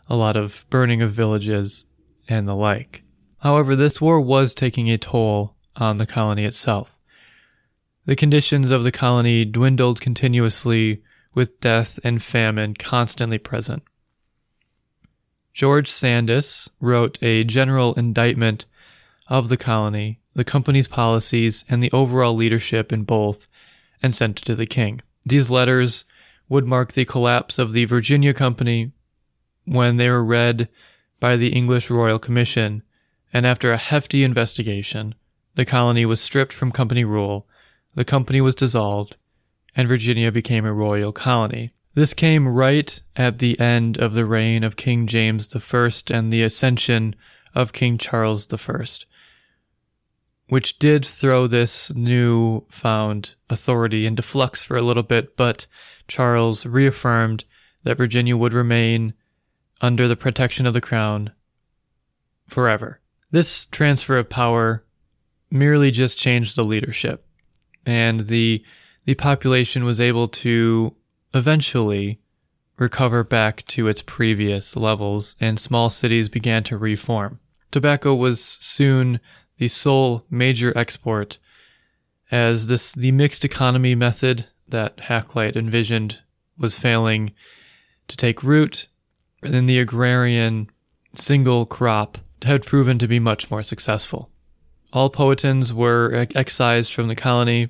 a 0.08 0.16
lot 0.16 0.36
of 0.36 0.64
burning 0.68 1.00
of 1.00 1.12
villages, 1.12 1.86
and 2.28 2.46
the 2.46 2.54
like. 2.54 3.02
However, 3.38 3.76
this 3.76 4.00
war 4.00 4.20
was 4.20 4.54
taking 4.54 4.90
a 4.90 4.98
toll 4.98 5.54
on 5.76 5.96
the 5.96 6.06
colony 6.06 6.44
itself. 6.44 6.90
The 8.10 8.16
conditions 8.16 8.72
of 8.72 8.82
the 8.82 8.90
colony 8.90 9.44
dwindled 9.44 10.00
continuously 10.00 11.00
with 11.32 11.60
death 11.60 12.00
and 12.02 12.20
famine 12.20 12.74
constantly 12.74 13.38
present. 13.38 13.84
George 15.54 15.88
Sandys 15.88 16.68
wrote 16.80 17.22
a 17.22 17.44
general 17.44 17.94
indictment 17.94 18.66
of 19.28 19.48
the 19.48 19.56
colony, 19.56 20.18
the 20.34 20.42
company's 20.42 20.88
policies, 20.88 21.64
and 21.68 21.80
the 21.80 21.92
overall 21.92 22.34
leadership 22.34 22.92
in 22.92 23.04
both, 23.04 23.46
and 24.02 24.12
sent 24.12 24.40
it 24.40 24.44
to 24.46 24.56
the 24.56 24.66
king. 24.66 25.02
These 25.24 25.48
letters 25.48 26.04
would 26.48 26.66
mark 26.66 26.94
the 26.94 27.04
collapse 27.04 27.60
of 27.60 27.72
the 27.72 27.84
Virginia 27.84 28.34
Company 28.34 28.90
when 29.66 29.98
they 29.98 30.08
were 30.08 30.24
read 30.24 30.68
by 31.20 31.36
the 31.36 31.52
English 31.52 31.90
Royal 31.90 32.18
Commission, 32.18 32.82
and 33.32 33.46
after 33.46 33.70
a 33.70 33.78
hefty 33.78 34.24
investigation, 34.24 35.14
the 35.54 35.64
colony 35.64 36.04
was 36.04 36.20
stripped 36.20 36.52
from 36.52 36.72
company 36.72 37.04
rule, 37.04 37.46
the 37.94 38.04
company 38.04 38.40
was 38.40 38.54
dissolved, 38.54 39.16
and 39.74 39.88
Virginia 39.88 40.30
became 40.30 40.64
a 40.64 40.72
royal 40.72 41.12
colony. 41.12 41.72
This 41.94 42.14
came 42.14 42.46
right 42.46 43.00
at 43.16 43.38
the 43.40 43.58
end 43.58 43.98
of 43.98 44.14
the 44.14 44.24
reign 44.24 44.62
of 44.62 44.76
King 44.76 45.06
James 45.06 45.54
I 45.54 45.90
and 46.10 46.32
the 46.32 46.42
ascension 46.42 47.16
of 47.54 47.72
King 47.72 47.98
Charles 47.98 48.46
I, 48.52 48.84
which 50.48 50.78
did 50.78 51.04
throw 51.04 51.46
this 51.46 51.92
new 51.94 52.60
found 52.70 53.34
authority 53.48 54.06
into 54.06 54.22
flux 54.22 54.62
for 54.62 54.76
a 54.76 54.82
little 54.82 55.02
bit, 55.02 55.36
but 55.36 55.66
Charles 56.06 56.64
reaffirmed 56.64 57.44
that 57.82 57.96
Virginia 57.96 58.36
would 58.36 58.52
remain 58.52 59.14
under 59.80 60.06
the 60.06 60.16
protection 60.16 60.66
of 60.66 60.74
the 60.74 60.80
crown 60.80 61.32
forever. 62.48 63.00
This 63.30 63.64
transfer 63.66 64.18
of 64.18 64.28
power 64.28 64.84
merely 65.50 65.90
just 65.90 66.18
changed 66.18 66.56
the 66.56 66.64
leadership, 66.64 67.24
and 67.86 68.28
the 68.28 68.62
the 69.04 69.14
population 69.14 69.84
was 69.84 70.00
able 70.00 70.28
to 70.28 70.94
eventually 71.32 72.20
recover 72.78 73.24
back 73.24 73.64
to 73.66 73.88
its 73.88 74.02
previous 74.02 74.76
levels, 74.76 75.36
and 75.40 75.58
small 75.58 75.90
cities 75.90 76.28
began 76.28 76.62
to 76.64 76.76
reform. 76.76 77.38
Tobacco 77.70 78.14
was 78.14 78.58
soon 78.60 79.20
the 79.58 79.68
sole 79.68 80.24
major 80.30 80.76
export, 80.76 81.38
as 82.30 82.66
this 82.66 82.92
the 82.92 83.12
mixed 83.12 83.44
economy 83.44 83.94
method 83.94 84.46
that 84.68 84.96
Hakluyt 84.98 85.56
envisioned 85.56 86.18
was 86.58 86.74
failing 86.74 87.32
to 88.08 88.16
take 88.16 88.42
root 88.42 88.86
and 89.42 89.68
the 89.68 89.78
agrarian 89.78 90.68
single 91.14 91.66
crop 91.66 92.18
had 92.42 92.64
proven 92.64 92.98
to 92.98 93.08
be 93.08 93.18
much 93.18 93.50
more 93.50 93.62
successful. 93.62 94.30
All 94.92 95.10
Powhatans 95.10 95.72
were 95.72 96.26
excised 96.34 96.92
from 96.92 97.08
the 97.08 97.14
colony, 97.14 97.68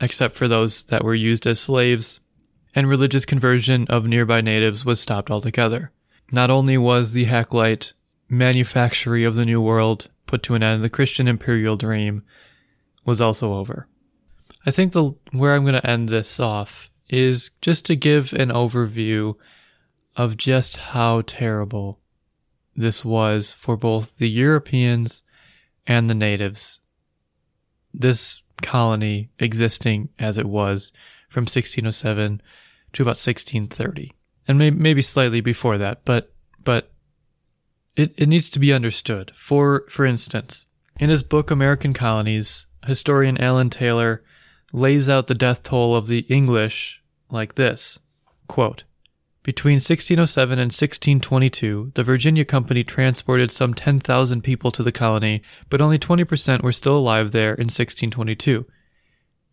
except 0.00 0.36
for 0.36 0.46
those 0.46 0.84
that 0.84 1.04
were 1.04 1.14
used 1.14 1.46
as 1.46 1.58
slaves, 1.58 2.20
and 2.74 2.88
religious 2.88 3.24
conversion 3.24 3.86
of 3.88 4.04
nearby 4.04 4.40
natives 4.40 4.84
was 4.84 5.00
stopped 5.00 5.30
altogether. 5.30 5.90
Not 6.30 6.50
only 6.50 6.76
was 6.76 7.12
the 7.12 7.26
Hakluyt 7.26 7.92
manufactory 8.28 9.24
of 9.24 9.36
the 9.36 9.44
New 9.44 9.60
World 9.60 10.10
put 10.26 10.42
to 10.44 10.54
an 10.54 10.62
end, 10.62 10.82
the 10.82 10.90
Christian 10.90 11.28
imperial 11.28 11.76
dream 11.76 12.22
was 13.04 13.20
also 13.20 13.54
over. 13.54 13.86
I 14.66 14.70
think 14.70 14.92
the 14.92 15.12
where 15.32 15.54
I'm 15.54 15.62
going 15.62 15.74
to 15.74 15.90
end 15.90 16.08
this 16.08 16.40
off 16.40 16.88
is 17.08 17.50
just 17.60 17.84
to 17.86 17.96
give 17.96 18.32
an 18.32 18.48
overview 18.48 19.34
of 20.16 20.36
just 20.36 20.76
how 20.76 21.22
terrible 21.26 22.00
this 22.76 23.04
was 23.04 23.52
for 23.52 23.76
both 23.76 24.16
the 24.16 24.28
Europeans 24.28 25.22
and 25.86 26.08
the 26.08 26.14
natives. 26.14 26.80
This 27.92 28.40
colony 28.62 29.30
existing 29.38 30.08
as 30.18 30.38
it 30.38 30.46
was 30.46 30.92
from 31.28 31.42
1607 31.42 32.40
to 32.92 33.02
about 33.02 33.10
1630 33.10 34.12
and 34.46 34.58
maybe, 34.58 34.76
maybe 34.76 35.02
slightly 35.02 35.40
before 35.40 35.76
that 35.78 36.04
but 36.04 36.32
but 36.62 36.90
it, 37.96 38.14
it 38.16 38.28
needs 38.28 38.48
to 38.48 38.58
be 38.58 38.72
understood 38.72 39.32
for 39.36 39.84
for 39.88 40.06
instance 40.06 40.66
in 40.98 41.10
his 41.10 41.22
book 41.22 41.50
american 41.50 41.92
colonies 41.92 42.66
historian 42.86 43.36
alan 43.38 43.70
taylor 43.70 44.22
lays 44.72 45.08
out 45.08 45.26
the 45.26 45.34
death 45.34 45.62
toll 45.62 45.96
of 45.96 46.06
the 46.06 46.20
english 46.20 47.02
like 47.30 47.56
this 47.56 47.98
quote 48.46 48.84
between 49.44 49.74
1607 49.74 50.58
and 50.58 50.72
1622, 50.72 51.92
the 51.94 52.02
Virginia 52.02 52.46
Company 52.46 52.82
transported 52.82 53.52
some 53.52 53.74
10,000 53.74 54.40
people 54.42 54.72
to 54.72 54.82
the 54.82 54.90
colony, 54.90 55.42
but 55.68 55.82
only 55.82 55.98
20% 55.98 56.62
were 56.62 56.72
still 56.72 56.96
alive 56.96 57.30
there 57.30 57.52
in 57.52 57.66
1622. 57.66 58.64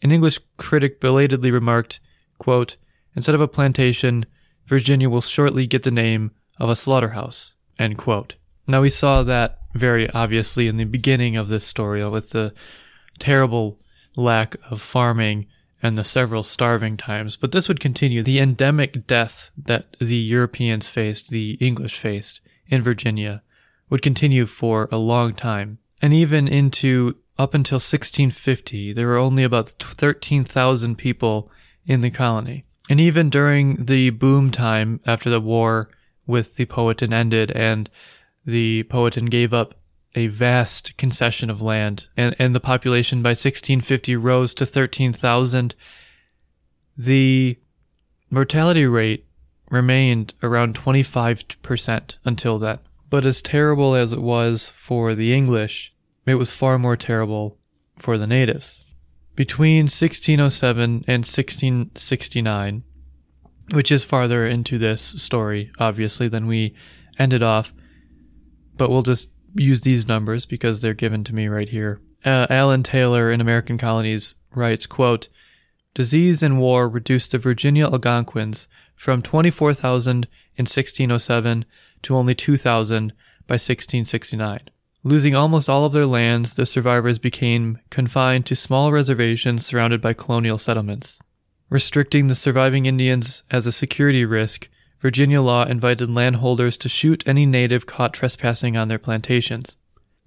An 0.02 0.12
English 0.12 0.40
critic 0.56 1.02
belatedly 1.02 1.52
remarked, 1.52 2.00
quote, 2.40 2.78
Instead 3.18 3.36
of 3.36 3.42
a 3.42 3.50
plantation, 3.50 4.26
Virginia 4.66 5.10
will 5.10 5.20
shortly 5.20 5.68
get 5.68 5.84
the 5.84 5.92
name 5.92 6.32
of 6.58 6.70
a 6.70 6.76
slaughterhouse. 6.76 7.54
End 7.78 7.98
quote. 7.98 8.36
Now 8.68 8.82
we 8.82 8.90
saw 8.90 9.24
that 9.24 9.60
very 9.74 10.10
obviously 10.12 10.70
in 10.70 10.78
the 10.78 10.86
beginning 10.86 11.36
of 11.36 11.50
this 11.50 11.66
story 11.66 12.08
with 12.08 12.30
the 12.30 12.54
terrible 13.20 13.78
lack 14.16 14.56
of 14.70 14.82
farming 14.82 15.48
and 15.82 15.98
the 15.98 16.04
several 16.04 16.44
starving 16.44 16.98
times, 16.98 17.36
but 17.36 17.52
this 17.52 17.68
would 17.68 17.80
continue. 17.80 18.24
The 18.24 18.40
endemic 18.40 19.08
death 19.08 19.52
that 19.58 19.96
the 20.00 20.16
Europeans 20.16 20.88
faced, 20.88 21.30
the 21.30 21.52
English 21.60 21.98
faced 21.98 22.42
in 22.68 22.84
Virginia, 22.84 23.42
would 23.90 24.02
continue 24.02 24.46
for 24.46 24.88
a 24.92 24.98
long 24.98 25.34
time. 25.34 25.80
And 26.02 26.14
even 26.14 26.48
into 26.48 27.16
up 27.38 27.54
until 27.54 27.76
1650, 27.76 28.94
there 28.94 29.08
were 29.08 29.18
only 29.18 29.44
about 29.44 29.72
13,000 29.80 30.96
people 30.96 31.52
in 31.86 32.02
the 32.02 32.12
colony. 32.12 32.66
And 32.90 33.00
even 33.00 33.30
during 33.30 33.86
the 33.86 34.10
boom 34.12 34.52
time 34.52 35.00
after 35.06 35.30
the 35.30 35.40
war 35.40 35.90
with 36.28 36.56
the 36.56 36.66
Powhatan 36.66 37.14
ended 37.14 37.52
and 37.52 37.90
the 38.46 38.84
Powhatan 38.84 39.26
gave 39.26 39.54
up 39.54 39.76
a 40.16 40.28
vast 40.28 40.96
concession 40.98 41.50
of 41.50 41.62
land, 41.62 42.08
and, 42.18 42.36
and 42.38 42.54
the 42.54 42.60
population 42.60 43.22
by 43.22 43.30
1650 43.30 44.16
rose 44.16 44.54
to 44.56 44.66
13,000. 44.66 45.76
The 46.98 47.58
mortality 48.30 48.86
rate 48.86 49.26
remained 49.70 50.34
around 50.44 50.76
25% 50.76 52.16
until 52.26 52.60
then. 52.60 52.80
But 53.10 53.26
as 53.26 53.42
terrible 53.42 53.96
as 53.96 54.14
it 54.14 54.22
was 54.22 54.72
for 54.78 55.16
the 55.16 55.34
English, 55.34 55.94
it 56.26 56.36
was 56.36 56.52
far 56.52 56.78
more 56.78 56.98
terrible 56.98 57.58
for 57.98 58.18
the 58.18 58.28
natives. 58.28 58.84
Between 59.36 59.84
1607 59.84 61.06
and 61.08 61.26
1669, 61.26 62.84
which 63.74 63.92
is 63.92 64.04
farther 64.04 64.46
into 64.46 64.78
this 64.78 65.02
story, 65.02 65.72
obviously, 65.80 66.28
than 66.28 66.48
we 66.48 66.76
ended 67.18 67.42
off, 67.42 67.74
but 68.78 68.90
we'll 68.90 69.04
just 69.04 69.30
use 69.56 69.82
these 69.82 70.08
numbers 70.08 70.46
because 70.46 70.82
they're 70.82 70.94
given 70.94 71.24
to 71.26 71.36
me 71.36 71.48
right 71.48 71.70
here. 71.70 72.00
Uh, 72.24 72.48
Alan 72.50 72.84
Taylor 72.84 73.32
in 73.32 73.42
American 73.42 73.78
Colonies 73.78 74.36
writes, 74.54 74.86
quote, 74.86 75.28
Disease 75.94 76.42
and 76.42 76.60
war 76.60 76.88
reduced 76.88 77.32
the 77.32 77.38
Virginia 77.38 77.86
Algonquins 77.86 78.68
from 78.96 79.22
24,000 79.22 80.28
in 80.56 80.64
1607 80.64 81.66
to 82.04 82.16
only 82.16 82.36
2,000 82.36 83.12
by 83.48 83.56
1669. 83.56 84.62
Losing 85.04 85.36
almost 85.36 85.68
all 85.68 85.84
of 85.84 85.94
their 85.94 86.06
lands, 86.06 86.54
the 86.54 86.66
survivors 86.66 87.18
became 87.18 87.80
confined 87.90 88.46
to 88.46 88.56
small 88.56 88.92
reservations 88.92 89.66
surrounded 89.66 90.00
by 90.00 90.14
colonial 90.14 90.58
settlements. 90.58 91.20
Restricting 91.70 92.28
the 92.28 92.36
surviving 92.36 92.86
Indians 92.86 93.44
as 93.50 93.66
a 93.66 93.72
security 93.72 94.24
risk, 94.24 94.70
Virginia 95.02 95.42
law 95.42 95.66
invited 95.66 96.12
landholders 96.12 96.78
to 96.78 96.88
shoot 96.88 97.24
any 97.26 97.46
native 97.46 97.88
caught 97.88 98.14
trespassing 98.14 98.78
on 98.78 98.88
their 98.88 99.00
plantations. 99.00 99.76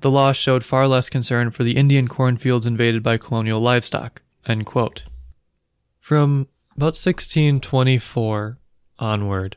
The 0.01 0.11
law 0.11 0.33
showed 0.33 0.65
far 0.65 0.89
less 0.89 1.09
concern 1.09 1.53
for 1.53 1.63
the 1.63 1.77
Indian 1.77 2.09
cornfields 2.09 2.67
invaded 2.67 3.03
by 3.03 3.17
colonial 3.17 3.61
livestock. 3.61 4.21
From 6.01 6.49
about 6.75 6.99
1624 6.99 8.59
onward, 8.99 9.57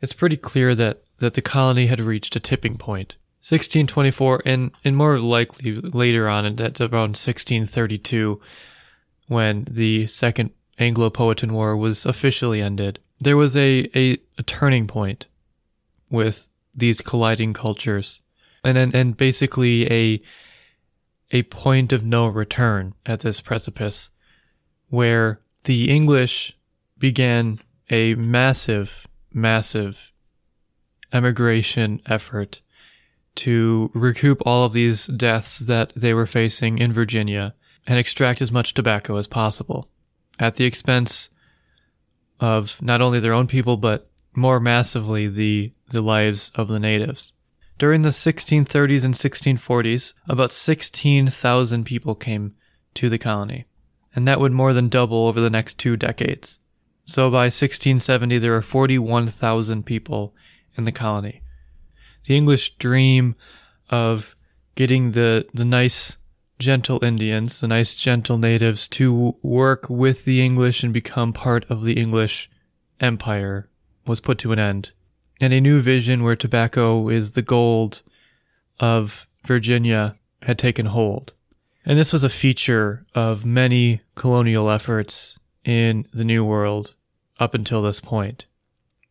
it's 0.00 0.14
pretty 0.14 0.38
clear 0.38 0.74
that, 0.74 1.02
that 1.18 1.34
the 1.34 1.42
colony 1.42 1.86
had 1.86 2.00
reached 2.00 2.34
a 2.34 2.40
tipping 2.40 2.78
point. 2.78 3.16
1624, 3.40 4.42
and, 4.46 4.70
and 4.82 4.96
more 4.96 5.20
likely 5.20 5.74
later 5.74 6.26
on, 6.26 6.56
that's 6.56 6.80
around 6.80 7.10
1632, 7.10 8.40
when 9.28 9.68
the 9.70 10.06
Second 10.06 10.50
Anglo 10.78 11.10
Powhatan 11.10 11.52
War 11.52 11.76
was 11.76 12.06
officially 12.06 12.62
ended 12.62 12.98
there 13.20 13.36
was 13.36 13.56
a, 13.56 13.88
a, 13.94 14.18
a 14.38 14.42
turning 14.42 14.86
point 14.86 15.26
with 16.10 16.46
these 16.74 17.00
colliding 17.00 17.52
cultures 17.52 18.20
and 18.64 18.76
and, 18.76 18.94
and 18.94 19.16
basically 19.16 19.90
a 19.92 20.22
a 21.30 21.42
point 21.44 21.92
of 21.92 22.04
no 22.04 22.26
return 22.26 22.94
at 23.06 23.20
this 23.20 23.40
precipice 23.40 24.10
where 24.88 25.40
the 25.64 25.90
English 25.90 26.56
began 26.98 27.58
a 27.90 28.14
massive, 28.14 29.06
massive 29.32 30.12
emigration 31.12 32.00
effort 32.06 32.60
to 33.34 33.90
recoup 33.94 34.40
all 34.46 34.64
of 34.64 34.72
these 34.72 35.06
deaths 35.06 35.58
that 35.60 35.92
they 35.96 36.14
were 36.14 36.26
facing 36.26 36.78
in 36.78 36.92
Virginia 36.92 37.54
and 37.86 37.98
extract 37.98 38.40
as 38.40 38.52
much 38.52 38.74
tobacco 38.74 39.16
as 39.16 39.26
possible. 39.26 39.88
At 40.38 40.56
the 40.56 40.64
expense 40.64 41.30
of 42.44 42.82
not 42.82 43.00
only 43.00 43.20
their 43.20 43.32
own 43.32 43.46
people 43.46 43.78
but 43.78 44.06
more 44.34 44.60
massively 44.60 45.28
the 45.28 45.72
the 45.90 46.02
lives 46.02 46.50
of 46.54 46.68
the 46.68 46.78
natives. 46.78 47.32
During 47.78 48.02
the 48.02 48.10
1630s 48.10 49.04
and 49.04 49.14
1640s, 49.14 50.12
about 50.28 50.52
16,000 50.52 51.84
people 51.84 52.14
came 52.14 52.54
to 52.94 53.08
the 53.08 53.18
colony, 53.18 53.64
and 54.14 54.28
that 54.28 54.40
would 54.40 54.52
more 54.52 54.74
than 54.74 54.88
double 54.88 55.26
over 55.26 55.40
the 55.40 55.50
next 55.50 55.78
two 55.78 55.96
decades. 55.96 56.58
So 57.06 57.30
by 57.30 57.46
1670, 57.46 58.38
there 58.38 58.52
were 58.52 58.62
41,000 58.62 59.84
people 59.84 60.34
in 60.76 60.84
the 60.84 60.92
colony. 60.92 61.42
The 62.26 62.36
English 62.36 62.76
dream 62.76 63.36
of 63.90 64.36
getting 64.74 65.12
the, 65.12 65.46
the 65.52 65.64
nice 65.64 66.16
gentle 66.58 67.02
Indians, 67.04 67.60
the 67.60 67.68
nice 67.68 67.94
gentle 67.94 68.38
natives, 68.38 68.88
to 68.88 69.36
work 69.42 69.88
with 69.88 70.24
the 70.24 70.42
English 70.42 70.82
and 70.82 70.92
become 70.92 71.32
part 71.32 71.64
of 71.68 71.84
the 71.84 71.94
English 71.94 72.50
empire 73.00 73.68
was 74.06 74.20
put 74.20 74.38
to 74.38 74.52
an 74.52 74.58
end. 74.58 74.92
And 75.40 75.52
a 75.52 75.60
new 75.60 75.82
vision 75.82 76.22
where 76.22 76.36
tobacco 76.36 77.08
is 77.08 77.32
the 77.32 77.42
gold 77.42 78.02
of 78.78 79.26
Virginia 79.46 80.16
had 80.42 80.58
taken 80.58 80.86
hold. 80.86 81.32
And 81.84 81.98
this 81.98 82.12
was 82.12 82.24
a 82.24 82.30
feature 82.30 83.04
of 83.14 83.44
many 83.44 84.00
colonial 84.14 84.70
efforts 84.70 85.38
in 85.64 86.06
the 86.12 86.24
New 86.24 86.44
World 86.44 86.94
up 87.38 87.54
until 87.54 87.82
this 87.82 88.00
point. 88.00 88.46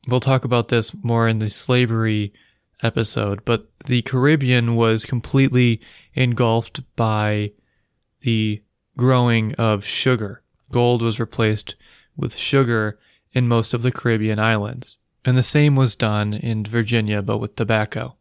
We'll 0.08 0.20
talk 0.20 0.44
about 0.44 0.70
this 0.70 0.92
more 1.04 1.28
in 1.28 1.40
the 1.40 1.50
slavery 1.50 2.34
episode, 2.84 3.44
but 3.46 3.68
the 3.86 4.02
Caribbean 4.04 4.76
was 4.76 5.06
completely 5.06 5.82
engulfed 6.14 6.82
by 6.96 7.52
the 8.22 8.62
growing 8.98 9.54
of 9.56 9.86
sugar. 9.86 10.42
Gold 10.72 11.02
was 11.02 11.20
replaced 11.20 11.76
with 12.16 12.36
sugar 12.36 13.00
in 13.32 13.48
most 13.48 13.74
of 13.74 13.82
the 13.82 13.92
Caribbean 13.92 14.40
islands, 14.40 14.98
and 15.26 15.38
the 15.38 15.44
same 15.44 15.76
was 15.76 15.96
done 15.96 16.34
in 16.34 16.66
Virginia 16.66 17.22
but 17.22 17.40
with 17.40 17.56
tobacco. 17.56 18.16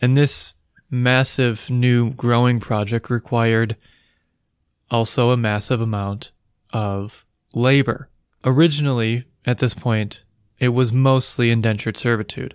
And 0.00 0.16
this 0.16 0.54
massive 0.90 1.70
new 1.70 2.10
growing 2.10 2.60
project 2.60 3.08
required 3.08 3.76
also 4.90 5.30
a 5.30 5.36
massive 5.36 5.80
amount 5.80 6.32
of 6.72 7.24
labor. 7.54 8.08
Originally, 8.44 9.24
at 9.46 9.58
this 9.58 9.74
point, 9.74 10.22
it 10.58 10.68
was 10.68 10.92
mostly 10.92 11.50
indentured 11.50 11.96
servitude. 11.96 12.54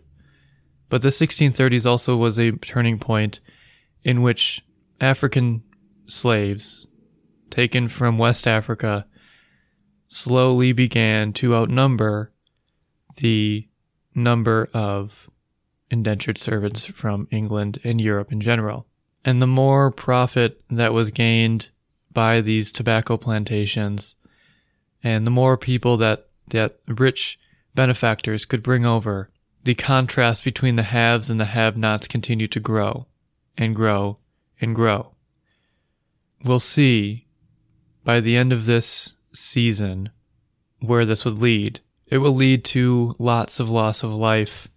But 0.90 1.02
the 1.02 1.10
1630s 1.10 1.86
also 1.86 2.16
was 2.16 2.40
a 2.40 2.52
turning 2.52 3.00
point 3.00 3.40
in 4.04 4.22
which 4.22 4.62
African 5.02 5.64
slaves 6.08 6.88
taken 7.52 7.88
from 7.88 8.18
West 8.18 8.48
Africa 8.48 9.06
slowly 10.08 10.72
began 10.72 11.34
to 11.34 11.56
outnumber 11.56 12.32
the 13.18 13.68
number 14.16 14.70
of 14.74 15.30
indentured 15.90 16.38
servants 16.38 16.86
from 16.86 17.28
England 17.32 17.80
and 17.84 18.00
Europe 18.02 18.32
in 18.32 18.42
general. 18.42 18.86
And 19.24 19.42
the 19.42 19.48
more 19.48 19.92
profit 19.92 20.62
that 20.70 20.94
was 20.94 21.12
gained 21.12 21.70
by 22.14 22.42
these 22.42 22.72
tobacco 22.72 23.18
plantations, 23.18 24.16
and 25.04 25.28
the 25.28 25.32
more 25.32 25.58
people 25.58 25.98
that 25.98 26.28
that 26.50 26.80
rich 26.88 27.38
benefactors 27.76 28.46
could 28.46 28.64
bring 28.64 28.86
over, 28.86 29.30
the 29.64 29.76
contrast 29.76 30.44
between 30.44 30.76
the 30.76 30.84
haves 30.84 31.30
and 31.30 31.40
the 31.40 31.46
have-nots 31.46 32.08
continue 32.08 32.48
to 32.48 32.60
grow 32.60 33.08
and 33.58 33.76
grow 33.76 34.18
and 34.62 34.76
grow. 34.76 35.14
We'll 36.44 36.60
see 36.60 37.28
by 38.04 38.20
the 38.20 38.38
end 38.38 38.54
of 38.54 38.66
this 38.66 39.12
season 39.34 40.10
where 40.80 41.06
this 41.06 41.26
would 41.26 41.40
lead. 41.40 41.82
It 42.06 42.20
will 42.20 42.36
lead 42.36 42.64
to 42.66 43.16
lots 43.20 43.60
of 43.60 43.70
loss 43.70 44.04
of 44.04 44.12
life, 44.12 44.68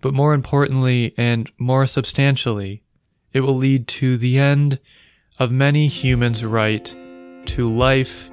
but 0.00 0.12
more 0.12 0.34
importantly 0.34 1.14
and 1.16 1.50
more 1.58 1.86
substantially, 1.86 2.82
it 3.32 3.40
will 3.40 3.56
lead 3.56 3.88
to 3.88 4.18
the 4.18 4.38
end 4.38 4.78
of 5.38 5.50
many 5.50 5.88
humans' 5.88 6.44
right 6.44 6.94
to 7.46 7.68
life 7.68 8.28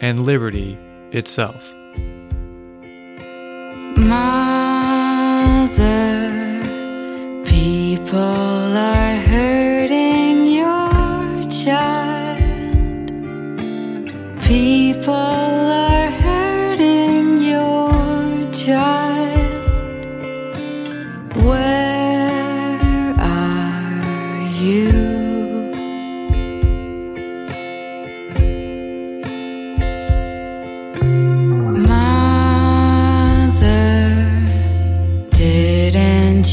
and 0.00 0.24
liberty 0.24 0.78
itself. 1.12 1.62
Mother, 5.78 7.42
people 7.46 8.18
are 8.18 9.16
hurting 9.16 10.46
your 10.46 11.42
child. 11.48 13.08
People 14.42 15.14
are 15.14 16.01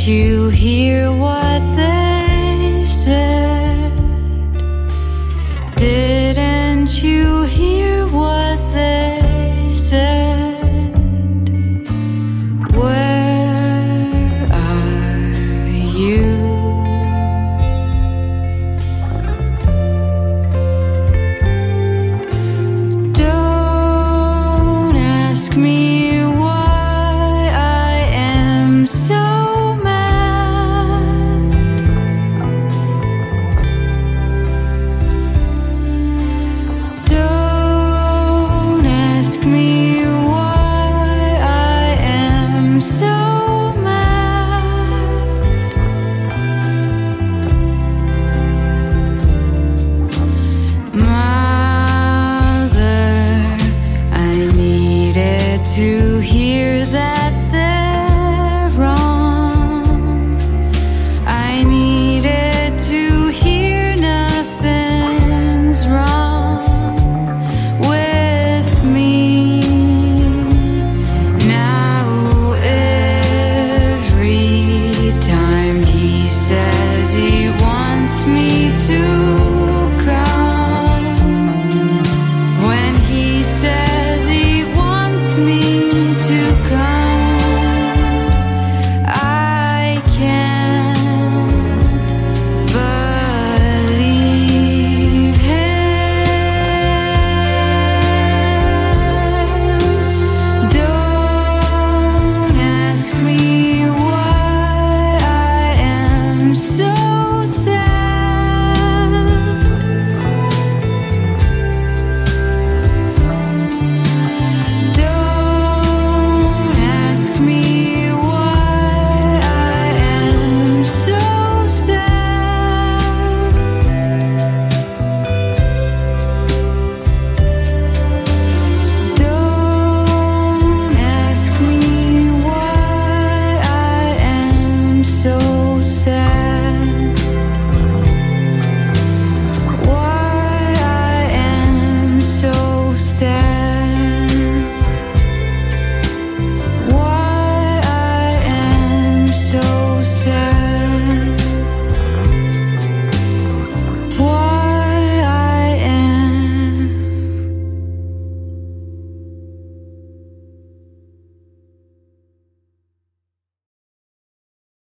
you 0.07 0.49
hear 0.49 1.11
what 1.11 1.48